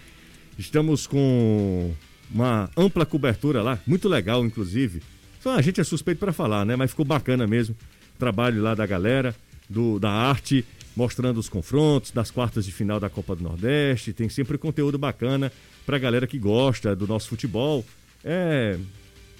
Estamos 0.57 1.05
com 1.05 1.93
uma 2.33 2.71
ampla 2.75 3.05
cobertura 3.05 3.61
lá, 3.61 3.77
muito 3.85 4.09
legal, 4.09 4.43
inclusive. 4.43 5.03
Só 5.45 5.55
a 5.55 5.61
gente 5.61 5.79
é 5.79 5.83
suspeito 5.83 6.17
para 6.17 6.33
falar, 6.33 6.65
né? 6.65 6.75
Mas 6.75 6.89
ficou 6.89 7.05
bacana 7.05 7.45
mesmo. 7.45 7.75
o 8.15 8.17
Trabalho 8.17 8.63
lá 8.63 8.73
da 8.73 8.83
galera, 8.83 9.35
do, 9.69 9.99
da 9.99 10.09
arte. 10.09 10.65
mostrando 10.95 11.39
os 11.39 11.47
confrontos 11.47 12.09
das 12.09 12.31
quartas 12.31 12.65
de 12.65 12.71
final 12.71 12.99
da 12.99 13.11
Copa 13.11 13.35
do 13.35 13.43
Nordeste. 13.43 14.11
Tem 14.11 14.27
sempre 14.27 14.57
conteúdo 14.57 14.97
bacana 14.97 15.51
pra 15.85 15.99
galera 15.99 16.25
que 16.25 16.39
gosta 16.39 16.95
do 16.95 17.05
nosso 17.05 17.29
futebol. 17.29 17.85
É 18.23 18.75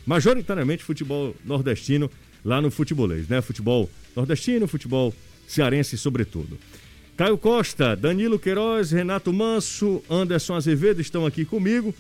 majoritariamente 0.06 0.84
futebol 0.84 1.36
nordestino 1.44 2.08
lá 2.44 2.62
no 2.62 2.70
futebolês, 2.70 3.28
né? 3.28 3.42
Futebol 3.42 3.90
nordestino, 4.16 4.68
futebol 4.68 5.12
cearense 5.48 5.98
sobretudo. 5.98 6.60
Caio 7.18 7.36
Costa, 7.36 7.96
Danilo 7.96 8.38
Queiroz, 8.38 8.92
Renato 8.92 9.34
Manso, 9.34 10.04
Anderson 10.08 10.54
Azevedo 10.54 11.02
estão 11.02 11.26
aqui 11.26 11.46
comigo. 11.46 11.96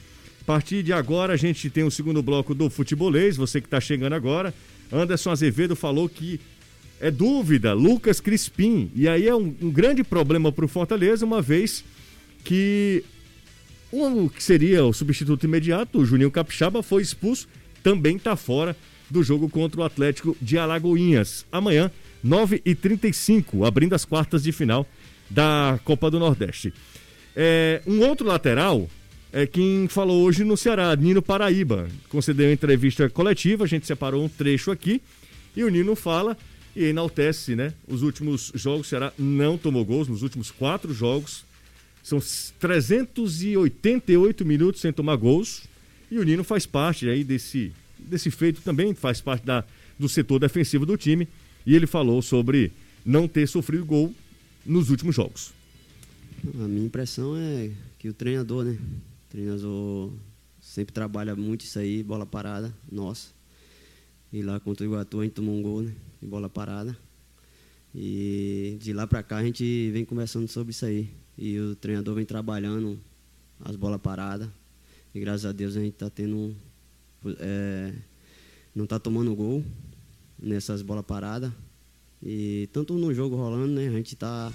A 0.46 0.54
partir 0.54 0.84
de 0.84 0.94
agora 0.94 1.34
a 1.34 1.38
gente 1.38 1.72
tem 1.72 1.84
o 1.84 1.90
segundo 1.90 2.22
bloco 2.22 2.54
do 2.54 2.70
futebolês, 2.70 3.36
você 3.36 3.60
que 3.60 3.66
está 3.66 3.82
chegando 3.82 4.14
agora. 4.14 4.54
Anderson 4.94 5.32
Azevedo 5.32 5.76
falou 5.76 6.08
que 6.08 6.40
é 7.02 7.10
dúvida, 7.10 7.74
Lucas 7.74 8.20
Crispim. 8.20 8.92
E 8.94 9.08
aí 9.08 9.28
é 9.28 9.36
um, 9.36 9.56
um 9.60 9.72
grande 9.72 10.04
problema 10.04 10.52
para 10.52 10.64
o 10.64 10.68
Fortaleza, 10.68 11.26
uma 11.26 11.42
vez 11.42 11.84
que 12.44 13.04
o 13.92 14.30
que 14.30 14.44
seria 14.44 14.86
o 14.86 14.94
substituto 14.94 15.46
imediato, 15.46 15.98
o 15.98 16.06
Juninho 16.06 16.30
Capixaba, 16.30 16.84
foi 16.84 17.02
expulso, 17.02 17.48
também 17.82 18.18
está 18.18 18.36
fora 18.36 18.78
do 19.10 19.24
jogo 19.24 19.50
contra 19.50 19.82
o 19.82 19.84
Atlético 19.84 20.38
de 20.40 20.60
Alagoinhas. 20.60 21.44
Amanhã, 21.52 21.90
9h35, 22.24 23.68
abrindo 23.68 23.96
as 23.96 24.06
quartas 24.06 24.44
de 24.44 24.52
final 24.52 24.88
da 25.28 25.80
Copa 25.84 26.12
do 26.12 26.20
Nordeste. 26.20 26.72
É, 27.36 27.82
um 27.88 28.02
outro 28.08 28.28
lateral 28.28 28.88
é 29.36 29.46
quem 29.46 29.88
falou 29.90 30.24
hoje 30.24 30.46
no 30.46 30.56
Ceará, 30.56 30.96
Nino 30.96 31.22
Paraíba. 31.22 31.90
Concedeu 32.08 32.50
entrevista 32.54 33.10
coletiva, 33.10 33.66
a 33.66 33.68
gente 33.68 33.86
separou 33.86 34.24
um 34.24 34.30
trecho 34.30 34.72
aqui. 34.72 35.02
E 35.54 35.62
o 35.62 35.68
Nino 35.68 35.94
fala 35.94 36.38
e 36.74 36.86
enaltece, 36.86 37.54
né? 37.54 37.74
Os 37.86 38.02
últimos 38.02 38.54
jogos, 38.56 38.88
o 38.88 38.90
Ceará 38.90 39.12
não 39.20 39.58
tomou 39.58 39.84
gols, 39.84 40.08
nos 40.08 40.24
últimos 40.24 40.52
quatro 40.52 40.94
jogos. 40.94 41.44
São 42.02 42.18
388 42.62 44.46
minutos 44.46 44.80
sem 44.80 44.94
tomar 44.94 45.18
gols. 45.18 45.64
E 46.10 46.18
o 46.18 46.24
Nino 46.24 46.46
faz 46.46 46.66
parte 46.66 47.10
aí 47.10 47.22
desse, 47.22 47.74
desse 48.00 48.32
feito 48.32 48.62
também, 48.62 48.94
faz 48.94 49.20
parte 49.20 49.46
da, 49.46 49.66
do 50.00 50.08
setor 50.08 50.40
defensivo 50.40 50.86
do 50.86 50.96
time. 50.96 51.28
E 51.66 51.76
ele 51.76 51.88
falou 51.88 52.22
sobre 52.22 52.72
não 53.06 53.28
ter 53.28 53.50
sofrido 53.50 53.84
gol 53.84 54.16
nos 54.66 54.90
últimos 54.90 55.14
jogos. 55.14 55.52
A 56.58 56.68
minha 56.70 56.86
impressão 56.86 57.36
é 57.36 57.70
que 58.00 58.08
o 58.08 58.14
treinador, 58.14 58.64
né? 58.64 58.78
Treinador 59.36 60.14
sempre 60.62 60.94
trabalha 60.94 61.36
muito 61.36 61.66
isso 61.66 61.78
aí, 61.78 62.02
bola 62.02 62.26
parada, 62.26 62.74
nossa. 62.90 63.34
E 64.32 64.42
lá 64.42 64.62
contra 64.62 64.86
o 64.86 64.88
Iguatu 64.88 65.20
a 65.20 65.24
gente 65.26 65.34
tomou 65.34 65.54
um 65.54 65.62
gol, 65.62 65.82
né? 65.82 65.94
De 66.22 66.26
bola 66.26 66.50
parada. 66.50 66.98
E 67.94 68.78
de 68.80 68.94
lá 68.94 69.06
para 69.06 69.22
cá 69.22 69.36
a 69.36 69.44
gente 69.44 69.92
vem 69.92 70.06
conversando 70.06 70.48
sobre 70.48 70.72
isso 70.72 70.86
aí. 70.86 71.10
E 71.38 71.60
o 71.60 71.76
treinador 71.76 72.16
vem 72.16 72.24
trabalhando 72.24 72.98
as 73.60 73.76
bolas 73.76 74.00
paradas. 74.00 74.48
E 75.14 75.20
graças 75.20 75.46
a 75.46 75.52
Deus 75.52 75.76
a 75.76 75.82
gente 75.82 75.96
está 75.96 76.10
tendo. 76.10 76.56
É, 77.38 77.94
não 78.74 78.86
está 78.86 78.98
tomando 78.98 79.36
gol 79.36 79.66
nessas 80.40 80.82
bolas 80.82 81.04
paradas. 81.06 81.52
E 82.24 82.70
tanto 82.72 82.94
no 82.94 83.14
jogo 83.14 83.36
rolando, 83.36 83.74
né? 83.74 83.90
A 83.90 83.92
gente 83.92 84.14
está 84.14 84.50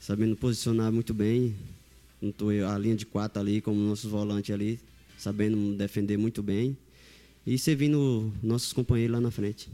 sabendo 0.00 0.34
posicionar 0.34 0.90
muito 0.90 1.14
bem. 1.14 1.54
A 2.68 2.78
linha 2.78 2.96
de 2.96 3.06
quatro 3.06 3.40
ali, 3.40 3.60
como 3.60 3.80
nossos 3.80 4.10
volantes 4.10 4.54
ali, 4.54 4.80
sabendo 5.18 5.74
defender 5.74 6.16
muito 6.16 6.42
bem. 6.42 6.76
E 7.46 7.56
servindo 7.58 8.32
nossos 8.42 8.72
companheiros 8.72 9.14
lá 9.14 9.20
na 9.20 9.30
frente. 9.30 9.68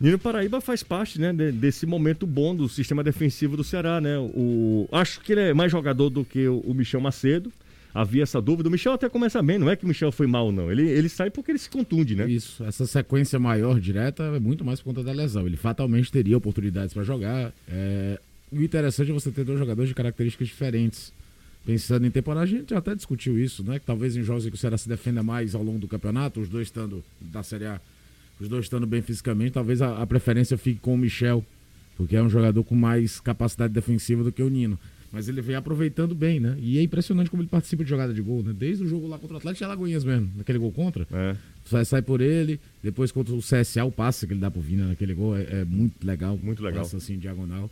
Nino 0.00 0.18
Paraíba 0.18 0.60
faz 0.60 0.82
parte, 0.82 1.20
né, 1.20 1.32
desse 1.32 1.84
momento 1.84 2.24
bom 2.24 2.54
do 2.54 2.68
sistema 2.68 3.02
defensivo 3.02 3.56
do 3.56 3.64
Ceará, 3.64 4.00
né? 4.00 4.16
O, 4.16 4.88
acho 4.92 5.20
que 5.20 5.32
ele 5.32 5.40
é 5.40 5.54
mais 5.54 5.72
jogador 5.72 6.08
do 6.08 6.24
que 6.24 6.46
o, 6.46 6.72
Michel 6.72 7.00
Macedo. 7.00 7.52
Havia 7.92 8.22
essa 8.22 8.40
dúvida. 8.40 8.68
O 8.68 8.72
Michel 8.72 8.92
até 8.92 9.08
começa 9.08 9.42
bem, 9.42 9.58
não 9.58 9.68
é 9.68 9.74
que 9.74 9.84
o 9.84 9.88
Michel 9.88 10.12
foi 10.12 10.28
mal, 10.28 10.52
não. 10.52 10.70
Ele, 10.70 10.88
ele 10.88 11.08
sai 11.08 11.30
porque 11.30 11.50
ele 11.50 11.58
se 11.58 11.68
contunde, 11.68 12.14
né? 12.14 12.30
Isso, 12.30 12.62
essa 12.62 12.86
sequência 12.86 13.40
maior, 13.40 13.80
direta, 13.80 14.22
é 14.22 14.38
muito 14.38 14.64
mais 14.64 14.78
por 14.78 14.94
conta 14.94 15.02
da 15.02 15.10
lesão. 15.10 15.46
Ele 15.46 15.56
fatalmente 15.56 16.12
teria 16.12 16.36
oportunidades 16.36 16.94
para 16.94 17.02
jogar. 17.02 17.52
É... 17.66 18.20
O 18.52 18.62
interessante 18.62 19.10
é 19.10 19.14
você 19.14 19.32
ter 19.32 19.44
dois 19.44 19.58
jogadores 19.58 19.88
de 19.88 19.94
características 19.96 20.46
diferentes. 20.46 21.12
Pensando 21.66 22.06
em 22.06 22.10
temporada, 22.10 22.44
a 22.44 22.46
gente 22.46 22.74
até 22.74 22.94
discutiu 22.94 23.38
isso, 23.38 23.62
né? 23.62 23.78
Que 23.78 23.84
talvez 23.84 24.16
em 24.16 24.22
jogos 24.22 24.46
em 24.46 24.48
que 24.48 24.54
o 24.54 24.58
Ceará 24.58 24.78
se 24.78 24.88
defenda 24.88 25.22
mais 25.22 25.54
ao 25.54 25.62
longo 25.62 25.78
do 25.78 25.86
campeonato, 25.86 26.40
os 26.40 26.48
dois 26.48 26.68
estando 26.68 27.04
da 27.20 27.42
Série 27.42 27.66
A 27.66 27.80
os 28.40 28.48
dois 28.48 28.64
estando 28.64 28.86
bem 28.86 29.02
fisicamente, 29.02 29.52
talvez 29.52 29.82
a, 29.82 30.00
a, 30.00 30.06
preferência 30.06 30.56
fique 30.56 30.80
com 30.80 30.94
o 30.94 30.98
Michel, 30.98 31.44
porque 31.96 32.16
é 32.16 32.22
um 32.22 32.30
jogador 32.30 32.62
com 32.62 32.74
mais 32.74 33.20
capacidade 33.20 33.72
defensiva 33.72 34.22
do 34.22 34.30
que 34.30 34.42
o 34.42 34.48
Nino. 34.48 34.78
Mas 35.10 35.26
ele 35.26 35.40
vem 35.40 35.56
aproveitando 35.56 36.14
bem, 36.14 36.38
né? 36.38 36.54
E 36.60 36.78
é 36.78 36.82
impressionante 36.82 37.30
como 37.30 37.42
ele 37.42 37.48
participa 37.48 37.82
de 37.82 37.88
jogada 37.88 38.12
de 38.12 38.20
gol, 38.20 38.42
né? 38.42 38.54
Desde 38.56 38.84
o 38.84 38.86
jogo 38.86 39.08
lá 39.08 39.18
contra 39.18 39.34
o 39.34 39.38
Atlético 39.38 39.64
e 39.64 39.66
Alagoinhas 39.66 40.04
mesmo, 40.04 40.30
naquele 40.36 40.58
gol 40.58 40.70
contra. 40.70 41.06
É. 41.10 41.34
Sai, 41.64 41.84
sai 41.86 42.02
por 42.02 42.20
ele, 42.20 42.60
depois 42.82 43.10
contra 43.10 43.34
o 43.34 43.38
CSA, 43.38 43.84
o 43.84 43.90
passe 43.90 44.26
que 44.26 44.34
ele 44.34 44.40
dá 44.40 44.50
pro 44.50 44.60
Vina 44.60 44.86
naquele 44.86 45.14
gol 45.14 45.34
é, 45.34 45.60
é 45.60 45.64
muito 45.64 46.06
legal. 46.06 46.38
Muito 46.40 46.62
legal. 46.62 46.82
Passa 46.82 46.98
assim, 46.98 47.18
diagonal. 47.18 47.70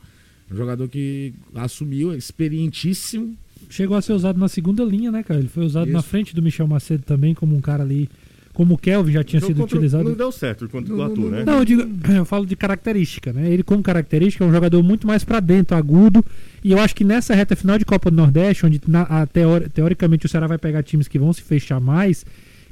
Um 0.50 0.56
jogador 0.56 0.88
que 0.88 1.34
assumiu, 1.54 2.14
experientíssimo. 2.14 3.36
Chegou 3.68 3.96
a 3.96 4.02
ser 4.02 4.12
usado 4.12 4.38
na 4.38 4.48
segunda 4.48 4.84
linha, 4.84 5.10
né, 5.10 5.22
cara? 5.22 5.40
Ele 5.40 5.48
foi 5.48 5.64
usado 5.64 5.86
Isso. 5.86 5.92
na 5.92 6.02
frente 6.02 6.34
do 6.34 6.42
Michel 6.42 6.68
Macedo 6.68 7.02
também, 7.02 7.34
como 7.34 7.56
um 7.56 7.60
cara 7.60 7.82
ali 7.82 8.08
como 8.56 8.72
o 8.72 8.78
Kelvin 8.78 9.12
já 9.12 9.22
tinha 9.22 9.38
sido 9.38 9.60
contra, 9.60 9.76
utilizado. 9.76 10.04
Não 10.04 10.14
deu 10.14 10.32
certo 10.32 10.66
contra 10.66 10.94
o 10.94 11.02
Atu, 11.02 11.28
né? 11.28 11.44
Não, 11.44 11.58
eu, 11.58 11.64
digo, 11.64 11.82
eu 12.10 12.24
falo 12.24 12.46
de 12.46 12.56
característica, 12.56 13.30
né? 13.30 13.50
Ele, 13.50 13.62
como 13.62 13.82
característica, 13.82 14.42
é 14.42 14.46
um 14.46 14.50
jogador 14.50 14.82
muito 14.82 15.06
mais 15.06 15.22
para 15.22 15.40
dentro, 15.40 15.76
agudo. 15.76 16.24
E 16.64 16.72
eu 16.72 16.80
acho 16.80 16.96
que 16.96 17.04
nessa 17.04 17.34
reta 17.34 17.54
final 17.54 17.76
de 17.76 17.84
Copa 17.84 18.10
do 18.10 18.16
Nordeste, 18.16 18.64
onde 18.64 18.80
na, 18.88 19.02
a, 19.02 19.26
teori, 19.26 19.68
teoricamente 19.68 20.24
o 20.24 20.28
Ceará 20.28 20.46
vai 20.46 20.56
pegar 20.56 20.82
times 20.82 21.06
que 21.06 21.18
vão 21.18 21.34
se 21.34 21.42
fechar 21.42 21.78
mais, 21.78 22.24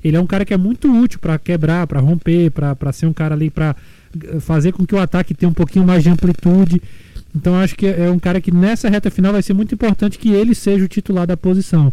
ele 0.03 0.17
é 0.17 0.21
um 0.21 0.27
cara 0.27 0.47
que 0.47 0.55
é 0.55 0.57
muito 0.57 0.91
útil 0.91 1.19
para 1.19 1.39
quebrar, 1.39 1.87
para 1.87 2.01
romper, 2.01 2.51
para 2.51 2.91
ser 2.91 3.05
um 3.05 3.13
cara 3.13 3.35
ali 3.35 3.51
para 3.51 3.77
fazer 4.41 4.73
com 4.73 4.87
que 4.87 4.95
o 4.95 4.99
ataque 4.99 5.35
tenha 5.35 5.51
um 5.51 5.55
pouquinho 5.55 5.85
mais 5.85 6.03
de 6.03 6.09
amplitude. 6.09 6.81
Então 7.35 7.57
acho 7.57 7.75
que 7.75 7.87
é 7.87 8.09
um 8.11 8.19
cara 8.19 8.41
que 8.41 8.53
nessa 8.53 8.89
reta 8.89 9.11
final 9.11 9.33
vai 9.33 9.43
ser 9.43 9.55
muito 9.55 9.75
importante 9.75 10.19
que 10.19 10.31
ele 10.31 10.55
seja 10.55 10.85
o 10.85 10.89
titular 10.89 11.27
da 11.27 11.37
posição. 11.37 11.93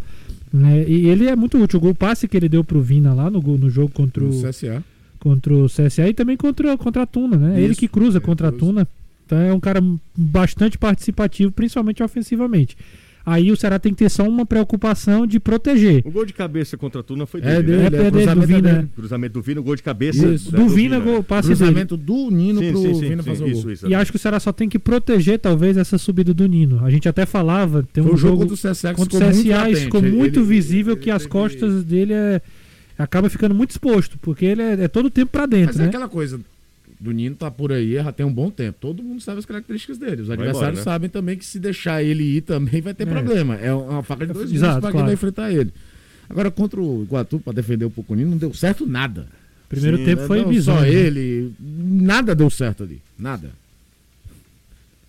Né? 0.53 0.85
E 0.87 1.07
ele 1.07 1.27
é 1.27 1.35
muito 1.35 1.57
útil. 1.57 1.79
O 1.79 1.81
gol 1.81 1.95
passe 1.95 2.27
que 2.27 2.37
ele 2.37 2.49
deu 2.49 2.63
pro 2.63 2.81
Vina 2.81 3.13
lá 3.13 3.29
no, 3.29 3.39
no 3.39 3.69
jogo 3.69 3.91
contra 3.91 4.23
o, 4.23 4.29
CSA. 4.29 4.83
Contra 5.19 5.53
o 5.53 5.65
CSA 5.65 6.09
e 6.09 6.13
também 6.13 6.37
contra, 6.37 6.77
contra 6.77 7.03
a 7.03 7.05
Tuna, 7.05 7.37
né? 7.37 7.53
Isso, 7.53 7.59
ele 7.59 7.75
que 7.75 7.87
cruza 7.87 8.19
é, 8.19 8.21
contra 8.21 8.51
cruza. 8.51 8.63
a 8.63 8.67
Tuna. 8.67 8.87
Então 9.25 9.39
é 9.39 9.53
um 9.53 9.59
cara 9.59 9.81
bastante 10.15 10.77
participativo, 10.77 11.51
principalmente 11.51 12.03
ofensivamente. 12.03 12.77
Aí 13.25 13.51
o 13.51 13.55
Ceará 13.55 13.77
tem 13.77 13.93
que 13.93 13.99
ter 13.99 14.09
só 14.09 14.27
uma 14.27 14.45
preocupação 14.45 15.27
de 15.27 15.39
proteger. 15.39 16.01
O 16.05 16.11
gol 16.11 16.25
de 16.25 16.33
cabeça 16.33 16.75
contra 16.75 17.01
a 17.01 17.03
Tuna 17.03 17.25
foi 17.25 17.41
é 17.41 17.43
dele, 17.43 17.57
é 17.57 17.61
dele, 17.61 17.79
né? 17.79 17.85
É, 17.85 18.07
é 18.07 18.11
dele, 18.11 18.35
do 18.35 18.41
Vina. 18.41 18.73
Dele. 18.73 18.89
Cruzamento 18.95 19.33
do 19.33 19.41
Vina, 19.41 19.61
gol 19.61 19.75
de 19.75 19.83
cabeça. 19.83 20.27
Isso, 20.27 20.51
do, 20.51 20.57
do 20.57 20.69
Vina, 20.69 20.99
Vina, 20.99 21.11
gol, 21.11 21.23
passe 21.23 21.49
Cruzamento 21.49 21.95
dele. 21.95 22.07
do 22.07 22.31
Nino 22.31 22.59
sim, 22.59 22.71
pro 22.71 22.81
sim, 22.81 22.93
sim, 22.95 23.09
Vina 23.09 23.23
fazer 23.23 23.43
o 23.43 23.51
gol. 23.51 23.71
Isso, 23.71 23.87
e 23.87 23.93
acho 23.93 24.11
que 24.11 24.17
o 24.17 24.19
Ceará 24.19 24.39
só 24.39 24.51
tem 24.51 24.67
que 24.67 24.79
proteger, 24.79 25.39
talvez, 25.39 25.77
essa 25.77 25.97
subida 25.97 26.33
do 26.33 26.47
Nino. 26.47 26.83
A 26.83 26.89
gente 26.89 27.07
até 27.07 27.25
falava, 27.25 27.87
tem 27.93 28.03
um 28.03 28.17
jogo 28.17 28.37
contra 28.39 28.55
o 28.55 28.57
CSA, 28.57 28.93
contra 28.93 29.17
o 29.17 29.29
CSA 29.29 29.75
ficou 29.75 30.01
muito 30.01 30.39
ele, 30.39 30.47
visível 30.47 30.93
ele, 30.93 31.01
que 31.01 31.09
ele 31.09 31.15
as 31.17 31.25
costas 31.25 31.83
dele 31.83 32.13
é 32.13 32.41
acaba 32.97 33.29
ficando 33.29 33.55
muito 33.55 33.71
exposto, 33.71 34.17
porque 34.19 34.45
ele 34.45 34.61
é, 34.61 34.83
é 34.83 34.87
todo 34.87 35.07
o 35.07 35.09
tempo 35.09 35.31
para 35.31 35.45
dentro, 35.45 35.73
Mas 35.73 35.77
é 35.77 35.79
né? 35.79 35.85
é 35.85 35.89
aquela 35.89 36.07
coisa, 36.07 36.39
do 37.01 37.11
Nino 37.11 37.35
tá 37.35 37.49
por 37.49 37.71
aí 37.71 37.95
já 37.95 38.11
tem 38.11 38.23
um 38.23 38.31
bom 38.31 38.51
tempo. 38.51 38.77
Todo 38.79 39.01
mundo 39.01 39.19
sabe 39.21 39.39
as 39.39 39.45
características 39.45 39.97
dele. 39.97 40.21
Os 40.21 40.27
vai 40.27 40.37
adversários 40.37 40.61
embora, 40.61 40.75
né? 40.75 40.83
sabem 40.83 41.09
também 41.09 41.35
que 41.35 41.43
se 41.43 41.59
deixar 41.59 42.03
ele 42.03 42.23
ir 42.23 42.41
também 42.41 42.79
vai 42.79 42.93
ter 42.93 43.07
é. 43.07 43.11
problema. 43.11 43.55
É 43.55 43.73
uma 43.73 44.03
faca 44.03 44.25
de 44.25 44.31
dois 44.31 44.51
gumes 44.51 44.79
para 44.79 44.91
quem 44.91 45.01
vai 45.01 45.13
enfrentar 45.13 45.51
ele. 45.51 45.73
Agora, 46.29 46.51
contra 46.51 46.79
o 46.79 47.01
Iguatu, 47.01 47.39
para 47.39 47.53
defender 47.53 47.85
o 47.85 47.89
pouco 47.89 48.13
Nino, 48.13 48.29
não 48.29 48.37
deu 48.37 48.53
certo 48.53 48.85
nada. 48.85 49.27
Primeiro 49.67 49.97
Sim, 49.97 50.05
tempo 50.05 50.27
foi 50.27 50.45
bizarro. 50.45 50.79
Só 50.79 50.85
né? 50.85 50.93
ele, 50.93 51.53
nada 51.59 52.35
deu 52.35 52.49
certo 52.49 52.83
ali. 52.83 53.01
Nada. 53.17 53.51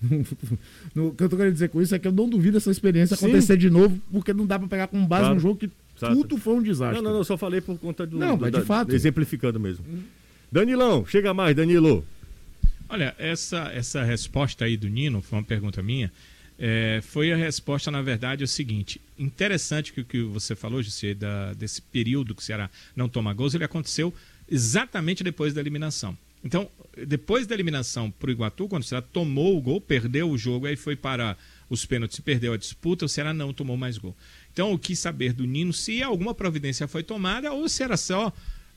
o 0.97 1.11
que 1.13 1.23
eu 1.23 1.29
tô 1.29 1.37
querendo 1.37 1.53
dizer 1.53 1.69
com 1.69 1.81
isso 1.81 1.95
é 1.95 1.99
que 1.99 2.09
eu 2.09 2.13
não 2.13 2.29
duvido 2.29 2.57
essa 2.57 2.71
experiência 2.71 3.17
Sim. 3.17 3.27
acontecer 3.27 3.57
de 3.57 3.69
novo, 3.69 4.01
porque 4.11 4.33
não 4.33 4.47
dá 4.47 4.59
para 4.59 4.67
pegar 4.67 4.87
com 4.89 5.05
base 5.07 5.25
claro. 5.25 5.37
um 5.37 5.41
jogo 5.41 5.57
que 5.57 5.71
Exato. 5.97 6.17
tudo 6.17 6.39
foi 6.39 6.55
um 6.55 6.63
desastre. 6.63 6.97
Não, 6.97 7.11
não, 7.11 7.19
não, 7.19 7.25
só 7.25 7.37
falei 7.37 7.61
por 7.61 7.79
conta 7.79 8.07
do. 8.07 8.19
Não, 8.19 8.37
do, 8.37 8.41
mas 8.41 8.51
de 8.51 8.59
da, 8.59 8.65
fato. 8.65 8.95
Exemplificando 8.95 9.61
mesmo. 9.61 9.85
Hum. 9.89 10.01
Danilão, 10.53 11.07
chega 11.07 11.33
mais, 11.33 11.57
Danilo. 11.57 12.07
Olha, 12.87 13.15
essa, 13.19 13.73
essa 13.73 14.03
resposta 14.03 14.67
aí 14.67 14.77
do 14.77 14.87
Nino, 14.87 15.23
foi 15.23 15.38
uma 15.38 15.44
pergunta 15.44 15.83
minha, 15.83 16.13
é, 16.59 17.00
foi 17.03 17.33
a 17.33 17.37
resposta, 17.37 17.90
na 17.90 18.03
verdade, 18.03 18.42
é 18.42 18.44
o 18.44 18.48
seguinte: 18.48 19.00
interessante 19.19 19.94
que 19.94 20.03
o 20.03 20.05
que 20.05 20.23
você 20.25 20.55
falou, 20.55 20.83
Gisele, 20.83 21.15
da, 21.15 21.55
desse 21.55 21.81
período 21.81 22.35
que 22.35 22.42
o 22.42 22.44
Ceará 22.44 22.69
não 22.94 23.09
toma 23.09 23.33
gols, 23.33 23.55
ele 23.55 23.65
aconteceu 23.65 24.13
exatamente 24.46 25.25
depois 25.25 25.55
da 25.55 25.61
eliminação. 25.63 26.19
Então, 26.44 26.69
depois 27.07 27.46
da 27.46 27.55
eliminação 27.55 28.11
para 28.11 28.29
o 28.29 28.33
Iguatu, 28.33 28.69
quando 28.69 28.83
o 28.83 28.87
Ceará 28.87 29.07
tomou 29.11 29.57
o 29.57 29.61
gol, 29.63 29.81
perdeu 29.81 30.31
o 30.31 30.37
jogo, 30.37 30.67
aí 30.67 30.77
foi 30.77 30.96
para 30.96 31.35
os 31.71 31.87
pênaltis 31.87 32.19
e 32.19 32.23
perdeu 32.23 32.53
a 32.53 32.59
disputa, 32.59 33.07
o 33.07 33.09
Ceará 33.09 33.33
não 33.33 33.55
tomou 33.55 33.79
mais 33.79 33.96
gol. 33.96 34.15
Então, 34.53 34.71
eu 34.71 34.79
quis 34.79 34.98
saber 34.98 35.33
do 35.33 35.46
Nino 35.46 35.73
se 35.73 36.03
alguma 36.03 36.35
providência 36.35 36.87
foi 36.87 37.03
tomada 37.03 37.50
ou 37.53 37.67
se 37.71 37.83
era 37.83 37.96
só 37.96 38.31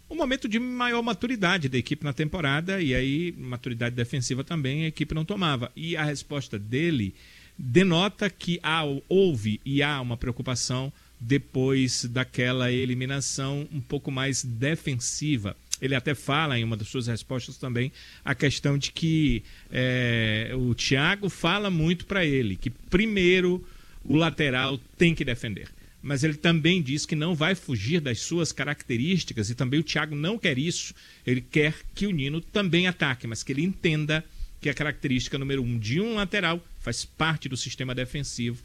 um 0.10 0.16
momento 0.16 0.48
de 0.48 0.60
maior 0.60 1.02
maturidade 1.02 1.68
da 1.68 1.78
equipe 1.78 2.04
na 2.04 2.14
temporada, 2.14 2.82
e 2.82 2.94
aí 2.94 3.34
maturidade 3.38 3.96
defensiva 3.96 4.44
também 4.44 4.84
a 4.84 4.88
equipe 4.88 5.16
não 5.16 5.26
tomava. 5.26 5.72
E 5.76 5.98
a 5.98 6.04
resposta 6.04 6.60
dele 6.60 7.14
denota 7.58 8.30
que 8.30 8.60
há, 8.62 8.84
houve 9.08 9.60
e 9.66 9.82
há 9.82 10.00
uma 10.02 10.18
preocupação 10.18 10.92
depois 11.20 12.06
daquela 12.06 12.72
eliminação 12.72 13.68
um 13.72 13.82
pouco 13.82 14.12
mais 14.12 14.44
defensiva. 14.44 15.56
Ele 15.82 15.96
até 15.96 16.14
fala 16.14 16.58
em 16.58 16.64
uma 16.64 16.78
das 16.78 16.88
suas 16.88 17.08
respostas 17.08 17.58
também 17.58 17.92
a 18.24 18.34
questão 18.34 18.78
de 18.78 18.92
que 18.92 19.44
é, 19.72 20.52
o 20.54 20.74
Thiago 20.74 21.30
fala 21.30 21.70
muito 21.70 22.06
para 22.06 22.26
ele 22.26 22.56
que 22.56 22.70
primeiro 22.70 23.66
o 24.04 24.16
lateral 24.16 24.78
tem 24.98 25.16
que 25.16 25.26
defender. 25.26 25.68
Mas 26.06 26.24
ele 26.24 26.36
também 26.36 26.84
diz 26.84 27.04
que 27.04 27.16
não 27.16 27.34
vai 27.34 27.56
fugir 27.56 28.00
das 28.00 28.20
suas 28.20 28.52
características 28.52 29.50
e 29.50 29.56
também 29.56 29.80
o 29.80 29.84
Thiago 29.84 30.16
não 30.16 30.38
quer 30.38 30.56
isso. 30.56 30.94
Ele 31.26 31.42
quer 31.42 31.74
que 31.96 32.06
o 32.06 32.12
Nino 32.12 32.40
também 32.40 32.86
ataque, 32.86 33.26
mas 33.26 33.42
que 33.42 33.52
ele 33.52 33.64
entenda 33.64 34.24
que 34.62 34.70
a 34.70 34.74
característica 34.76 35.36
número 35.40 35.64
um 35.64 35.80
de 35.80 36.00
um 36.00 36.14
lateral 36.14 36.64
faz 36.80 37.04
parte 37.04 37.50
do 37.50 37.58
sistema 37.58 37.96
defensivo 37.96 38.62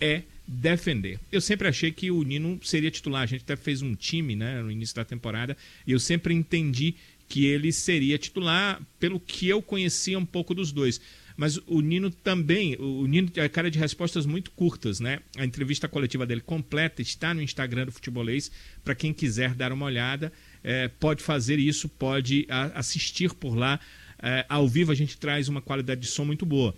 é 0.00 0.22
defender. 0.48 1.20
Eu 1.30 1.40
sempre 1.40 1.68
achei 1.68 1.92
que 1.92 2.10
o 2.10 2.24
Nino 2.24 2.58
seria 2.60 2.90
titular. 2.90 3.22
A 3.22 3.26
gente 3.26 3.42
até 3.42 3.54
fez 3.54 3.82
um 3.82 3.94
time 3.94 4.34
né, 4.34 4.60
no 4.60 4.68
início 4.68 4.96
da 4.96 5.04
temporada 5.04 5.56
e 5.86 5.92
eu 5.92 6.00
sempre 6.00 6.34
entendi 6.34 6.96
que 7.28 7.46
ele 7.46 7.70
seria 7.70 8.18
titular 8.18 8.82
pelo 8.98 9.20
que 9.20 9.48
eu 9.48 9.62
conhecia 9.62 10.18
um 10.18 10.26
pouco 10.26 10.52
dos 10.52 10.72
dois. 10.72 11.00
Mas 11.40 11.58
o 11.66 11.80
Nino 11.80 12.10
também, 12.10 12.76
o 12.76 13.06
Nino 13.06 13.30
é 13.36 13.48
cara 13.48 13.70
de 13.70 13.78
respostas 13.78 14.26
muito 14.26 14.50
curtas, 14.50 15.00
né? 15.00 15.20
A 15.38 15.42
entrevista 15.42 15.88
coletiva 15.88 16.26
dele 16.26 16.42
completa 16.42 17.00
está 17.00 17.32
no 17.32 17.40
Instagram 17.40 17.86
do 17.86 17.92
Futebolês. 17.92 18.50
Para 18.84 18.94
quem 18.94 19.10
quiser 19.10 19.54
dar 19.54 19.72
uma 19.72 19.86
olhada, 19.86 20.30
é, 20.62 20.88
pode 20.88 21.22
fazer 21.22 21.58
isso, 21.58 21.88
pode 21.88 22.46
assistir 22.74 23.32
por 23.32 23.54
lá. 23.54 23.80
É, 24.22 24.44
ao 24.50 24.68
vivo 24.68 24.92
a 24.92 24.94
gente 24.94 25.16
traz 25.16 25.48
uma 25.48 25.62
qualidade 25.62 26.02
de 26.02 26.08
som 26.08 26.26
muito 26.26 26.44
boa. 26.44 26.74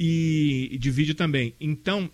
E, 0.00 0.70
e 0.72 0.78
de 0.78 0.90
vídeo 0.90 1.14
também. 1.14 1.52
Então, 1.60 2.10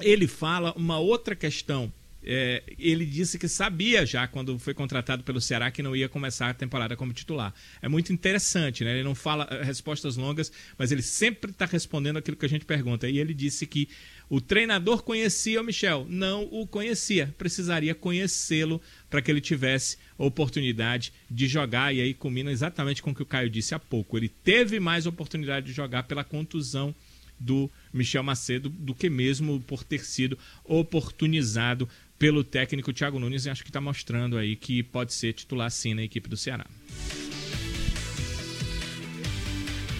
ele 0.00 0.26
fala 0.26 0.74
uma 0.76 0.98
outra 0.98 1.34
questão 1.34 1.90
é, 2.26 2.62
ele 2.78 3.04
disse 3.04 3.38
que 3.38 3.46
sabia 3.46 4.06
já 4.06 4.26
quando 4.26 4.58
foi 4.58 4.72
contratado 4.74 5.22
pelo 5.22 5.40
Ceará 5.40 5.70
que 5.70 5.82
não 5.82 5.94
ia 5.94 6.08
começar 6.08 6.50
a 6.50 6.54
temporada 6.54 6.96
como 6.96 7.12
titular. 7.12 7.54
É 7.82 7.88
muito 7.88 8.12
interessante, 8.12 8.82
né? 8.82 8.92
Ele 8.92 9.02
não 9.02 9.14
fala 9.14 9.46
eh, 9.50 9.62
respostas 9.62 10.16
longas, 10.16 10.50
mas 10.78 10.90
ele 10.90 11.02
sempre 11.02 11.50
está 11.50 11.66
respondendo 11.66 12.16
aquilo 12.16 12.36
que 12.36 12.46
a 12.46 12.48
gente 12.48 12.64
pergunta. 12.64 13.08
E 13.08 13.18
ele 13.18 13.34
disse 13.34 13.66
que 13.66 13.88
o 14.28 14.40
treinador 14.40 15.02
conhecia 15.02 15.60
o 15.60 15.64
Michel, 15.64 16.06
não 16.08 16.48
o 16.50 16.66
conhecia, 16.66 17.34
precisaria 17.36 17.94
conhecê-lo 17.94 18.80
para 19.10 19.20
que 19.20 19.30
ele 19.30 19.40
tivesse 19.40 19.98
oportunidade 20.16 21.12
de 21.30 21.46
jogar. 21.46 21.94
E 21.94 22.00
aí 22.00 22.14
combina 22.14 22.50
exatamente 22.50 23.02
com 23.02 23.10
o 23.10 23.14
que 23.14 23.22
o 23.22 23.26
Caio 23.26 23.50
disse 23.50 23.74
há 23.74 23.78
pouco. 23.78 24.16
Ele 24.16 24.28
teve 24.28 24.80
mais 24.80 25.06
oportunidade 25.06 25.66
de 25.66 25.72
jogar 25.72 26.04
pela 26.04 26.24
contusão 26.24 26.94
do 27.38 27.70
Michel 27.92 28.22
Macedo 28.22 28.68
do 28.68 28.94
que 28.94 29.10
mesmo 29.10 29.60
por 29.60 29.84
ter 29.84 30.04
sido 30.04 30.38
oportunizado 30.64 31.88
pelo 32.18 32.44
técnico 32.44 32.92
Thiago 32.92 33.18
Nunes 33.18 33.46
e 33.46 33.50
acho 33.50 33.62
que 33.62 33.70
está 33.70 33.80
mostrando 33.80 34.36
aí 34.38 34.56
que 34.56 34.82
pode 34.82 35.12
ser 35.12 35.32
titular 35.32 35.70
sim 35.70 35.94
na 35.94 36.02
equipe 36.02 36.28
do 36.28 36.36
Ceará. 36.36 36.66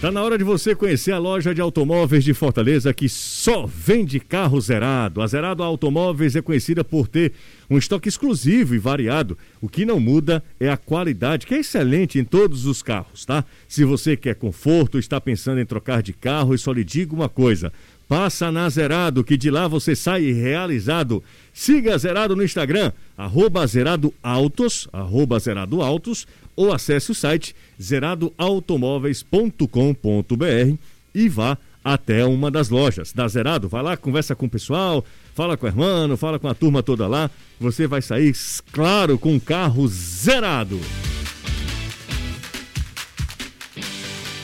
Tá 0.01 0.11
na 0.11 0.21
hora 0.21 0.37
de 0.37 0.43
você 0.43 0.75
conhecer 0.75 1.13
a 1.13 1.17
loja 1.17 1.55
de 1.55 1.61
automóveis 1.61 2.23
de 2.23 2.33
Fortaleza 2.33 2.93
que 2.93 3.07
só 3.07 3.65
vende 3.65 4.19
carro 4.19 4.59
zerado. 4.59 5.21
A 5.21 5.25
Zerado 5.25 5.63
Automóveis 5.63 6.35
é 6.35 6.41
conhecida 6.41 6.83
por 6.83 7.07
ter 7.07 7.31
um 7.69 7.77
estoque 7.77 8.09
exclusivo 8.09 8.75
e 8.75 8.77
variado. 8.77 9.37
O 9.61 9.69
que 9.69 9.85
não 9.85 9.99
muda 9.99 10.43
é 10.59 10.69
a 10.69 10.77
qualidade, 10.77 11.47
que 11.47 11.55
é 11.55 11.59
excelente 11.59 12.19
em 12.19 12.23
todos 12.23 12.65
os 12.65 12.83
carros, 12.83 13.25
tá? 13.25 13.45
Se 13.67 13.83
você 13.85 14.15
quer 14.17 14.35
conforto, 14.35 14.99
está 14.99 15.19
pensando 15.19 15.59
em 15.59 15.65
trocar 15.65 16.03
de 16.03 16.13
carro, 16.13 16.53
eu 16.53 16.57
só 16.59 16.71
lhe 16.71 16.83
digo 16.83 17.15
uma 17.15 17.29
coisa: 17.29 17.73
passa 18.07 18.51
na 18.51 18.69
Zerado, 18.69 19.23
que 19.23 19.35
de 19.37 19.49
lá 19.49 19.67
você 19.67 19.95
sai 19.95 20.31
realizado. 20.31 21.23
Siga 21.53 21.97
Zerado 21.97 22.35
no 22.35 22.43
Instagram, 22.43 22.91
arroba 23.17 23.65
Zerado 23.65 24.13
Autos, 24.21 24.89
arroba 24.91 25.39
Zerado 25.39 25.81
Autos, 25.81 26.27
ou 26.55 26.71
acesse 26.73 27.11
o 27.11 27.15
site 27.15 27.55
zeradoautomóveis.com.br 27.81 30.75
e 31.13 31.29
vá 31.29 31.57
até 31.83 32.25
uma 32.25 32.49
das 32.49 32.69
lojas 32.69 33.13
da 33.13 33.27
Zerado. 33.27 33.69
Vai 33.69 33.83
lá, 33.83 33.95
conversa 33.95 34.35
com 34.35 34.47
o 34.47 34.49
pessoal, 34.49 35.05
fala 35.33 35.55
com 35.55 35.65
o 35.65 35.69
irmão, 35.69 36.17
fala 36.17 36.39
com 36.39 36.47
a 36.47 36.55
turma 36.55 36.81
toda 36.81 37.07
lá. 37.07 37.29
Você 37.59 37.87
vai 37.87 38.01
sair, 38.01 38.33
claro, 38.71 39.19
com 39.19 39.33
um 39.33 39.39
carro 39.39 39.87
zerado. 39.87 40.79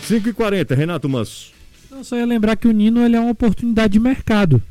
5 0.03 0.29
e 0.29 0.33
40 0.33 0.75
Renato 0.75 1.07
Manso. 1.07 1.60
Não, 1.91 2.05
só 2.05 2.15
ia 2.15 2.25
lembrar 2.25 2.55
que 2.55 2.67
o 2.67 2.71
Nino 2.71 3.03
ele 3.03 3.17
é 3.17 3.19
uma 3.19 3.31
oportunidade 3.31 3.93
de 3.93 3.99
mercado. 3.99 4.61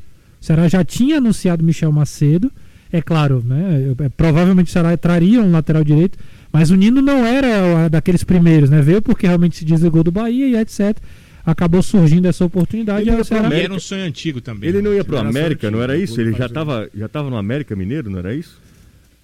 O 0.41 0.43
Ceará 0.43 0.67
já 0.67 0.83
tinha 0.83 1.17
anunciado 1.17 1.63
Michel 1.63 1.91
Macedo. 1.91 2.51
É 2.91 2.99
claro, 3.01 3.43
né? 3.45 3.93
É, 3.99 4.09
provavelmente 4.09 4.67
o 4.67 4.71
Ceará 4.71 4.97
traria 4.97 5.39
um 5.39 5.51
lateral 5.51 5.83
direito, 5.83 6.17
mas 6.51 6.71
o 6.71 6.75
Nino 6.75 7.01
não 7.01 7.25
era 7.25 7.87
daqueles 7.87 8.23
primeiros, 8.23 8.69
né? 8.69 8.81
Veio 8.81 9.01
porque 9.01 9.27
realmente 9.27 9.55
se 9.55 9.63
desligou 9.63 10.03
do 10.03 10.11
Bahia 10.11 10.47
e 10.47 10.55
etc. 10.55 10.97
Acabou 11.45 11.81
surgindo 11.81 12.27
essa 12.27 12.43
oportunidade. 12.43 13.07
Ele 13.07 13.23
Ceará... 13.23 13.55
era 13.55 13.73
um 13.73 13.79
sonho 13.79 14.03
antigo 14.03 14.41
também. 14.41 14.69
Ele 14.69 14.81
não 14.81 14.93
ia 14.93 15.05
para 15.05 15.15
o 15.15 15.19
América, 15.19 15.69
não 15.71 15.81
era 15.81 15.95
isso? 15.95 16.19
Ele 16.19 16.33
já 16.33 16.47
estava 16.47 16.89
já 16.93 17.07
tava 17.07 17.29
no 17.29 17.37
América 17.37 17.75
Mineiro, 17.75 18.09
não 18.09 18.19
era 18.19 18.33
isso? 18.33 18.59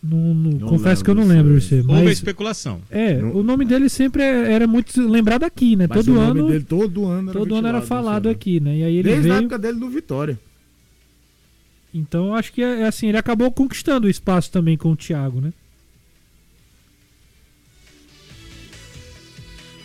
Não, 0.02 0.34
não, 0.34 0.52
não 0.52 0.68
confesso 0.68 1.04
que 1.04 1.10
eu 1.10 1.16
não 1.16 1.26
lembro 1.26 1.60
você. 1.60 1.82
Mas, 1.84 1.98
Houve 1.98 2.12
especulação. 2.12 2.82
É, 2.90 3.18
o 3.18 3.42
nome 3.42 3.66
dele 3.66 3.90
sempre 3.90 4.22
é, 4.24 4.54
era 4.54 4.68
muito 4.68 5.02
lembrado 5.02 5.44
aqui, 5.44 5.76
né? 5.76 5.88
Mas 5.90 6.06
todo 6.06 6.16
o 6.16 6.20
ano. 6.20 6.34
Nome 6.36 6.52
dele 6.52 6.64
todo 6.64 7.06
ano 7.06 7.32
era, 7.32 7.40
todo 7.40 7.56
ano 7.56 7.68
era 7.68 7.82
falado 7.82 8.30
aqui, 8.30 8.60
né? 8.60 8.78
E 8.78 8.84
aí 8.84 8.96
ele 8.98 9.10
Desde 9.10 9.24
veio... 9.24 9.34
a 9.34 9.38
época 9.40 9.58
dele 9.58 9.80
no 9.80 9.90
Vitória. 9.90 10.40
Então 11.94 12.36
acho 12.36 12.54
que 12.54 12.62
é, 12.62 12.82
é 12.82 12.88
assim, 12.88 13.08
ele 13.08 13.18
acabou 13.18 13.52
conquistando 13.52 14.08
o 14.08 14.10
espaço 14.10 14.52
também 14.52 14.78
com 14.78 14.92
o 14.92 14.96
Thiago, 14.96 15.42
né? 15.42 15.52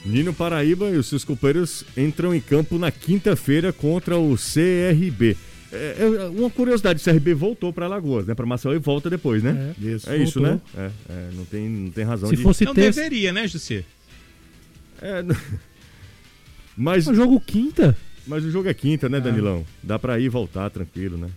Nino 0.04 0.34
Paraíba 0.34 0.90
e 0.90 0.96
os 0.96 1.06
seus 1.06 1.24
companheiros 1.24 1.84
entram 1.96 2.34
em 2.34 2.40
campo 2.40 2.76
na 2.76 2.90
quinta-feira 2.90 3.72
contra 3.72 4.18
o 4.18 4.36
CRB. 4.36 5.36
É, 5.72 5.96
é, 6.00 6.28
uma 6.28 6.50
curiosidade, 6.50 7.00
o 7.00 7.04
CRB 7.04 7.32
voltou 7.32 7.72
para 7.72 7.86
Alagoas, 7.86 8.26
né? 8.26 8.34
Para 8.34 8.44
Maceió 8.44 8.74
e 8.74 8.78
volta 8.78 9.08
depois, 9.08 9.42
né? 9.42 9.74
É, 9.80 9.86
isso, 9.86 10.10
é 10.10 10.16
isso 10.18 10.40
né? 10.40 10.60
É, 10.76 10.90
é, 11.08 11.30
não, 11.32 11.44
tem, 11.46 11.68
não 11.68 11.90
tem 11.90 12.04
razão 12.04 12.28
Se 12.28 12.36
de... 12.36 12.42
Fosse 12.42 12.64
não 12.64 12.74
ter... 12.74 12.92
deveria, 12.92 13.32
né, 13.32 13.48
José? 13.48 13.84
É, 15.00 15.24
mas... 16.76 17.06
O 17.06 17.14
jogo 17.14 17.40
quinta? 17.40 17.96
Mas 18.26 18.44
o 18.44 18.50
jogo 18.50 18.68
é 18.68 18.74
quinta, 18.74 19.08
né, 19.08 19.18
Danilão? 19.18 19.66
Dá 19.82 19.98
para 19.98 20.18
ir 20.20 20.24
e 20.24 20.28
voltar 20.28 20.68
tranquilo, 20.70 21.16
né? 21.16 21.30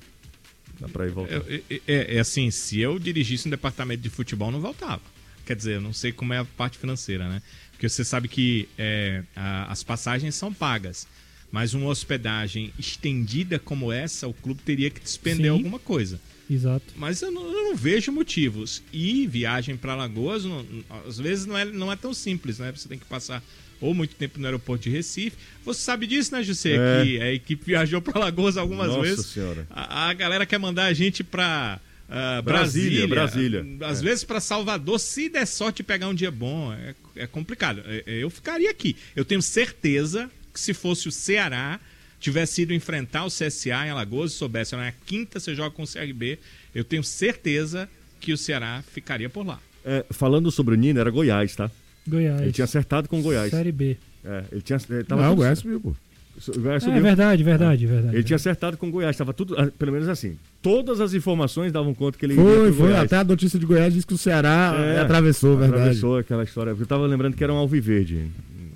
Dá 0.80 0.90
pra 0.90 1.06
ir 1.08 1.12
voltar. 1.12 1.36
É, 1.48 1.62
é, 1.88 2.18
é, 2.18 2.20
assim, 2.20 2.52
se 2.52 2.80
eu 2.80 3.00
dirigisse 3.00 3.48
um 3.48 3.52
departamento 3.52 4.02
de 4.02 4.10
futebol, 4.10 4.52
não 4.52 4.60
voltava. 4.60 5.02
Quer 5.46 5.56
dizer, 5.56 5.76
eu 5.76 5.82
não 5.82 5.94
sei 5.94 6.12
como 6.12 6.34
é 6.34 6.40
a 6.40 6.46
parte 6.46 6.78
financeira, 6.78 7.28
né? 7.30 7.42
Porque 7.72 7.88
você 7.88 8.04
sabe 8.04 8.28
que 8.28 8.68
é, 8.78 9.24
a, 9.36 9.72
as 9.72 9.84
passagens 9.84 10.36
são 10.36 10.54
pagas. 10.54 11.08
Mas 11.56 11.74
uma 11.74 11.88
hospedagem 11.88 12.74
estendida 12.78 13.58
como 13.58 13.90
essa, 13.90 14.28
o 14.28 14.34
clube 14.34 14.62
teria 14.62 14.90
que 14.90 15.00
despender 15.00 15.46
Sim. 15.46 15.58
alguma 15.58 15.80
coisa. 15.80 16.20
Exato. 16.52 16.84
Mas 16.98 17.22
eu 17.22 17.32
não, 17.32 17.46
eu 17.46 17.64
não 17.70 17.76
vejo 17.78 18.12
motivos. 18.12 18.84
E 18.92 19.26
viagem 19.26 19.78
para 19.78 19.94
Alagoas, 19.94 20.44
não, 20.44 20.66
às 21.08 21.18
vezes, 21.18 21.46
não 21.46 21.58
é, 21.58 21.64
não 21.64 21.90
é 21.90 21.96
tão 21.96 22.14
simples, 22.14 22.60
né? 22.60 22.74
Você 22.76 22.90
tem 22.90 23.00
que 23.00 23.06
passar 23.06 23.42
ou 23.80 23.94
muito 23.94 24.16
tempo 24.16 24.38
no 24.38 24.46
aeroporto 24.46 24.84
de 24.84 24.90
Recife. 24.90 25.38
Você 25.64 25.80
sabe 25.80 26.06
disso, 26.08 26.34
né, 26.36 26.44
José? 26.44 26.76
É. 26.76 27.04
Que 27.06 27.22
a 27.22 27.32
equipe 27.32 27.64
viajou 27.66 28.02
para 28.02 28.20
Alagoas 28.20 28.58
algumas 28.58 28.90
Nossa 28.90 29.02
vezes. 29.02 29.26
Senhora. 29.28 29.66
A, 29.70 30.10
a 30.10 30.14
galera 30.14 30.46
quer 30.46 30.58
mandar 30.58 30.88
a 30.88 30.94
gente 30.94 31.24
para 31.24 31.80
uh, 32.10 32.42
Brasília, 32.44 33.08
Brasília. 33.08 33.64
Brasília. 33.64 33.88
Às 33.88 34.02
É. 34.02 34.04
vezes 34.04 34.26
para 34.26 34.42
Salvador, 34.42 35.00
se 35.00 35.30
der 35.30 35.48
sorte 35.48 35.82
pegar 35.84 36.10
um 36.10 36.14
dia 36.14 36.32
bom, 36.32 36.74
é, 36.74 36.94
é 37.16 37.26
complicado. 37.26 37.82
É, 37.86 38.04
é, 38.06 38.24
Eu 38.24 38.30
ficaria 38.30 38.70
aqui. 38.70 38.98
Eu 39.16 39.24
tenho 39.24 39.42
certeza 39.42 40.30
que 40.56 40.60
se 40.60 40.74
fosse 40.74 41.08
o 41.08 41.12
Ceará, 41.12 41.80
tivesse 42.20 42.64
ido 42.64 42.74
enfrentar 42.74 43.26
o 43.26 43.28
CSA 43.28 43.86
em 43.86 43.90
Alagoas 43.92 44.32
e 44.32 44.36
soubesse, 44.36 44.76
na 44.76 44.92
quinta 45.06 45.40
você 45.40 45.54
joga 45.54 45.70
com 45.70 45.84
o 45.84 45.88
CRB, 45.88 46.40
eu 46.74 46.84
tenho 46.84 47.04
certeza 47.04 47.88
que 48.20 48.34
o 48.34 48.38
Ceará 48.38 48.84
ficaria 48.92 49.30
por 49.30 49.46
lá. 49.46 49.60
É, 49.86 50.04
falando 50.10 50.50
sobre 50.50 50.74
o 50.74 50.78
Nino, 50.78 51.00
era 51.00 51.12
Goiás, 51.12 51.56
tá? 51.56 51.70
Goiás. 52.08 52.42
Ele 52.42 52.52
tinha 52.52 52.66
acertado 52.66 53.08
com 53.08 53.20
o 53.20 53.22
Goiás. 53.22 53.52
Série 53.52 53.72
B. 53.72 53.98
É, 54.24 54.44
ele 54.52 54.62
tinha. 54.62 54.80
Ele 54.90 55.04
tava 55.04 55.22
Não, 55.22 55.28
o 55.28 55.32
tudo- 55.34 55.38
Goiás 55.42 55.60
subiu, 55.60 55.80
pô. 55.80 55.96
É 56.38 56.80
subiu. 56.80 57.02
verdade, 57.02 57.44
verdade, 57.44 57.86
verdade. 57.88 58.16
Ele 58.16 58.24
tinha 58.24 58.36
acertado 58.36 58.76
com 58.78 58.88
o 58.90 58.92
Goiás, 58.92 59.16
tava 59.16 59.34
tudo, 59.34 59.56
ah, 59.58 59.72
pelo 59.80 59.92
menos 59.94 60.10
assim. 60.10 60.38
Todas 60.62 61.00
as 61.00 61.14
informações 61.14 61.72
davam 61.72 61.94
conta 61.94 62.18
que 62.18 62.26
ele 62.26 62.36
Foi, 62.36 62.44
foi. 62.74 62.88
Goiás. 62.88 63.04
Até 63.06 63.18
a 63.18 63.24
notícia 63.24 63.58
de 63.60 63.66
Goiás 63.66 63.94
diz 63.94 64.04
que 64.04 64.14
o 64.14 64.18
Ceará 64.18 64.76
É, 64.78 64.96
é, 64.96 65.00
atravessou, 65.00 65.56
verdade. 65.58 65.82
Atravessou 65.82 66.18
aquela 66.18 66.44
história. 66.44 66.72
Eu 66.78 66.86
tava 66.86 67.06
lembrando 67.08 67.36
que 67.38 67.44
era 67.44 67.54
um 67.54 67.58
Alviverde. 67.58 68.30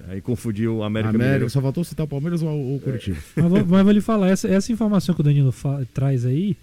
Aí 0.09 0.21
confundiu 0.21 0.77
o 0.77 0.83
América, 0.83 1.09
América, 1.09 1.25
Mineiro. 1.33 1.49
só 1.49 1.61
faltou 1.61 1.83
citar 1.83 2.05
o 2.05 2.09
Palmeiras 2.09 2.41
ou 2.41 2.75
o 2.75 2.79
Curitiba. 2.79 3.17
Mas, 3.35 3.45
vou, 3.45 3.65
mas 3.65 3.83
vou 3.83 3.91
lhe 3.91 4.01
falar, 4.01 4.29
essa, 4.29 4.47
essa 4.47 4.71
informação 4.71 5.13
que 5.13 5.21
o 5.21 5.23
Danilo 5.23 5.51
fa- 5.51 5.81
traz 5.93 6.25
aí 6.25 6.57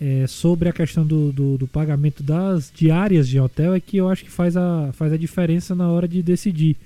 é, 0.00 0.26
sobre 0.26 0.68
a 0.68 0.72
questão 0.72 1.06
do, 1.06 1.30
do, 1.32 1.56
do 1.58 1.66
pagamento 1.68 2.22
das 2.22 2.72
diárias 2.74 3.28
de 3.28 3.38
hotel 3.38 3.72
é 3.74 3.80
que 3.80 3.96
eu 3.96 4.08
acho 4.08 4.24
que 4.24 4.30
faz 4.30 4.56
a, 4.56 4.90
faz 4.92 5.12
a 5.12 5.16
diferença 5.16 5.74
na 5.74 5.88
hora 5.88 6.08
de 6.08 6.22
decidir. 6.22 6.76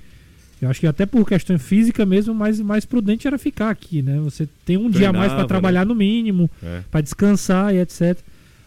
Eu 0.60 0.68
acho 0.68 0.78
que 0.80 0.86
até 0.86 1.06
por 1.06 1.26
questão 1.26 1.58
física 1.58 2.04
mesmo, 2.04 2.34
mais, 2.34 2.60
mais 2.60 2.84
prudente 2.84 3.26
era 3.26 3.38
ficar 3.38 3.70
aqui, 3.70 4.02
né? 4.02 4.18
Você 4.20 4.46
tem 4.66 4.76
um 4.76 4.90
dia 4.90 5.08
a 5.08 5.12
mais 5.12 5.28
Treinava, 5.28 5.36
para 5.38 5.48
trabalhar 5.48 5.86
no 5.86 5.94
mínimo, 5.94 6.50
É. 6.62 6.82
para 6.90 7.00
descansar 7.00 7.74
e 7.74 7.78
etc. 7.78 8.18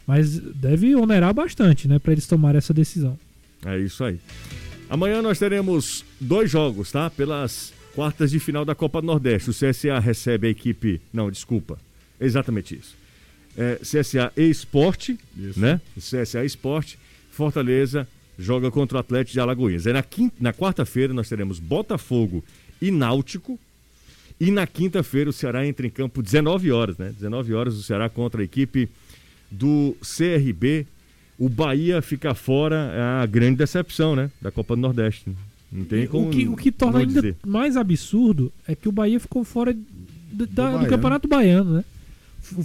Mas 0.07 0.39
deve 0.39 0.95
onerar 0.95 1.31
bastante, 1.33 1.87
né, 1.87 1.99
para 1.99 2.11
eles 2.13 2.25
tomarem 2.25 2.57
essa 2.57 2.73
decisão. 2.73 3.15
É 3.63 3.77
isso 3.77 4.03
aí. 4.03 4.17
Amanhã 4.93 5.23
nós 5.23 5.39
teremos 5.39 6.05
dois 6.21 6.51
jogos, 6.51 6.91
tá? 6.91 7.09
Pelas 7.09 7.73
quartas 7.95 8.29
de 8.29 8.37
final 8.39 8.63
da 8.63 8.75
Copa 8.75 9.01
do 9.01 9.07
Nordeste. 9.07 9.49
O 9.49 9.53
CSA 9.53 9.97
recebe 9.97 10.45
a 10.45 10.49
equipe. 10.51 11.01
Não, 11.11 11.31
desculpa. 11.31 11.79
Exatamente 12.21 12.75
isso. 12.75 12.95
É, 13.57 13.79
CSA 13.81 14.31
e 14.37 14.43
Esporte, 14.51 15.17
né? 15.57 15.81
O 15.97 15.99
CSA 15.99 16.45
Esporte. 16.45 16.99
Fortaleza 17.31 18.07
joga 18.37 18.69
contra 18.69 18.97
o 18.97 18.99
Atlético 18.99 19.33
de 19.33 19.39
Alagoinhas. 19.39 19.87
Aí 19.87 19.93
na, 19.93 20.03
quin- 20.03 20.31
na 20.39 20.53
quarta-feira 20.53 21.11
nós 21.11 21.27
teremos 21.27 21.57
Botafogo 21.57 22.43
e 22.79 22.91
Náutico. 22.91 23.59
E 24.39 24.51
na 24.51 24.67
quinta-feira 24.67 25.27
o 25.27 25.33
Ceará 25.33 25.65
entra 25.65 25.87
em 25.87 25.89
campo 25.89 26.21
19 26.21 26.71
horas, 26.71 26.99
né? 26.99 27.09
19 27.15 27.51
horas 27.55 27.73
o 27.73 27.81
Ceará 27.81 28.09
contra 28.09 28.41
a 28.41 28.45
equipe 28.45 28.87
do 29.49 29.97
CRB. 30.01 30.85
O 31.37 31.49
Bahia 31.49 32.01
fica 32.01 32.33
fora, 32.33 32.91
é 32.93 33.23
a 33.23 33.25
grande 33.25 33.57
decepção, 33.57 34.15
né? 34.15 34.29
Da 34.41 34.51
Copa 34.51 34.75
do 34.75 34.81
Nordeste. 34.81 35.25
Não 35.71 35.83
tem 35.85 36.05
como 36.07 36.27
o, 36.27 36.29
que, 36.29 36.47
o 36.47 36.55
que 36.55 36.71
torna 36.71 36.99
ainda 36.99 37.13
dizer. 37.21 37.35
mais 37.45 37.75
absurdo 37.75 38.51
é 38.67 38.75
que 38.75 38.87
o 38.87 38.91
Bahia 38.91 39.19
ficou 39.19 39.43
fora 39.43 39.73
d- 39.73 39.79
da- 40.31 40.45
do, 40.45 40.53
Baiano. 40.73 40.87
Campeonato 40.87 41.27
Baiano, 41.27 41.73
né? 41.77 41.83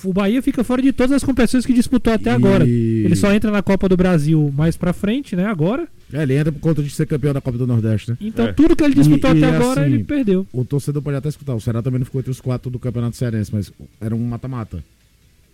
O- 0.04 0.12
Bahia 0.12 0.42
fica 0.42 0.62
fora 0.62 0.82
de 0.82 0.92
todas 0.92 1.12
as 1.12 1.24
competições 1.24 1.64
que 1.64 1.72
disputou 1.72 2.12
até 2.12 2.30
E- 2.30 2.34
agora. 2.34 2.66
Ele 2.68 3.16
só 3.16 3.32
entra 3.32 3.50
na 3.50 3.62
Copa 3.62 3.88
do 3.88 3.96
Brasil 3.96 4.52
mais 4.54 4.76
pra 4.76 4.92
frente, 4.92 5.34
né? 5.34 5.46
Agora. 5.46 5.88
É, 6.12 6.22
ele 6.22 6.36
entra 6.36 6.52
por 6.52 6.60
conta 6.60 6.82
de 6.82 6.90
ser 6.90 7.06
campeão 7.06 7.32
da 7.32 7.40
Copa 7.40 7.56
do 7.56 7.66
Nordeste, 7.66 8.10
né? 8.10 8.18
Então 8.20 8.46
É. 8.48 8.52
tudo 8.52 8.76
que 8.76 8.82
ele 8.84 8.94
disputou 8.94 9.30
E- 9.34 9.38
e 9.38 9.44
até 9.44 9.56
agora 9.56 9.80
assim, 9.86 9.94
ele 9.94 10.04
perdeu. 10.04 10.46
O 10.52 10.64
torcedor 10.64 11.00
pode 11.00 11.16
até 11.16 11.28
escutar, 11.30 11.54
o 11.54 11.60
Ceará 11.60 11.80
também 11.80 12.00
não 12.00 12.04
ficou 12.04 12.20
entre 12.20 12.30
os 12.30 12.40
quatro 12.40 12.70
do 12.70 12.78
Campeonato 12.78 13.16
Cearense, 13.16 13.50
mas 13.54 13.72
era 14.00 14.14
um 14.14 14.22
mata-mata. 14.26 14.82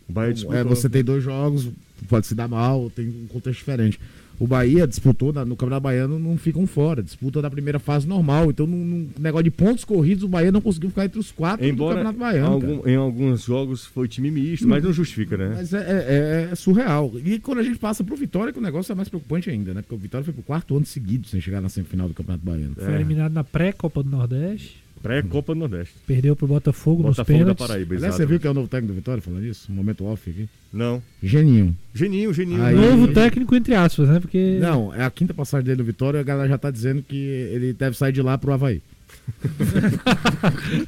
O 0.09 0.13
Bahia 0.13 0.33
disputou. 0.35 0.59
É, 0.59 0.65
você 0.65 0.89
tem 0.89 1.03
dois 1.05 1.23
jogos, 1.23 1.69
pode 2.09 2.27
se 2.27 2.35
dar 2.35 2.49
mal, 2.49 2.91
tem 2.95 3.09
um 3.09 3.27
contexto 3.29 3.59
diferente. 3.59 3.99
O 4.37 4.49
Bahia 4.49 4.85
disputou 4.85 5.33
na- 5.33 5.45
no 5.45 5.55
Campeonato 5.55 5.85
Baiano, 5.85 6.19
não 6.19 6.37
ficam 6.37 6.67
fora, 6.67 7.01
disputa 7.01 7.41
da 7.41 7.49
primeira 7.49 7.79
fase 7.79 8.05
normal. 8.07 8.51
Então, 8.51 8.67
num, 8.67 8.85
num 8.85 9.09
negócio 9.17 9.45
de 9.45 9.51
pontos 9.53 9.85
corridos, 9.85 10.25
o 10.25 10.29
Bahia 10.29 10.51
não 10.51 10.61
conseguiu 10.61 10.91
ficar 10.91 11.05
entre 11.05 11.21
os 11.21 11.31
quatro 11.31 11.65
do 11.65 11.71
Embora 11.71 12.03
Campeonato 12.03 12.19
Baiano. 12.19 12.53
algum- 12.53 12.89
em 12.89 12.97
alguns 12.97 13.45
jogos 13.45 13.87
foi 13.87 14.09
time 14.09 14.33
misto, 14.33 14.67
mas 14.67 14.83
não 14.83 14.93
justifica, 14.93 15.37
né? 15.37 15.53
Mas 15.55 15.73
é, 15.73 15.79
é- 15.79 16.49
é 16.51 16.55
surreal. 16.57 17.13
E 17.25 17.39
quando 17.39 17.59
a 17.59 17.63
gente 17.63 17.79
passa 17.79 18.03
pro 18.03 18.17
Vitória, 18.17 18.53
que 18.53 18.59
o 18.59 18.63
negócio 18.63 18.91
é 18.91 18.95
mais 18.97 19.09
preocupante 19.09 19.49
ainda, 19.49 19.73
né? 19.73 19.83
Porque 19.83 19.95
o 19.95 19.99
Vitória 19.99 20.25
foi 20.25 20.35
pro 20.35 20.43
quarto 20.43 20.77
ano 20.77 20.85
seguido 20.85 21.29
sem 21.29 21.41
chegar 21.41 21.61
na 21.61 21.69
semifinal 21.69 22.09
do 22.09 22.15
Campeonato 22.15 22.45
Baiano. 22.45 22.75
Foi 22.75 22.93
eliminado 22.93 23.33
na 23.33 23.45
pré-Copa 23.45 24.03
do 24.03 24.11
Nordeste. 24.11 24.83
Pré-Copa 25.05 25.55
do 25.55 25.59
Nordeste. 25.61 25.95
Perdeu 26.07 26.35
pro 26.35 26.47
Botafogo, 26.47 27.03
nos 27.03 27.17
Botafogo 27.17 27.39
da 27.39 27.45
pênaltis. 27.45 27.67
Paraíba, 27.67 27.95
Aliás, 27.97 28.15
você 28.15 28.25
viu 28.25 28.41
que 28.41 28.47
é 28.47 28.51
o 28.51 28.55
novo 28.55 28.69
técnico 28.69 28.95
do 28.95 28.97
Vitória 28.97 29.21
falando 29.23 29.45
isso? 29.45 29.71
Um 29.71 29.75
momento 29.75 30.05
off 30.07 30.31
aqui. 30.31 30.49
Não. 30.73 31.03
Geninho. 31.23 31.77
Geninho, 31.95 32.33
Geninho. 32.33 32.63
Aí- 32.63 32.75
Novo 32.75 33.09
técnico, 33.13 33.55
entre 33.55 33.75
aspas, 33.75 34.09
né? 34.09 34.19
Porque. 34.19 34.59
Não, 34.61 34.95
é 34.95 35.05
a 35.05 35.11
quinta 35.11 35.35
passagem 35.35 35.67
dele 35.67 35.79
no 35.79 35.85
Vitória 35.85 36.19
e 36.19 36.21
a 36.21 36.25
galera 36.25 36.49
já 36.49 36.57
tá 36.59 36.71
dizendo 36.71 37.03
que 37.03 37.17
ele 37.17 37.73
deve 37.75 37.97
sair 37.97 38.13
de 38.13 38.23
lá 38.23 38.39
pro 38.39 38.53
Havaí. 38.53 38.81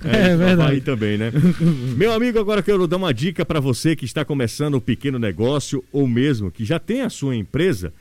É, 0.04 0.28
isso, 0.28 0.38
verdade. 0.38 0.62
Havaí 0.62 0.80
também, 0.80 1.18
né? 1.18 1.30
Meu 1.96 2.12
amigo, 2.12 2.38
agora 2.38 2.62
quero 2.62 2.86
dar 2.86 2.96
uma 2.96 3.12
dica 3.12 3.44
para 3.44 3.60
você 3.60 3.94
que 3.94 4.04
está 4.04 4.24
começando 4.24 4.76
um 4.76 4.80
pequeno 4.80 5.18
negócio 5.18 5.82
ou 5.92 6.06
mesmo 6.08 6.50
que 6.50 6.64
já 6.64 6.78
tem 6.78 7.02
a 7.02 7.10
sua 7.10 7.36
empresa, 7.36 7.92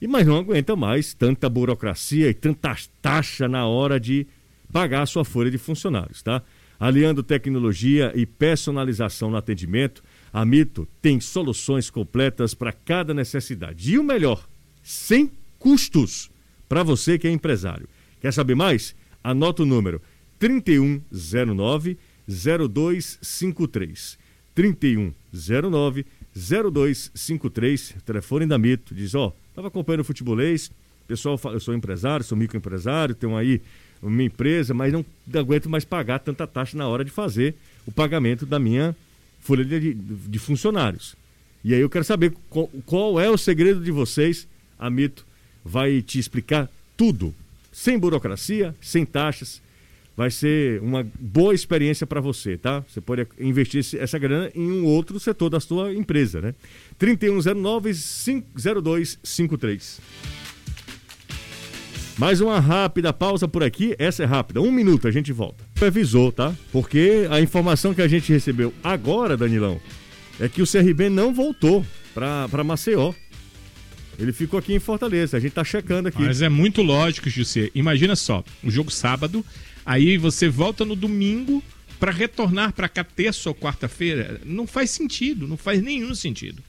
e 0.00 0.06
mas 0.06 0.26
não 0.26 0.36
aguenta 0.36 0.76
mais 0.76 1.14
tanta 1.14 1.48
burocracia 1.48 2.28
e 2.28 2.34
tanta 2.34 2.74
taxa 3.00 3.48
na 3.48 3.66
hora 3.66 3.98
de 3.98 4.26
pagar 4.72 5.02
a 5.02 5.06
sua 5.06 5.24
folha 5.24 5.50
de 5.50 5.58
funcionários, 5.58 6.22
tá? 6.22 6.42
Aliando 6.78 7.22
tecnologia 7.22 8.12
e 8.14 8.26
personalização 8.26 9.30
no 9.30 9.36
atendimento, 9.36 10.02
a 10.32 10.44
Mito 10.44 10.86
tem 11.00 11.20
soluções 11.20 11.88
completas 11.88 12.52
para 12.52 12.72
cada 12.72 13.14
necessidade. 13.14 13.92
E 13.92 13.98
o 13.98 14.04
melhor, 14.04 14.46
sem 14.82 15.30
custos 15.58 16.30
para 16.68 16.82
você 16.82 17.18
que 17.18 17.26
é 17.26 17.30
empresário. 17.30 17.88
Quer 18.20 18.32
saber 18.32 18.54
mais? 18.54 18.94
Anota 19.24 19.62
o 19.62 19.66
número 19.66 20.02
3109 20.38 21.96
0253. 22.28 24.18
3109 24.54 26.04
0253, 26.36 27.96
telefone 28.04 28.46
da 28.46 28.58
Mito, 28.58 28.94
diz, 28.94 29.14
ó, 29.14 29.34
tava 29.54 29.68
acompanhando 29.68 30.00
o 30.00 30.04
futebolês, 30.04 30.70
pessoal, 31.06 31.40
eu 31.46 31.60
sou 31.60 31.74
empresário, 31.74 32.24
sou 32.24 32.36
microempresário, 32.36 33.14
tenho 33.14 33.36
aí 33.36 33.62
uma 34.02 34.22
empresa, 34.22 34.74
mas 34.74 34.92
não 34.92 35.04
aguento 35.34 35.68
mais 35.68 35.84
pagar 35.84 36.18
tanta 36.18 36.46
taxa 36.46 36.76
na 36.76 36.88
hora 36.88 37.04
de 37.04 37.10
fazer 37.10 37.54
o 37.86 37.92
pagamento 37.92 38.44
da 38.44 38.58
minha 38.58 38.96
folha 39.40 39.64
de, 39.64 39.94
de 39.94 40.38
funcionários. 40.38 41.16
E 41.64 41.74
aí 41.74 41.80
eu 41.80 41.90
quero 41.90 42.04
saber 42.04 42.32
qual, 42.48 42.68
qual 42.84 43.20
é 43.20 43.30
o 43.30 43.36
segredo 43.36 43.80
de 43.80 43.90
vocês. 43.90 44.46
A 44.78 44.90
Mito 44.90 45.26
vai 45.64 46.02
te 46.02 46.18
explicar 46.18 46.70
tudo, 46.96 47.34
sem 47.72 47.98
burocracia, 47.98 48.74
sem 48.80 49.04
taxas. 49.04 49.60
Vai 50.16 50.30
ser 50.30 50.80
uma 50.80 51.06
boa 51.18 51.54
experiência 51.54 52.06
para 52.06 52.20
você, 52.20 52.56
tá? 52.56 52.82
Você 52.88 53.02
pode 53.02 53.26
investir 53.38 53.84
essa 54.00 54.18
grana 54.18 54.50
em 54.54 54.70
um 54.70 54.86
outro 54.86 55.20
setor 55.20 55.50
da 55.50 55.60
sua 55.60 55.92
empresa, 55.92 56.40
né? 56.40 56.54
3109-0253. 56.98 59.98
Mais 62.18 62.40
uma 62.40 62.58
rápida 62.58 63.12
pausa 63.12 63.46
por 63.46 63.62
aqui. 63.62 63.94
Essa 63.98 64.22
é 64.22 64.26
rápida. 64.26 64.62
Um 64.62 64.72
minuto, 64.72 65.06
a 65.06 65.10
gente 65.10 65.32
volta. 65.32 65.62
Avisou, 65.84 66.32
tá? 66.32 66.54
Porque 66.72 67.26
a 67.30 67.42
informação 67.42 67.92
que 67.92 68.00
a 68.00 68.08
gente 68.08 68.32
recebeu 68.32 68.72
agora, 68.82 69.36
Danilão, 69.36 69.78
é 70.40 70.48
que 70.48 70.62
o 70.62 70.66
CRB 70.66 71.10
não 71.10 71.34
voltou 71.34 71.84
para 72.14 72.64
Maceió. 72.64 73.12
Ele 74.18 74.32
ficou 74.32 74.58
aqui 74.58 74.72
em 74.72 74.78
Fortaleza. 74.78 75.36
A 75.36 75.40
gente 75.40 75.52
tá 75.52 75.62
checando 75.62 76.08
aqui. 76.08 76.22
Mas 76.22 76.40
é 76.40 76.48
muito 76.48 76.80
lógico, 76.80 77.28
José. 77.28 77.70
Imagina 77.74 78.16
só, 78.16 78.42
o 78.64 78.70
jogo 78.70 78.90
sábado, 78.90 79.44
aí 79.84 80.16
você 80.16 80.48
volta 80.48 80.86
no 80.86 80.96
domingo 80.96 81.62
para 82.00 82.12
retornar 82.12 82.72
para 82.72 82.88
cá 82.88 83.04
terça 83.04 83.50
ou 83.50 83.54
quarta-feira. 83.54 84.40
Não 84.42 84.66
faz 84.66 84.88
sentido, 84.88 85.46
não 85.46 85.58
faz 85.58 85.82
nenhum 85.82 86.14
sentido. 86.14 86.62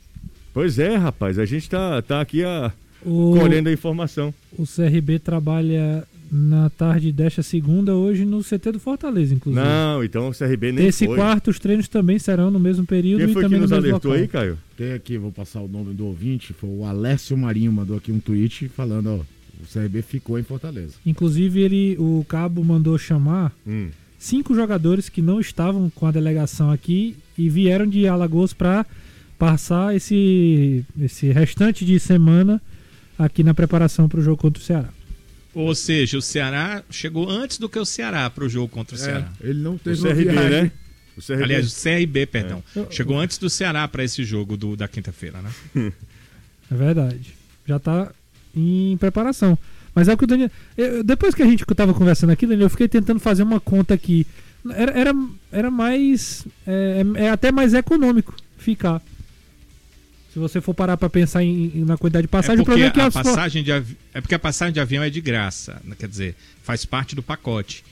Pois 0.54 0.78
é, 0.78 0.98
rapaz. 0.98 1.40
A 1.40 1.46
gente 1.46 1.70
tá, 1.70 2.02
tá 2.02 2.20
aqui 2.20 2.44
a, 2.44 2.74
O, 3.06 3.36
colhendo 3.40 3.70
a 3.70 3.74
informação. 3.74 4.34
o 4.58 4.64
CRB 4.66 5.20
trabalha 5.20 6.04
na 6.30 6.70
tarde 6.70 7.12
desta 7.12 7.42
segunda, 7.42 7.96
hoje 7.96 8.26
no 8.26 8.44
CT 8.44 8.74
do 8.74 8.80
Fortaleza, 8.82 9.34
inclusive. 9.34 9.64
Não, 9.64 10.04
então 10.04 10.28
o 10.28 10.34
CRB 10.34 10.74
nem 10.74 10.88
Esse 10.88 11.06
foi. 11.06 11.16
quarto, 11.16 11.50
os 11.50 11.58
treinos 11.58 11.88
também 11.88 12.20
serão 12.20 12.52
no 12.52 12.60
mesmo 12.60 12.86
período 12.86 13.22
Quem 13.22 13.30
e 13.30 13.34
foi 13.34 13.44
que 13.44 13.46
também 13.48 13.62
nos 13.62 13.72
no 13.72 13.78
mesmo 13.78 13.90
alertou 13.92 14.12
local. 14.12 14.22
aí, 14.24 14.28
Caio? 14.28 14.58
Tem 14.76 14.92
aqui, 14.92 15.18
vou 15.18 15.32
passar 15.32 15.62
o 15.62 15.68
nome 15.70 15.94
do 15.94 16.06
ouvinte, 16.06 16.52
foi 16.52 16.70
o 16.70 16.84
Alessio 16.84 17.38
Marinho, 17.38 17.72
mandou 17.72 17.96
aqui 17.96 18.12
um 18.12 18.20
tweet 18.20 18.68
falando, 18.68 19.08
ó, 19.08 19.16
o 19.18 19.66
CRB 19.74 20.02
ficou 20.02 20.38
em 20.38 20.44
Fortaleza. 20.44 20.96
Inclusive, 21.06 21.62
ele, 21.62 21.96
o 21.98 22.26
Cabo 22.28 22.62
mandou 22.62 22.98
chamar 22.98 23.54
Hum. 23.66 23.88
cinco 24.20 24.54
jogadores 24.54 25.08
que 25.08 25.22
não 25.22 25.40
estavam 25.40 25.90
com 25.90 26.06
a 26.08 26.12
delegação 26.12 26.70
aqui 26.72 27.16
e 27.38 27.48
vieram 27.50 27.88
de 27.88 28.06
Alagoas 28.06 28.52
para 28.52 28.86
passar 29.40 29.96
esse, 29.96 30.84
esse 31.00 31.28
restante 31.32 31.86
de 31.86 31.98
semana 32.02 32.62
aqui 33.18 33.44
na 33.44 33.54
preparação 33.54 34.08
para 34.10 34.20
o 34.20 34.24
jogo 34.24 34.38
contra 34.38 34.62
o 34.62 34.66
Ceará. 34.66 34.90
Ou 35.54 35.74
seja, 35.74 36.18
o 36.18 36.22
Ceará 36.22 36.84
chegou 36.90 37.30
antes 37.30 37.58
do 37.58 37.68
que 37.68 37.80
o 37.80 37.86
Ceará 37.86 38.30
para 38.30 38.44
o 38.46 38.50
jogo 38.50 38.68
contra 38.70 38.96
o 38.96 38.98
Ceará. 39.00 39.32
É, 39.44 39.50
ele 39.50 39.60
não 39.60 39.76
O 39.76 39.80
teve 39.80 40.00
uma 40.02 40.10
CRB, 40.14 40.24
viagem. 40.32 40.50
né? 40.64 40.72
O 41.18 41.22
CRB. 41.22 41.44
Aliás, 41.44 41.68
o 41.72 41.82
CRB, 41.84 42.26
perdão. 42.28 42.64
Chegou 42.92 43.20
antes 43.20 43.38
do 43.40 43.50
Ceará 43.50 43.88
para 43.88 44.04
esse 44.04 44.24
jogo 44.24 44.56
do- 44.56 44.76
da 44.76 44.88
quinta-feira, 44.88 45.40
né? 45.42 45.52
É 46.70 46.76
verdade. 46.76 47.34
Já 47.66 47.80
tá 47.80 48.12
em 48.56 48.98
preparação. 48.98 49.58
Mas 49.96 50.08
é 50.10 50.14
o 50.14 50.18
que 50.18 50.26
o 50.26 50.28
Daniel. 50.28 50.52
eu- 50.78 51.04
depois 51.04 51.34
que 51.34 51.42
a 51.42 51.46
gente 51.46 51.66
tava 51.66 51.94
conversando 51.94 52.30
aqui, 52.32 52.46
Daniel, 52.46 52.66
eu 52.66 52.70
fiquei 52.70 52.88
tentando 52.88 53.20
fazer 53.20 53.42
uma 53.44 53.60
conta 53.60 53.94
aqui. 53.94 54.28
Era, 54.70 54.92
era, 54.92 55.14
era 55.52 55.72
mais. 55.72 56.46
É, 56.68 57.04
é 57.16 57.30
até 57.30 57.52
mais 57.52 57.74
econômico 57.74 58.36
ficar. 58.58 59.02
Se 60.38 60.40
você 60.40 60.62
for 60.62 60.76
parar 60.76 60.98
pra 60.98 61.10
pensar 61.10 61.44
em, 61.44 61.72
em- 61.74 61.84
na 61.84 61.98
quantidade 61.98 62.26
de 62.26 62.28
passagem, 62.28 62.60
é 62.60 62.62
o 62.62 62.66
problema 62.66 62.92
é 62.92 62.94
que 62.94 63.00
a 63.00 63.08
as- 63.08 63.14
passagem 63.16 63.64
de 63.64 63.72
avi... 63.72 63.98
é 64.14 64.22
porque 64.22 64.36
a 64.36 64.40
passagem 64.40 64.72
de 64.72 64.80
avião 64.80 65.02
é 65.04 65.10
de 65.10 65.20
graça, 65.20 65.82
né? 65.84 65.96
quer 65.98 66.08
dizer, 66.08 66.36
faz 66.62 66.86
parte 66.86 67.16
do 67.16 67.24
pacote. 67.24 67.84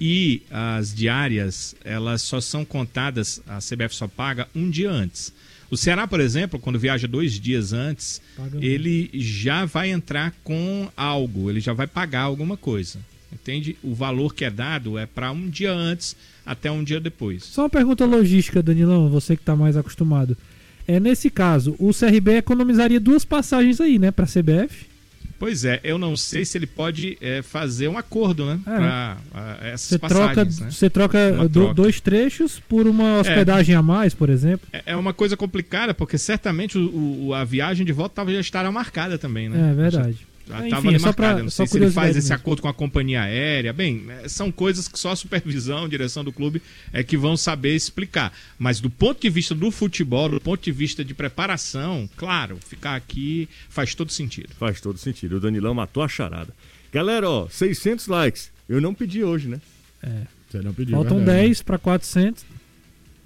E 0.00 0.40
as 0.50 0.94
diárias, 0.94 1.74
elas 1.84 2.22
só 2.22 2.40
são 2.40 2.64
contadas, 2.64 3.42
a 3.46 3.58
CBF 3.58 3.94
só 3.94 4.08
paga 4.08 4.48
um 4.56 4.70
dia 4.70 4.90
antes. 4.90 5.34
O 5.70 5.76
Ceará, 5.76 6.08
por 6.08 6.18
exemplo, 6.18 6.58
quando 6.58 6.78
viaja 6.78 7.06
dois 7.06 7.38
dias 7.38 7.74
antes, 7.74 8.22
Paga 8.38 8.58
ele 8.64 9.10
já 9.12 9.66
vai 9.66 9.90
entrar 9.90 10.32
com 10.42 10.88
algo, 10.96 11.50
ele 11.50 11.60
já 11.60 11.74
vai 11.74 11.86
pagar 11.86 12.22
alguma 12.22 12.56
coisa. 12.56 13.00
Entende? 13.30 13.76
O 13.82 13.94
valor 13.94 14.34
que 14.34 14.46
é 14.46 14.50
dado 14.50 14.96
é 14.96 15.04
para 15.04 15.30
um 15.30 15.46
dia 15.50 15.72
antes 15.72 16.16
até 16.46 16.70
um 16.70 16.82
dia 16.82 16.98
depois. 17.00 17.44
Só 17.44 17.62
uma 17.64 17.70
pergunta 17.70 18.06
logística, 18.06 18.62
Danilão, 18.62 19.10
você 19.10 19.36
que 19.36 19.42
tá 19.42 19.54
mais 19.54 19.76
acostumado. 19.76 20.38
É, 20.86 20.98
nesse 21.00 21.30
caso, 21.30 21.74
o 21.78 21.90
CRB 21.92 22.36
economizaria 22.38 22.98
duas 23.00 23.24
passagens 23.24 23.80
aí, 23.80 23.98
né, 23.98 24.10
pra 24.10 24.26
CBF. 24.26 24.90
Pois 25.38 25.64
é, 25.64 25.80
eu 25.82 25.98
não 25.98 26.16
sei 26.16 26.44
se 26.44 26.56
ele 26.56 26.68
pode 26.68 27.18
é, 27.20 27.42
fazer 27.42 27.88
um 27.88 27.98
acordo, 27.98 28.46
né? 28.46 28.60
É. 28.64 28.76
Pra 28.76 29.16
a, 29.34 29.56
essas 29.66 29.88
Você 29.88 29.98
troca, 29.98 30.14
passagens, 30.28 30.60
né? 30.60 30.70
você 30.70 30.88
troca 30.90 31.32
do- 31.32 31.48
troca. 31.48 31.74
dois 31.74 32.00
trechos 32.00 32.60
por 32.68 32.86
uma 32.86 33.18
hospedagem 33.18 33.74
a 33.74 33.82
mais, 33.82 34.14
por 34.14 34.30
exemplo. 34.30 34.68
É 34.72 34.82
é 34.86 34.96
uma 34.96 35.12
coisa 35.12 35.36
complicada, 35.36 35.92
porque 35.92 36.16
certamente 36.16 36.78
o, 36.78 37.26
o- 37.28 37.34
a 37.34 37.42
viagem 37.42 37.84
de 37.84 37.90
volta 37.92 38.24
já 38.32 38.38
estará 38.38 38.70
marcada 38.70 39.18
também, 39.18 39.48
né? 39.48 39.70
É 39.72 39.74
verdade. 39.74 40.18
Enfim, 40.58 40.64
estava 40.66 40.94
é 40.94 40.98
só 40.98 41.12
pra- 41.12 41.38
só 41.44 41.48
sei 41.50 41.66
se 41.66 41.76
ele 41.78 41.90
faz 41.90 42.16
esse 42.16 42.28
mesmo. 42.28 42.34
acordo 42.36 42.62
com 42.62 42.68
a 42.68 42.74
companhia 42.74 43.22
aérea. 43.22 43.72
Bem, 43.72 44.04
é, 44.22 44.28
são 44.28 44.50
coisas 44.52 44.88
que 44.88 44.98
só 44.98 45.10
a 45.12 45.16
supervisão, 45.16 45.88
direção 45.88 46.22
do 46.24 46.32
clube 46.32 46.62
é 46.92 47.02
que 47.02 47.16
vão 47.16 47.36
saber 47.36 47.74
explicar. 47.74 48.32
Mas 48.58 48.80
do 48.80 48.90
ponto 48.90 49.20
de 49.20 49.30
vista 49.30 49.54
do 49.54 49.70
futebol, 49.70 50.28
do 50.28 50.40
ponto 50.40 50.62
de 50.62 50.72
vista 50.72 51.04
de 51.04 51.14
preparação, 51.14 52.08
claro, 52.16 52.58
ficar 52.66 52.94
aqui 52.96 53.48
faz 53.68 53.94
todo 53.94 54.10
sentido. 54.12 54.50
Faz 54.58 54.80
todo 54.80 54.98
sentido. 54.98 55.36
O 55.36 55.40
Danilão 55.40 55.74
matou 55.74 56.02
a 56.02 56.08
charada. 56.08 56.54
Galera, 56.92 57.28
ó, 57.28 57.48
600 57.48 58.06
likes. 58.06 58.50
Eu 58.68 58.80
não 58.80 58.94
pedi 58.94 59.24
hoje, 59.24 59.48
né? 59.48 59.60
Você 60.50 60.60
não 60.60 60.74
pediu. 60.74 60.96
Faltam 60.96 61.18
verdade. 61.18 61.38
10 61.46 61.62
para 61.62 61.78
400. 61.78 62.44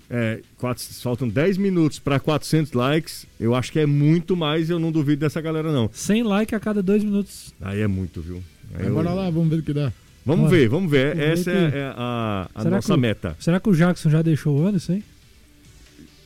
É, 0.09 0.41
quatro- 0.59 0.85
faltam 1.03 1.29
10 1.29 1.57
minutos 1.59 1.99
para 1.99 2.21
400 2.21 2.73
likes. 2.73 3.27
Eu 3.41 3.55
acho 3.55 3.73
que 3.73 3.79
é 3.81 3.87
muito 3.87 4.37
mais. 4.37 4.71
Eu 4.71 4.79
não 4.79 4.93
duvido 4.93 5.21
dessa 5.21 5.41
galera, 5.41 5.73
não. 5.73 5.91
100 5.93 6.23
likes 6.23 6.55
a 6.55 6.61
cada 6.61 6.83
2 6.83 7.03
minutos. 7.03 7.53
Aí 7.61 7.81
é 7.81 7.87
muito, 7.89 8.21
viu? 8.21 8.43
Aí 8.75 8.87
eu- 8.87 8.95
lá, 9.03 9.29
vamos 9.31 9.49
ver 9.49 9.59
o 9.59 9.63
que 9.63 9.73
dá. 9.73 9.93
Vamos 10.25 10.47
Bora. 10.47 10.57
ver, 10.57 10.69
vamos 10.69 10.91
ver. 10.91 11.15
Vamos 11.15 11.25
ver 11.25 11.33
Essa 11.33 11.51
que- 11.53 11.57
é, 11.57 11.79
é 11.81 11.93
a, 11.97 12.49
a 12.55 12.65
nossa 12.65 12.95
que 12.95 13.01
meta. 13.01 13.37
Será 13.41 13.59
que 13.61 13.69
o 13.69 13.75
Jackson 13.75 14.11
já 14.11 14.23
deixou 14.23 14.59
o 14.61 14.67
Anderson, 14.67 14.95
hein? 14.95 15.05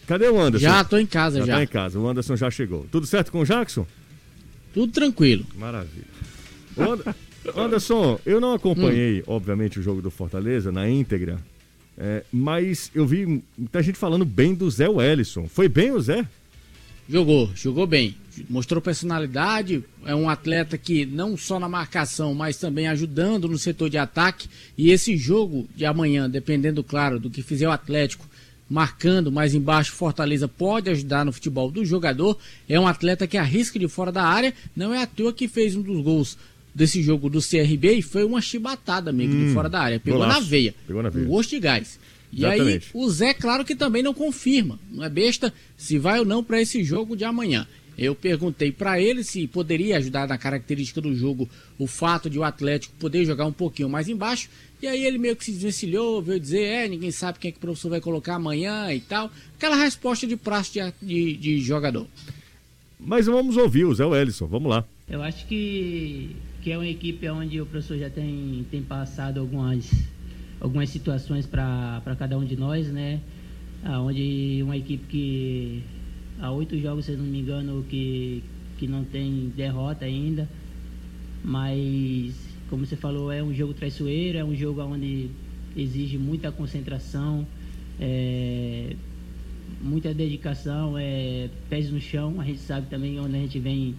Cadê 0.07 0.29
o 0.29 0.41
Anderson? 0.41 0.65
Já 0.67 0.83
tô 0.85 0.99
em 0.99 1.07
casa, 1.07 1.39
já. 1.41 1.47
já. 1.47 1.55
tá 1.57 1.63
em 1.63 1.67
casa. 1.67 1.99
O 1.99 2.09
Anderson 2.09 2.37
já 2.37 2.51
chegou. 2.51 2.87
Tudo 2.91 3.07
certo 3.07 3.31
com 3.31 3.41
o 3.41 3.45
Jackson? 3.45 3.87
Tudo 4.75 4.93
tranquilo. 4.93 5.45
Maravilha. 5.57 6.05
And- 6.79 7.15
Anderson, 7.57 8.19
eu 8.27 8.41
não 8.41 8.53
acompanhei, 8.55 9.23
obviamente, 9.27 9.79
o 9.79 9.83
jogo 9.83 10.03
do 10.03 10.11
Fortaleza 10.11 10.71
na 10.73 10.89
íntegra, 10.89 11.39
é, 12.03 12.25
mas 12.33 12.91
eu 12.95 13.07
vi 13.07 13.43
muita 13.59 13.83
gente 13.83 13.99
falando 13.99 14.25
bem 14.25 14.55
do 14.55 14.71
Zé 14.71 14.89
Wellison. 14.89 15.47
Foi 15.47 15.69
bem 15.69 15.91
o 15.91 16.01
Zé? 16.01 16.27
Jogou, 17.07 17.51
jogou 17.55 17.87
bem. 17.87 18.17
Mostrou 18.49 18.81
personalidade. 18.81 19.85
É 20.07 20.15
um 20.15 20.31
atleta 20.31 20.79
que 20.79 21.05
não 21.05 21.37
só 21.37 21.61
na 21.61 21.69
marcação, 21.69 22.33
mas 22.35 22.57
também 22.57 22.89
ajudando 22.89 23.49
no 23.49 23.59
setor 23.59 23.91
de 23.91 23.99
ataque. 23.99 24.49
E 24.79 24.91
esse 24.91 25.15
jogo 25.15 25.69
de 25.77 25.85
amanhã, 25.85 26.31
dependendo, 26.31 26.83
claro, 26.83 27.21
do 27.21 27.29
que 27.29 27.43
fizer 27.43 27.69
o 27.69 27.73
Atlético, 27.73 28.27
marcando 28.67 29.31
mais 29.31 29.55
embaixo, 29.55 29.93
Fortaleza 29.93 30.49
pode 30.49 30.89
ajudar 30.89 31.27
no 31.27 31.33
futebol 31.33 31.71
do 31.71 31.85
jogador. 31.85 32.39
É 32.67 32.81
um 32.81 32.87
atleta 32.87 33.27
que 33.27 33.37
arrisca 33.37 33.79
de 33.79 33.89
fora 33.89 34.11
da 34.11 34.25
área. 34.25 34.55
Não 34.75 34.95
é 34.95 35.03
à 35.03 35.07
toa 35.07 35.35
que 35.35 35.49
fez 35.49 35.77
um 35.77 35.83
dos 35.83 36.03
gols 36.03 36.39
desse 36.75 37.03
jogo 37.03 37.29
do 37.29 37.41
CRB 37.41 37.95
e 37.95 38.03
foi 38.03 38.25
uma 38.25 38.41
chibatada, 38.41 39.11
amigo, 39.11 39.33
de 39.33 39.53
fora 39.53 39.69
da 39.69 39.81
área. 39.81 40.01
Pegou 40.01 40.21
golaço. 40.21 40.41
na 40.41 40.47
veia. 40.47 40.75
Pegou 40.87 41.03
na 41.03 41.09
veia. 41.09 41.27
Um 41.27 41.29
gosto 41.29 41.51
de 41.51 41.61
gás. 41.61 41.99
E 42.33 42.45
aí, 42.45 42.55
Exatamente. 42.55 42.91
o 42.95 43.11
Zé, 43.11 43.35
claro 43.35 43.65
que 43.65 43.75
também 43.75 44.03
não 44.03 44.15
confirma, 44.15 44.79
não 44.91 45.03
é 45.03 45.09
besta, 45.09 45.53
se 45.77 45.99
vai 45.99 46.21
ou 46.21 46.25
não 46.25 46.45
para 46.45 46.61
esse 46.61 46.85
jogo 46.85 47.17
de 47.17 47.25
amanhã. 47.25 47.67
Eu 47.99 48.15
perguntei 48.15 48.73
para 48.73 49.01
ele 49.01 49.23
se 49.23 49.47
poderia 49.47 49.99
ajudar 49.99 50.27
na 50.27 50.39
característica 50.39 51.01
do 51.03 51.15
jogo 51.15 51.47
o 51.79 51.87
fato 51.87 52.31
de 52.31 52.39
o 52.39 52.45
Atlético 52.45 52.95
poder 52.99 53.27
jogar 53.27 53.45
um 53.45 53.53
pouquinho 53.53 53.91
mais 53.91 54.09
embaixo. 54.09 54.49
E 54.81 54.87
aí 54.87 55.05
ele 55.05 55.19
meio 55.19 55.37
que 55.37 55.45
se 55.45 55.53
desvencilhou, 55.53 56.23
veio 56.23 56.41
dizer, 56.41 56.63
é, 56.63 56.89
ninguém 56.89 57.11
sabe 57.11 57.39
quem 57.39 57.51
é 57.51 57.53
que 57.53 57.59
o 57.59 57.61
professor 57.61 57.91
vai 57.91 58.01
colocar 58.01 58.37
amanhã 58.37 58.91
e 58.91 59.01
tal. 59.01 59.31
Aquela 59.57 59.77
resposta 59.77 60.27
de 60.27 60.37
praxe 60.37 60.73
de, 60.73 60.93
de, 61.03 61.37
de 61.37 61.61
jogador. 61.61 62.07
Mas 62.99 63.27
vamos 63.27 63.59
ouvir 63.59 63.85
o 63.85 63.95
Zé 63.95 64.07
Wellison. 64.07 64.47
Vamos 64.47 64.71
lá. 64.71 64.85
Eu 65.07 65.23
acho 65.23 65.47
que, 65.47 66.35
que 66.63 66.71
é 66.71 66.77
uma 66.77 66.87
equipe 66.87 67.29
onde 67.29 67.61
o 67.61 67.67
professor 67.67 67.99
já 67.99 68.11
tem, 68.11 68.67
tem 68.71 68.83
passado 68.83 69.41
algumas, 69.41 69.91
algumas 70.61 70.91
situações 70.91 71.47
para 71.47 72.03
cada 72.19 72.37
um 72.37 72.45
de 72.45 72.57
nós, 72.57 72.87
né? 72.89 73.21
Ah, 73.83 74.01
Onde 74.01 74.61
uma 74.63 74.77
equipe 74.77 75.07
que 75.07 75.83
há 76.39 76.51
oito 76.53 76.79
jogos, 76.79 77.07
se 77.07 77.13
não 77.13 77.25
me 77.25 77.41
engano, 77.41 77.85
que, 77.89 78.43
que 78.79 78.87
não 78.87 79.05
tem 79.05 79.51
derrota 79.57 80.05
ainda. 80.05 80.47
Mas, 81.43 82.35
como 82.69 82.85
você 82.85 82.95
falou, 82.95 83.33
é 83.33 83.43
um 83.43 83.55
jogo 83.55 83.73
traiçoeiro, 83.73 84.37
é 84.37 84.45
um 84.45 84.55
jogo 84.55 84.83
onde 84.83 85.31
exige 85.75 86.19
muita 86.19 86.53
concentração, 86.53 87.47
é, 87.99 88.95
muita 89.81 90.13
dedicação, 90.13 90.99
é, 90.99 91.49
pés 91.71 91.91
no 91.91 92.01
chão. 92.01 92.39
A 92.39 92.45
gente 92.45 92.61
sabe 92.61 92.87
também 92.89 93.19
onde 93.19 93.35
a 93.35 93.41
gente 93.41 93.59
vem 93.59 93.95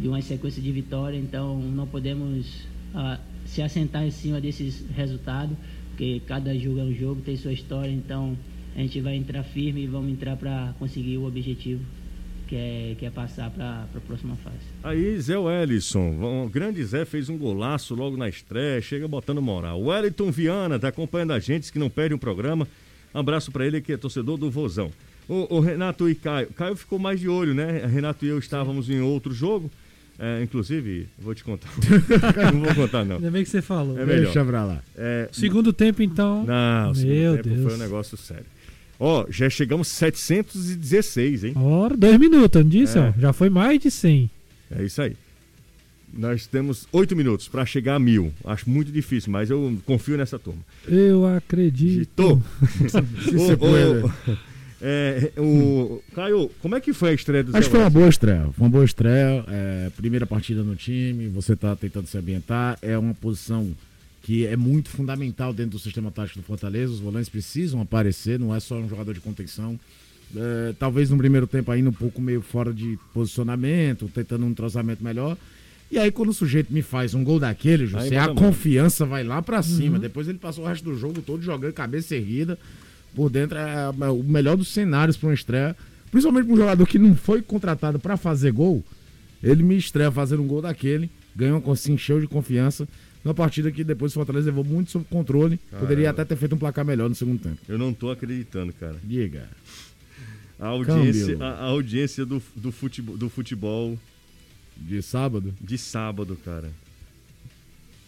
de 0.00 0.08
uma 0.08 0.20
sequência 0.22 0.62
de 0.62 0.72
vitória, 0.72 1.16
então 1.16 1.60
não 1.60 1.86
podemos 1.86 2.46
ah, 2.94 3.18
se 3.44 3.60
assentar 3.60 4.02
em 4.02 4.10
cima 4.10 4.40
desses 4.40 4.82
resultados, 4.96 5.56
porque 5.90 6.22
cada 6.26 6.56
jogo 6.58 6.80
é 6.80 6.84
um 6.84 6.94
jogo, 6.94 7.20
tem 7.20 7.36
sua 7.36 7.52
história, 7.52 7.90
então 7.90 8.36
a 8.74 8.80
gente 8.80 9.00
vai 9.00 9.14
entrar 9.14 9.42
firme 9.42 9.82
e 9.82 9.86
vamos 9.86 10.10
entrar 10.10 10.36
para 10.36 10.74
conseguir 10.78 11.18
o 11.18 11.26
objetivo, 11.26 11.84
que 12.48 12.56
é, 12.56 12.96
que 12.98 13.04
é 13.04 13.10
passar 13.10 13.50
para 13.50 13.86
a 13.94 14.00
próxima 14.00 14.36
fase. 14.36 14.56
Aí, 14.82 15.20
Zé 15.20 15.36
Wellison, 15.36 16.44
o 16.44 16.48
grande 16.48 16.82
Zé 16.82 17.04
fez 17.04 17.28
um 17.28 17.36
golaço 17.36 17.94
logo 17.94 18.16
na 18.16 18.28
estreia, 18.28 18.80
chega 18.80 19.06
botando 19.06 19.42
moral. 19.42 19.82
Wellington 19.82 20.30
Viana 20.30 20.78
tá 20.78 20.88
acompanhando 20.88 21.32
a 21.32 21.38
gente, 21.38 21.70
que 21.70 21.78
não 21.78 21.90
perde 21.90 22.14
um 22.14 22.18
programa. 22.18 22.66
Abraço 23.12 23.52
para 23.52 23.66
ele 23.66 23.80
que 23.80 23.92
é 23.92 23.96
torcedor 23.96 24.38
do 24.38 24.50
Vozão. 24.50 24.90
O, 25.28 25.56
o 25.56 25.60
Renato 25.60 26.08
e 26.08 26.14
Caio. 26.14 26.48
Caio 26.54 26.74
ficou 26.74 26.98
mais 26.98 27.20
de 27.20 27.28
olho, 27.28 27.54
né? 27.54 27.86
Renato 27.86 28.24
e 28.24 28.28
eu 28.28 28.38
estávamos 28.38 28.88
em 28.88 29.00
outro 29.00 29.32
jogo. 29.32 29.70
É, 30.22 30.42
inclusive, 30.42 31.06
vou 31.18 31.34
te 31.34 31.42
contar. 31.42 31.70
não 32.52 32.60
vou 32.60 32.74
contar, 32.74 33.06
não. 33.06 33.16
Ainda 33.16 33.30
bem 33.30 33.42
que 33.42 33.48
você 33.48 33.62
falou. 33.62 33.98
É 33.98 34.04
melhor. 34.04 34.24
Deixa 34.24 34.44
pra 34.44 34.64
lá. 34.66 34.82
É, 34.94 35.30
Segundo 35.32 35.72
tempo, 35.72 36.02
então. 36.02 36.44
não, 36.44 36.92
Meu 36.92 37.36
tempo 37.36 37.48
Deus. 37.48 37.62
foi 37.64 37.74
um 37.74 37.78
negócio 37.78 38.18
sério. 38.18 38.44
Ó, 38.98 39.24
já 39.30 39.48
chegamos 39.48 39.88
716, 39.88 41.44
hein? 41.44 41.52
Ora, 41.56 41.96
dois 41.96 42.18
minutos, 42.18 42.62
não 42.62 42.68
disse? 42.68 42.98
É. 42.98 43.00
Ó, 43.00 43.12
já 43.18 43.32
foi 43.32 43.48
mais 43.48 43.80
de 43.80 43.90
100. 43.90 44.30
É 44.78 44.84
isso 44.84 45.00
aí. 45.00 45.16
Nós 46.12 46.46
temos 46.46 46.86
oito 46.92 47.16
minutos 47.16 47.48
para 47.48 47.64
chegar 47.64 47.94
a 47.94 47.98
mil. 47.98 48.30
Acho 48.44 48.68
muito 48.68 48.92
difícil, 48.92 49.32
mas 49.32 49.48
eu 49.48 49.78
confio 49.86 50.18
nessa 50.18 50.38
turma. 50.38 50.60
Eu 50.86 51.24
acredito. 51.24 52.10
Tô. 52.14 52.36
Se 53.24 53.30
você 53.30 53.56
puder. 53.56 54.02
É, 54.82 55.32
o 55.36 56.02
Caio, 56.14 56.50
como 56.60 56.74
é 56.74 56.80
que 56.80 56.92
foi 56.92 57.10
a 57.10 57.12
estreia 57.12 57.44
do 57.44 57.50
Acho 57.50 57.58
Zé 57.58 57.64
que 57.64 57.70
foi 57.70 57.80
uma 57.80 57.90
boa 57.90 58.08
estreia. 58.08 58.42
Foi 58.52 58.64
uma 58.64 58.70
boa 58.70 58.84
estreia. 58.84 59.44
é, 59.48 59.90
primeira 59.96 60.26
partida 60.26 60.62
no 60.62 60.74
time, 60.74 61.28
você 61.28 61.54
tá 61.54 61.76
tentando 61.76 62.06
se 62.06 62.16
ambientar. 62.16 62.78
É 62.80 62.96
uma 62.96 63.14
posição 63.14 63.70
que 64.22 64.46
é 64.46 64.56
muito 64.56 64.88
fundamental 64.90 65.52
dentro 65.52 65.72
do 65.72 65.78
sistema 65.78 66.10
tático 66.10 66.40
do 66.40 66.44
Fortaleza. 66.44 66.92
Os 66.92 67.00
volantes 67.00 67.28
precisam 67.28 67.80
aparecer, 67.80 68.38
não 68.38 68.54
é 68.54 68.60
só 68.60 68.76
um 68.76 68.88
jogador 68.88 69.12
de 69.12 69.20
contenção. 69.20 69.78
É, 70.36 70.74
talvez 70.78 71.10
no 71.10 71.18
primeiro 71.18 71.46
tempo 71.46 71.70
ainda 71.70 71.90
um 71.90 71.94
pouco 71.94 72.20
meio 72.20 72.40
fora 72.40 72.72
de 72.72 72.98
posicionamento, 73.12 74.10
tentando 74.14 74.46
um 74.46 74.50
entrosamento 74.50 75.02
melhor. 75.02 75.36
E 75.90 75.98
aí, 75.98 76.12
quando 76.12 76.28
o 76.28 76.32
sujeito 76.34 76.72
me 76.72 76.82
faz 76.82 77.14
um 77.14 77.24
gol 77.24 77.40
daquele, 77.40 77.84
José, 77.84 78.16
a 78.16 78.28
confiança 78.28 79.04
vai 79.04 79.24
lá 79.24 79.42
pra 79.42 79.60
cima. 79.60 79.98
Depois 79.98 80.28
ele 80.28 80.38
passou 80.38 80.64
o 80.64 80.68
resto 80.68 80.84
do 80.84 80.96
jogo 80.96 81.20
todo 81.20 81.42
jogando 81.42 81.72
cabeça 81.72 82.14
erguida. 82.14 82.56
Por 83.14 83.30
dentro 83.30 83.58
é 83.58 83.90
o 84.10 84.22
melhor 84.22 84.56
dos 84.56 84.68
cenários 84.68 85.16
para 85.16 85.28
uma 85.28 85.34
estreia. 85.34 85.76
Principalmente 86.10 86.46
para 86.46 86.54
um 86.54 86.56
jogador 86.56 86.86
que 86.86 86.98
não 86.98 87.14
foi 87.14 87.42
contratado 87.42 87.98
para 87.98 88.16
fazer 88.16 88.52
gol. 88.52 88.84
Ele 89.42 89.62
me 89.62 89.76
estreia 89.76 90.10
fazendo 90.10 90.42
um 90.42 90.46
gol 90.46 90.62
daquele. 90.62 91.10
Ganhou, 91.34 91.76
se 91.76 91.92
encheu 91.92 92.20
de 92.20 92.26
confiança. 92.26 92.86
Numa 93.24 93.34
partida 93.34 93.70
que 93.70 93.84
depois 93.84 94.12
o 94.12 94.14
Fortaleza 94.14 94.46
levou 94.46 94.64
muito 94.64 94.90
sob 94.90 95.04
controle. 95.04 95.58
Poderia 95.78 96.10
até 96.10 96.24
ter 96.24 96.36
feito 96.36 96.54
um 96.54 96.58
placar 96.58 96.84
melhor 96.84 97.08
no 97.08 97.14
segundo 97.14 97.40
tempo. 97.40 97.58
Eu 97.68 97.78
não 97.78 97.92
tô 97.92 98.10
acreditando, 98.10 98.72
cara. 98.72 98.96
Diga. 99.04 99.48
A 100.58 100.68
audiência, 100.68 101.36
a, 101.40 101.48
a 101.52 101.64
audiência 101.64 102.26
do, 102.26 102.42
do, 102.54 102.70
futebol, 102.70 103.16
do 103.16 103.30
futebol 103.30 103.98
De 104.76 105.00
sábado. 105.00 105.54
de 105.60 105.78
sábado, 105.78 106.36
cara. 106.44 106.70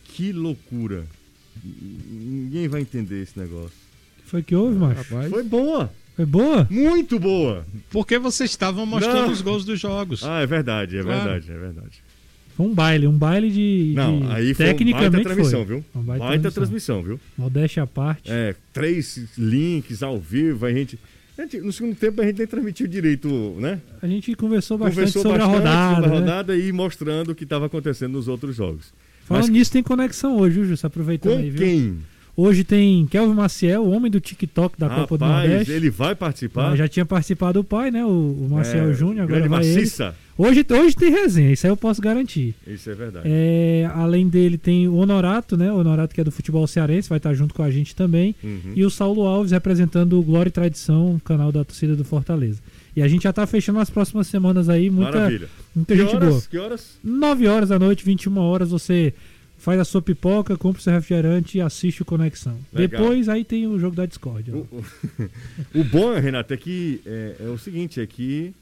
Que 0.04 0.32
loucura. 0.32 1.06
Ninguém 1.64 2.68
vai 2.68 2.82
entender 2.82 3.22
esse 3.22 3.38
negócio. 3.38 3.76
Foi 4.32 4.42
que 4.42 4.56
houve, 4.56 4.76
macho? 4.78 5.02
Rapaz. 5.12 5.30
Foi 5.30 5.42
boa, 5.44 5.92
Foi 6.16 6.24
boa? 6.24 6.66
muito 6.70 7.20
boa. 7.20 7.66
Porque 7.90 8.18
vocês 8.18 8.48
estavam 8.48 8.86
mostrando 8.86 9.26
Não. 9.26 9.30
os 9.30 9.42
gols 9.42 9.62
dos 9.62 9.78
jogos. 9.78 10.24
Ah, 10.24 10.40
é 10.40 10.46
verdade, 10.46 10.96
é 10.96 11.02
Claro. 11.02 11.22
verdade, 11.30 11.52
é 11.52 11.58
verdade. 11.58 12.02
Foi 12.56 12.66
um 12.66 12.72
baile, 12.74 13.06
um 13.06 13.12
baile 13.16 13.50
de. 13.50 13.92
Não, 13.94 14.20
de- 14.20 14.26
aí 14.32 14.54
foi 14.54 14.64
tecnicamente 14.66 15.10
baita 15.10 15.28
transmissão, 15.28 15.60
foi. 15.66 15.74
viu? 15.76 15.84
Uma 15.94 16.02
Baita, 16.04 16.24
baita 16.24 16.50
transmissão, 16.50 17.02
viu? 17.02 17.20
Modéstia 17.36 17.82
à 17.82 17.86
parte. 17.86 18.30
É, 18.32 18.54
três 18.72 19.28
links 19.36 20.02
ao 20.02 20.18
vivo, 20.18 20.64
a 20.64 20.72
gente, 20.72 20.98
a 21.36 21.42
gente- 21.42 21.60
No 21.60 21.70
segundo 21.72 21.94
tempo 21.94 22.22
a 22.22 22.24
gente 22.24 22.38
nem 22.38 22.46
transmitiu 22.46 22.86
direito, 22.86 23.28
né? 23.58 23.80
A 24.00 24.06
gente 24.06 24.34
conversou 24.34 24.78
bastante 24.78 24.94
Conversou 24.96 25.22
sobre 25.22 25.38
bastante 25.40 25.56
a 25.56 25.58
rodada. 25.58 25.94
sobre 25.94 26.06
a 26.08 26.12
né? 26.12 26.18
rodada 26.20 26.56
e 26.56 26.72
mostrando 26.72 27.32
o 27.32 27.34
que 27.34 27.44
estava 27.44 27.66
acontecendo 27.66 28.12
nos 28.12 28.28
outros 28.28 28.56
jogos. 28.56 28.94
Falando 29.24 29.42
Mas- 29.44 29.50
nisso, 29.50 29.72
tem 29.72 29.82
conexão 29.82 30.38
hoje, 30.38 30.54
viu, 30.56 30.64
Júlio? 30.64 30.78
Aproveitando 30.82 31.32
Com 31.34 31.38
aí, 31.38 31.50
viu? 31.50 31.58
quem? 31.66 31.98
Hoje 32.34 32.64
tem 32.64 33.04
Kelvin 33.06 33.34
Maciel, 33.34 33.82
o 33.82 33.90
homem 33.90 34.10
do 34.10 34.18
TikTok 34.18 34.78
da 34.80 34.88
Copa 34.88 35.18
do 35.18 35.24
Rapaz, 35.24 35.48
Nordeste. 35.50 35.72
ele 35.72 35.90
vai 35.90 36.14
participar. 36.14 36.70
Ah, 36.70 36.76
já 36.76 36.88
tinha 36.88 37.04
participado 37.04 37.60
o 37.60 37.64
pai, 37.64 37.90
né? 37.90 38.02
O, 38.04 38.08
o 38.08 38.48
Marcel 38.50 38.90
É, 38.90 38.94
Júnior, 38.94 39.24
agora 39.24 39.46
vai 39.48 39.60
ele. 39.62 39.74
maciça. 39.76 40.14
Hoje, 40.38 40.64
hoje 40.70 40.96
tem 40.96 41.10
resenha, 41.10 41.52
isso 41.52 41.66
aí 41.66 41.70
eu 41.70 41.76
posso 41.76 42.00
garantir. 42.00 42.54
Isso 42.66 42.88
é 42.88 42.94
verdade. 42.94 43.26
É, 43.28 43.86
além 43.94 44.28
dele 44.28 44.56
tem 44.56 44.88
o 44.88 44.94
Honorato, 44.94 45.58
né? 45.58 45.70
O 45.70 45.76
Honorato 45.76 46.14
que 46.14 46.22
é 46.22 46.24
do 46.24 46.32
futebol 46.32 46.66
cearense, 46.66 47.06
vai 47.06 47.18
estar 47.18 47.34
junto 47.34 47.52
com 47.52 47.62
a 47.62 47.70
gente 47.70 47.94
também. 47.94 48.34
Uhum. 48.42 48.72
E 48.74 48.82
o 48.82 48.88
Saulo 48.88 49.26
Alves 49.26 49.52
representando 49.52 50.18
o 50.18 50.22
Glória 50.22 50.48
e 50.48 50.52
Tradição, 50.52 51.20
canal 51.22 51.52
da 51.52 51.62
torcida 51.64 51.94
do 51.94 52.02
Fortaleza. 52.02 52.60
E 52.96 53.02
a 53.02 53.08
gente 53.08 53.22
já 53.24 53.32
tá 53.32 53.46
fechando 53.46 53.78
as 53.78 53.90
próximas 53.90 54.26
semanas 54.26 54.70
aí, 54.70 54.88
muita, 54.88 55.12
Maravilha. 55.12 55.48
muita 55.76 55.94
que 55.94 56.00
gente 56.00 56.14
horas? 56.16 56.28
boa. 56.30 56.42
Que 56.50 56.58
horas? 56.58 56.98
9 57.04 57.46
horas 57.46 57.68
da 57.68 57.78
noite, 57.78 58.02
21 58.04 58.38
horas, 58.38 58.70
você 58.70 59.12
faz 59.62 59.78
a 59.80 59.84
sua 59.84 60.02
pipoca, 60.02 60.56
compra 60.56 60.80
o 60.80 60.82
seu 60.82 60.92
refrigerante 60.92 61.56
e 61.56 61.60
assiste 61.60 62.02
o 62.02 62.04
Conexão. 62.04 62.58
Legal. 62.72 63.00
Depois 63.00 63.28
aí 63.28 63.44
tem 63.44 63.66
o 63.66 63.78
jogo 63.78 63.94
da 63.94 64.04
Discord. 64.04 64.50
ó. 64.52 64.56
O, 64.56 64.58
o- 64.72 65.24
o 65.80 65.84
bom, 65.84 66.12
Renato, 66.18 66.52
é 66.52 66.56
que 66.56 67.00
é, 67.06 67.36
é 67.40 67.48
o 67.48 67.56
seguinte, 67.56 68.00
é 68.00 68.06
que 68.06 68.52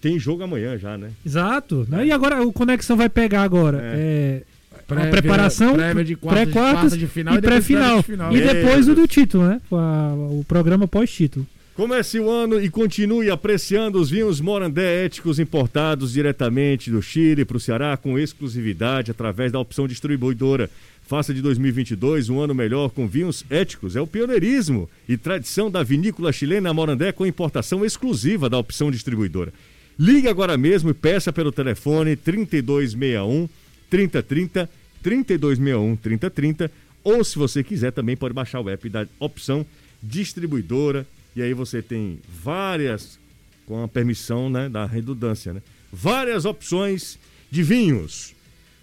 tem 0.00 0.18
jogo 0.18 0.42
amanhã 0.42 0.76
já, 0.78 0.98
né? 0.98 1.10
Exato. 1.24 1.86
né? 1.88 2.06
E 2.06 2.12
agora 2.12 2.42
o 2.46 2.52
Conexão 2.52 2.96
vai 2.96 3.08
pegar 3.08 3.42
agora. 3.42 3.80
É. 3.82 4.42
É, 4.76 4.78
Prévia- 4.86 5.08
a 5.08 5.10
preparação, 5.10 5.74
prévia 5.74 6.04
de 6.04 6.14
quarta 6.14 6.88
de- 6.96 7.06
final 7.08 7.34
e 7.34 7.40
depois 7.40 7.54
pré-final. 7.66 7.96
de 7.96 8.02
final. 8.04 8.36
E 8.36 8.40
depois 8.40 8.88
o 8.88 8.94
do 8.94 9.08
título, 9.08 9.48
né? 9.48 9.60
O 9.70 10.44
programa 10.46 10.86
pós-título. 10.86 11.44
Comece 11.76 12.18
o 12.18 12.30
ano 12.30 12.58
e 12.58 12.70
continue 12.70 13.30
apreciando 13.30 14.00
os 14.00 14.08
vinhos 14.08 14.40
Morandé 14.40 15.04
éticos 15.04 15.38
importados 15.38 16.14
diretamente 16.14 16.90
do 16.90 17.02
Chile 17.02 17.44
para 17.44 17.58
o 17.58 17.60
Ceará 17.60 17.94
com 17.98 18.18
exclusividade 18.18 19.10
através 19.10 19.52
da 19.52 19.60
opção 19.60 19.86
distribuidora. 19.86 20.70
Faça 21.02 21.34
de 21.34 21.42
2022 21.42 22.30
um 22.30 22.40
ano 22.40 22.54
melhor 22.54 22.88
com 22.88 23.06
vinhos 23.06 23.44
éticos. 23.50 23.94
É 23.94 24.00
o 24.00 24.06
pioneirismo 24.06 24.88
e 25.06 25.18
tradição 25.18 25.70
da 25.70 25.82
vinícola 25.82 26.32
chilena 26.32 26.72
Morandé 26.72 27.12
com 27.12 27.26
importação 27.26 27.84
exclusiva 27.84 28.48
da 28.48 28.56
opção 28.56 28.90
distribuidora. 28.90 29.52
Ligue 29.98 30.28
agora 30.28 30.56
mesmo 30.56 30.88
e 30.88 30.94
peça 30.94 31.30
pelo 31.30 31.52
telefone 31.52 32.16
3261 32.16 33.50
3030 33.90 34.70
3261 35.02 35.96
3030 35.96 36.70
ou 37.04 37.22
se 37.22 37.36
você 37.36 37.62
quiser 37.62 37.92
também 37.92 38.16
pode 38.16 38.32
baixar 38.32 38.62
o 38.62 38.70
app 38.70 38.88
da 38.88 39.06
opção 39.20 39.66
distribuidora 40.02 41.06
e 41.36 41.42
aí 41.42 41.52
você 41.54 41.82
tem 41.82 42.18
várias 42.42 43.18
com 43.66 43.82
a 43.82 43.88
permissão 43.88 44.48
né, 44.48 44.68
da 44.68 44.86
redundância, 44.86 45.52
né? 45.52 45.62
Várias 45.92 46.44
opções 46.44 47.18
de 47.50 47.62
vinhos. 47.62 48.34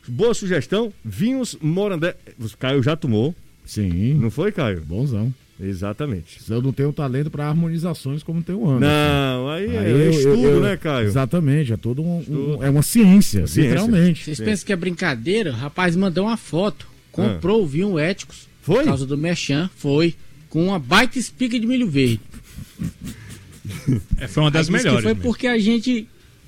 Boa 0.08 0.34
sugestão, 0.34 0.92
vinhos 1.04 1.58
Morandé. 1.62 2.16
O 2.40 2.58
Caio 2.58 2.84
já 2.84 2.96
tomou, 2.96 3.34
Sim, 3.66 4.16
não 4.16 4.30
foi, 4.30 4.52
Caio? 4.52 4.82
bonzão. 4.82 5.34
Exatamente. 5.60 6.40
Eu 6.50 6.62
não 6.62 6.74
tenho 6.74 6.92
talento 6.92 7.30
para 7.32 7.48
harmonizações 7.48 8.22
como 8.24 8.44
tem 8.44 8.54
o 8.56 8.70
Anderson. 8.70 8.86
Não, 8.94 9.50
aí, 9.50 9.70
Aí 9.70 9.76
é 9.86 9.92
eu- 9.92 9.98
eu- 10.00 10.12
estudo, 10.12 10.44
eu- 10.48 10.62
né, 10.62 10.76
Caio? 10.76 11.08
Exatamente, 11.08 11.72
é 11.72 11.78
todo 11.78 12.02
um, 12.02 12.18
um- 12.28 12.64
é 12.64 12.70
uma 12.70 12.82
ciência, 12.82 13.48
Ciência. 13.48 13.62
literalmente. 13.62 14.26
Vocês 14.26 14.40
pensam 14.40 14.66
que 14.66 14.74
é 14.74 14.76
brincadeira? 14.76 15.52
O 15.52 15.56
rapaz 15.56 15.96
mandou 15.96 16.26
uma 16.26 16.36
foto. 16.38 16.88
Comprou 17.12 17.64
o 17.64 17.68
vinho 17.68 17.98
éticos. 17.98 18.48
Foi? 18.62 18.80
Por 18.80 18.86
causa 18.86 19.06
do 19.06 19.18
Merchan. 19.18 19.70
Foi. 19.76 20.16
Com 20.50 20.66
uma 20.68 20.80
baita 20.80 21.18
espiga 21.20 21.58
de 21.60 21.66
milho 21.68 21.88
verde. 21.88 22.20
É, 24.18 24.28
foi 24.28 24.44
uma 24.44 24.52
das 24.52 24.68
Aí 24.68 24.74
melhores. 24.74 25.04
Foi 25.04 25.14
mesmo. 25.14 25.24
porque 25.24 25.48
a 25.48 25.58
gente 25.58 26.08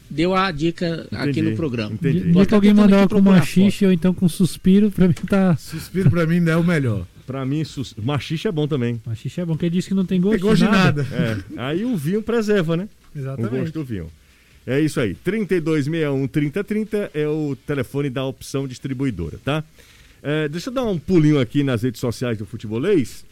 deu 0.10 0.36
a 0.36 0.52
dica 0.52 1.08
aqui 1.12 1.30
Entendi, 1.32 1.50
no 1.52 1.56
programa. 1.56 1.94
entendi. 1.94 2.32
Dia 2.32 2.46
que 2.46 2.54
alguém 2.54 2.74
mandar 2.74 3.04
aqui 3.04 3.16
com 3.16 3.22
machixe 3.22 3.86
ou 3.86 3.92
então 3.92 4.14
com 4.14 4.28
suspiro, 4.28 4.92
pra 4.92 5.08
mim 5.08 5.14
tá. 5.14 5.56
Suspiro 5.56 6.10
pra 6.10 6.26
mim 6.26 6.40
não 6.40 6.52
é 6.54 6.58
o 6.58 6.64
melhor. 6.64 7.06
Pra 7.26 7.44
mim, 7.44 7.64
sus... 7.64 7.96
machixe 7.98 8.48
é 8.48 8.52
bom 8.52 8.68
também. 8.68 9.02
Machixe 9.06 9.42
é 9.42 9.46
bom, 9.46 9.54
porque 9.54 9.66
ele 9.66 9.76
disse 9.76 9.88
que 9.88 9.96
não 9.96 10.06
tem 10.06 10.22
gosto, 10.22 10.36
tem 10.40 10.48
gosto 10.48 10.64
de 10.64 10.70
nada. 10.70 11.08
É, 11.12 11.38
aí 11.58 11.84
o 11.84 11.98
vinho 11.98 12.22
preserva, 12.22 12.78
né? 12.78 12.88
O 13.16 13.18
Exatamente. 13.20 13.56
gosto 13.62 13.74
do 13.74 13.84
vinho. 13.84 14.08
É 14.68 14.80
isso 14.80 15.00
aí. 15.00 15.16
3261 15.16 16.28
3030 16.28 17.12
é 17.14 17.28
o 17.28 17.56
telefone 17.66 18.10
da 18.10 18.26
opção 18.26 18.68
distribuidora, 18.68 19.40
tá? 19.44 19.64
É, 20.22 20.48
deixa 20.48 20.70
eu 20.70 20.74
dar 20.74 20.84
um 20.84 20.98
pulinho 21.00 21.40
aqui 21.40 21.64
nas 21.64 21.82
redes 21.84 22.00
sociais 22.00 22.38
do 22.38 22.46
Futebolês. 22.46 23.24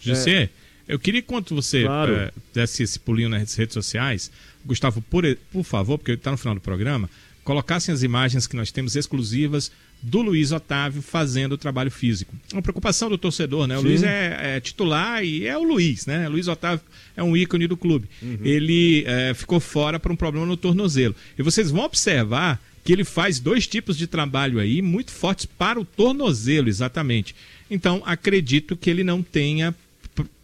José, 0.00 0.50
eu 0.88 0.98
queria 0.98 1.22
que 1.22 1.28
quando 1.28 1.54
você 1.54 1.84
Claro. 1.84 2.14
eh, 2.14 2.32
desse 2.54 2.82
esse 2.82 2.98
pulinho 2.98 3.28
nas 3.28 3.54
redes 3.54 3.74
sociais, 3.74 4.30
Gustavo, 4.64 5.02
por, 5.02 5.24
por 5.52 5.64
favor, 5.64 5.98
porque 5.98 6.12
está 6.12 6.30
no 6.30 6.36
final 6.36 6.54
do 6.54 6.60
programa, 6.60 7.08
colocassem 7.44 7.92
as 7.92 8.02
imagens 8.02 8.46
que 8.46 8.56
nós 8.56 8.70
temos 8.70 8.94
exclusivas 8.94 9.70
do 10.00 10.20
Luiz 10.20 10.50
Otávio 10.50 11.00
fazendo 11.00 11.52
o 11.52 11.58
trabalho 11.58 11.90
físico. 11.90 12.34
É 12.52 12.56
uma 12.56 12.62
preocupação 12.62 13.08
do 13.08 13.16
torcedor, 13.16 13.66
né? 13.68 13.76
O 13.78 13.82
Sim. 13.82 13.86
Luiz 13.88 14.02
é, 14.02 14.56
é 14.56 14.60
titular 14.60 15.24
e 15.24 15.46
é 15.46 15.56
o 15.56 15.62
Luiz, 15.62 16.06
né? 16.06 16.28
Luiz 16.28 16.48
Otávio 16.48 16.84
é 17.16 17.22
um 17.22 17.36
ícone 17.36 17.66
do 17.68 17.76
clube. 17.76 18.08
Uhum. 18.20 18.38
Ele 18.42 19.04
eh, 19.06 19.32
ficou 19.34 19.60
fora 19.60 20.00
por 20.00 20.10
um 20.10 20.16
problema 20.16 20.44
no 20.46 20.56
tornozelo. 20.56 21.14
E 21.38 21.42
vocês 21.42 21.70
vão 21.70 21.84
observar 21.84 22.60
que 22.84 22.92
ele 22.92 23.04
faz 23.04 23.38
dois 23.38 23.66
tipos 23.66 23.96
de 23.96 24.08
trabalho 24.08 24.58
aí 24.58 24.82
muito 24.82 25.12
fortes 25.12 25.46
para 25.46 25.78
o 25.80 25.84
tornozelo, 25.84 26.68
exatamente. 26.68 27.34
Então, 27.70 28.02
acredito 28.04 28.76
que 28.76 28.90
ele 28.90 29.04
não 29.04 29.22
tenha 29.22 29.72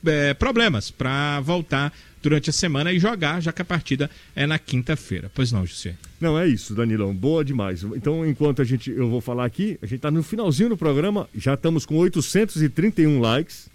eh, 0.07 0.35
problemas 0.35 0.91
para 0.91 1.41
voltar 1.41 1.93
durante 2.23 2.51
a 2.51 2.53
semana 2.53 2.93
e 2.93 2.99
jogar, 2.99 3.41
já 3.41 3.53
que 3.53 3.63
a 3.63 3.65
partida 3.65 4.11
é 4.35 4.47
na 4.47 4.59
quinta-feira. 4.59 5.31
Pois 5.35 5.53
não, 5.53 5.65
José. 5.65 5.95
Não, 6.21 6.39
é 6.39 6.47
isso, 6.49 6.75
Danilão. 6.75 7.15
Boa 7.15 7.45
demais. 7.45 7.83
Então, 7.95 8.27
enquanto 8.27 8.61
a 8.61 8.65
gente, 8.65 8.91
eu 8.91 9.09
vou 9.09 9.21
falar 9.21 9.45
aqui, 9.45 9.79
a 9.81 9.87
gente 9.87 10.01
tá 10.01 10.11
no 10.11 10.23
finalzinho 10.23 10.71
do 10.71 10.77
programa, 10.77 11.29
já 11.37 11.55
estamos 11.55 11.87
com 11.87 11.97
831 11.97 13.21
likes. 13.21 13.69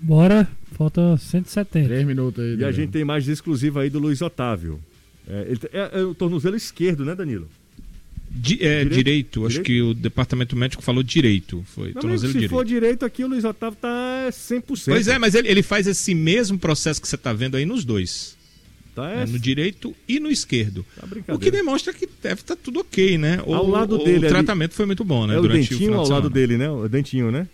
Bora, 0.00 0.48
falta 0.72 1.16
170. 1.16 1.86
Três 1.88 2.04
minutos 2.06 2.42
aí. 2.42 2.50
E 2.50 2.54
a 2.54 2.56
Danilo. 2.56 2.72
gente 2.72 2.90
tem 2.90 3.04
mais 3.04 3.26
exclusiva 3.28 3.82
aí 3.82 3.90
do 3.90 3.98
Luiz 3.98 4.20
Otávio. 4.20 4.80
É, 5.26 5.46
ele- 5.48 5.60
é- 5.72 6.00
é 6.00 6.02
o 6.04 6.14
tornozelo 6.14 6.56
esquerdo, 6.56 7.04
né, 7.04 7.14
Danilo? 7.14 7.48
Di- 8.36 8.58
é, 8.60 8.78
Direito? 8.84 8.94
direito, 8.94 9.46
acho 9.46 9.62
Direito? 9.62 9.66
que 9.66 9.80
o 9.82 9.94
departamento 9.94 10.56
médico 10.56 10.82
falou 10.82 11.02
direito. 11.02 11.64
Foi 11.74 11.92
Não, 11.94 12.00
tornozelo 12.00 12.32
se 12.32 12.38
direito. 12.38 12.50
for 12.50 12.64
direito 12.64 13.04
aqui, 13.04 13.22
o 13.22 13.28
Luiz 13.28 13.44
Otávio 13.44 13.78
tá 13.80 14.28
100%. 14.30 14.84
Pois 14.86 15.06
é, 15.08 15.18
mas 15.18 15.34
ele, 15.34 15.48
ele 15.48 15.62
faz 15.62 15.86
esse 15.86 16.14
mesmo 16.14 16.58
processo 16.58 17.00
que 17.00 17.06
você 17.06 17.14
está 17.14 17.32
vendo 17.32 17.56
aí 17.56 17.64
nos 17.64 17.84
dois. 17.84 18.36
Tá, 18.94 19.08
né, 19.08 19.22
é, 19.22 19.26
no 19.26 19.38
direito 19.40 19.92
e 20.08 20.20
no 20.20 20.30
esquerdo. 20.30 20.84
tá 20.96 21.34
O 21.34 21.38
que 21.38 21.50
demonstra 21.50 21.92
que 21.92 22.08
deve 22.22 22.42
estar 22.42 22.54
tudo 22.54 22.78
ok, 22.80 23.18
né? 23.18 23.40
O, 23.44 23.52
Ao 23.54 23.68
lado 23.68 23.96
o, 23.96 23.98
dele 23.98 24.12
o 24.18 24.18
ali- 24.20 24.28
tratamento 24.28 24.72
foi 24.74 24.86
muito 24.86 25.04
bom, 25.04 25.26
né? 25.26 25.34
É 25.34 25.38
o 25.38 25.42
durante 25.42 25.62
dentinho 25.70 25.78
final 25.80 26.00
ao 26.00 26.08
lado 26.08 26.28
semana. 26.28 26.34
dele, 26.34 26.56
né? 26.56 26.70
O 26.70 26.88
dentinho, 26.88 27.30
né? 27.32 27.48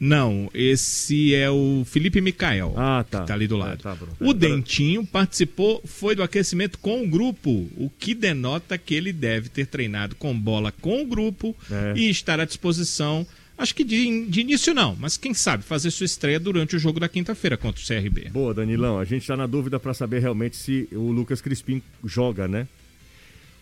Não, 0.00 0.48
esse 0.54 1.34
é 1.34 1.50
o 1.50 1.82
Felipe 1.84 2.20
Micael. 2.20 2.72
Ah, 2.76 3.04
tá. 3.08 3.20
que 3.22 3.26
tá 3.26 3.34
ali 3.34 3.48
do 3.48 3.56
É, 3.56 3.58
lado. 3.58 3.82
tá, 3.82 3.94
Bruno. 3.96 4.12
O 4.20 4.30
É, 4.30 4.34
Dentinho 4.34 5.04
participou, 5.04 5.82
foi 5.84 6.14
do 6.14 6.22
aquecimento 6.22 6.78
com 6.78 7.02
o 7.02 7.08
grupo, 7.08 7.50
o 7.76 7.90
que 7.98 8.14
denota 8.14 8.78
que 8.78 8.94
ele 8.94 9.12
deve 9.12 9.48
ter 9.48 9.66
treinado 9.66 10.14
com 10.14 10.38
bola 10.38 10.70
com 10.80 11.02
o 11.02 11.06
grupo 11.06 11.56
É. 11.70 11.94
e 11.96 12.08
estar 12.10 12.38
à 12.38 12.44
disposição. 12.44 13.26
Acho 13.56 13.74
que 13.74 13.82
de, 13.82 14.26
de 14.26 14.40
início 14.42 14.72
não, 14.72 14.94
mas 15.00 15.16
quem 15.16 15.34
sabe 15.34 15.64
fazer 15.64 15.90
sua 15.90 16.06
estreia 16.06 16.38
durante 16.38 16.76
o 16.76 16.78
jogo 16.78 17.00
da 17.00 17.08
quinta-feira 17.08 17.56
contra 17.56 17.82
o 17.82 17.84
CRB. 17.84 18.28
Boa, 18.30 18.54
Danilão. 18.54 19.00
A 19.00 19.04
gente 19.04 19.26
tá 19.26 19.36
na 19.36 19.48
dúvida 19.48 19.80
pra 19.80 19.92
saber 19.92 20.20
realmente 20.20 20.56
se 20.56 20.88
o 20.92 21.10
Lucas 21.10 21.40
Crispim 21.40 21.82
joga, 22.04 22.46
né? 22.46 22.68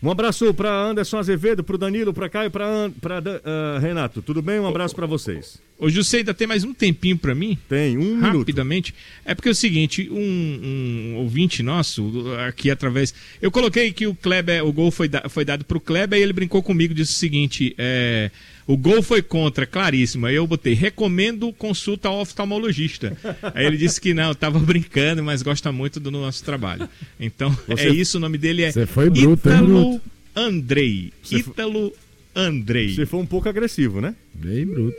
Um 0.03 0.11
abraço 0.11 0.53
pra 0.53 0.69
Anderson 0.83 1.17
Azevedo, 1.17 1.63
pro 1.63 1.79
Danilo, 1.79 2.13
pra 2.13 2.29
Caio, 2.29 2.51
pra 2.51 3.19
Dan- 3.19 3.41
ah, 3.43 3.79
Renato. 3.81 4.21
Tudo 4.21 4.39
bem? 4.43 4.59
Um 4.59 4.67
abraço 4.67 4.95
pra 4.95 5.07
vocês. 5.07 5.59
Ô, 5.79 5.89
José, 5.89 6.17
ainda 6.17 6.33
tem 6.33 6.47
mais 6.47 6.63
um 6.63 6.73
tempinho 6.73 7.15
pra 7.17 7.35
mim? 7.35 7.55
Tem 7.69 7.97
um 7.99 8.15
minuto. 8.15 8.39
rapidamente. 8.39 8.95
É 9.23 9.35
porque 9.35 9.47
é 9.49 9.51
o 9.51 9.55
seguinte, 9.55 10.09
um, 10.11 10.17
um 10.19 11.15
ouvinte 11.17 11.61
nosso, 11.61 12.11
aqui 12.47 12.71
através. 12.71 13.13
Eu 13.39 13.51
coloquei 13.51 13.91
que 13.91 14.07
o 14.07 14.15
Kleber, 14.15 14.65
o 14.65 14.73
gol 14.73 14.89
foi, 14.89 15.07
da- 15.07 15.29
foi 15.29 15.45
dado 15.45 15.63
pro 15.63 15.79
Kleber 15.79 16.17
e 16.19 16.23
ele 16.23 16.33
brincou 16.33 16.63
comigo, 16.63 16.95
disse 16.95 17.11
o 17.11 17.15
seguinte: 17.15 17.75
é, 17.77 18.31
o 18.65 18.75
gol 18.75 19.03
foi 19.03 19.21
contra, 19.21 19.67
claríssimo. 19.67 20.25
Aí 20.25 20.33
eu 20.33 20.47
botei, 20.47 20.73
recomendo 20.73 21.53
consulta 21.53 22.07
ao 22.09 22.21
oftalmologista. 22.21 23.15
Aí 23.53 23.67
ele 23.67 23.77
disse 23.77 24.01
que 24.01 24.15
não, 24.15 24.33
tava 24.33 24.57
brincando, 24.57 25.23
mas 25.23 25.43
gosta 25.43 25.71
muito 25.71 25.99
do 25.99 26.09
nosso 26.09 26.43
trabalho. 26.43 26.89
Então, 27.19 27.55
Você- 27.67 27.83
é 27.83 27.89
isso, 27.89 28.17
o 28.17 28.19
nome 28.19 28.39
dele 28.39 28.63
é 28.63 28.71
Você 28.71 28.87
foi 28.87 29.11
bruto, 29.11 29.47
hein, 29.47 29.55
Ítalo 29.57 29.67
bruto? 29.91 30.01
Andrei. 30.35 31.13
Você 31.21 31.43
foi- 31.43 31.51
Ítalo 31.53 31.93
Andrei. 32.35 32.95
Você 32.95 33.05
foi 33.05 33.19
um 33.19 33.25
pouco 33.27 33.47
agressivo, 33.47 34.01
né? 34.01 34.15
Bem 34.33 34.65
bruto. 34.65 34.97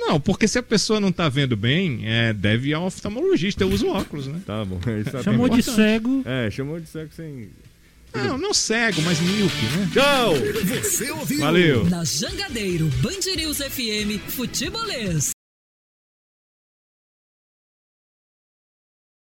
Não, 0.00 0.18
porque 0.18 0.48
se 0.48 0.58
a 0.58 0.62
pessoa 0.62 0.98
não 0.98 1.12
tá 1.12 1.28
vendo 1.28 1.56
bem, 1.56 2.00
é, 2.04 2.32
deve 2.32 2.70
ir 2.70 2.74
ao 2.74 2.86
oftalmologista. 2.86 3.62
Eu 3.62 3.68
uso 3.68 3.86
óculos, 3.88 4.26
né? 4.26 4.40
Tá 4.46 4.64
bom. 4.64 4.80
Isso 5.06 5.16
é 5.16 5.22
Chamou 5.22 5.48
de 5.48 5.62
cego. 5.62 6.22
É, 6.24 6.50
chamou 6.50 6.80
de 6.80 6.88
cego 6.88 7.10
sem. 7.14 7.50
Não, 8.12 8.36
não 8.36 8.52
cego, 8.52 9.00
mas 9.02 9.20
míope, 9.20 9.64
né? 9.76 9.90
Tchau! 9.92 10.34
Você 10.82 11.10
ouviu? 11.12 11.38
Valeu. 11.40 11.88
Na 11.88 12.04
Jangadeiro, 12.04 12.86
Band 13.00 13.36
News 13.36 13.58
FM, 13.58 14.18
Futebolês. 14.28 15.30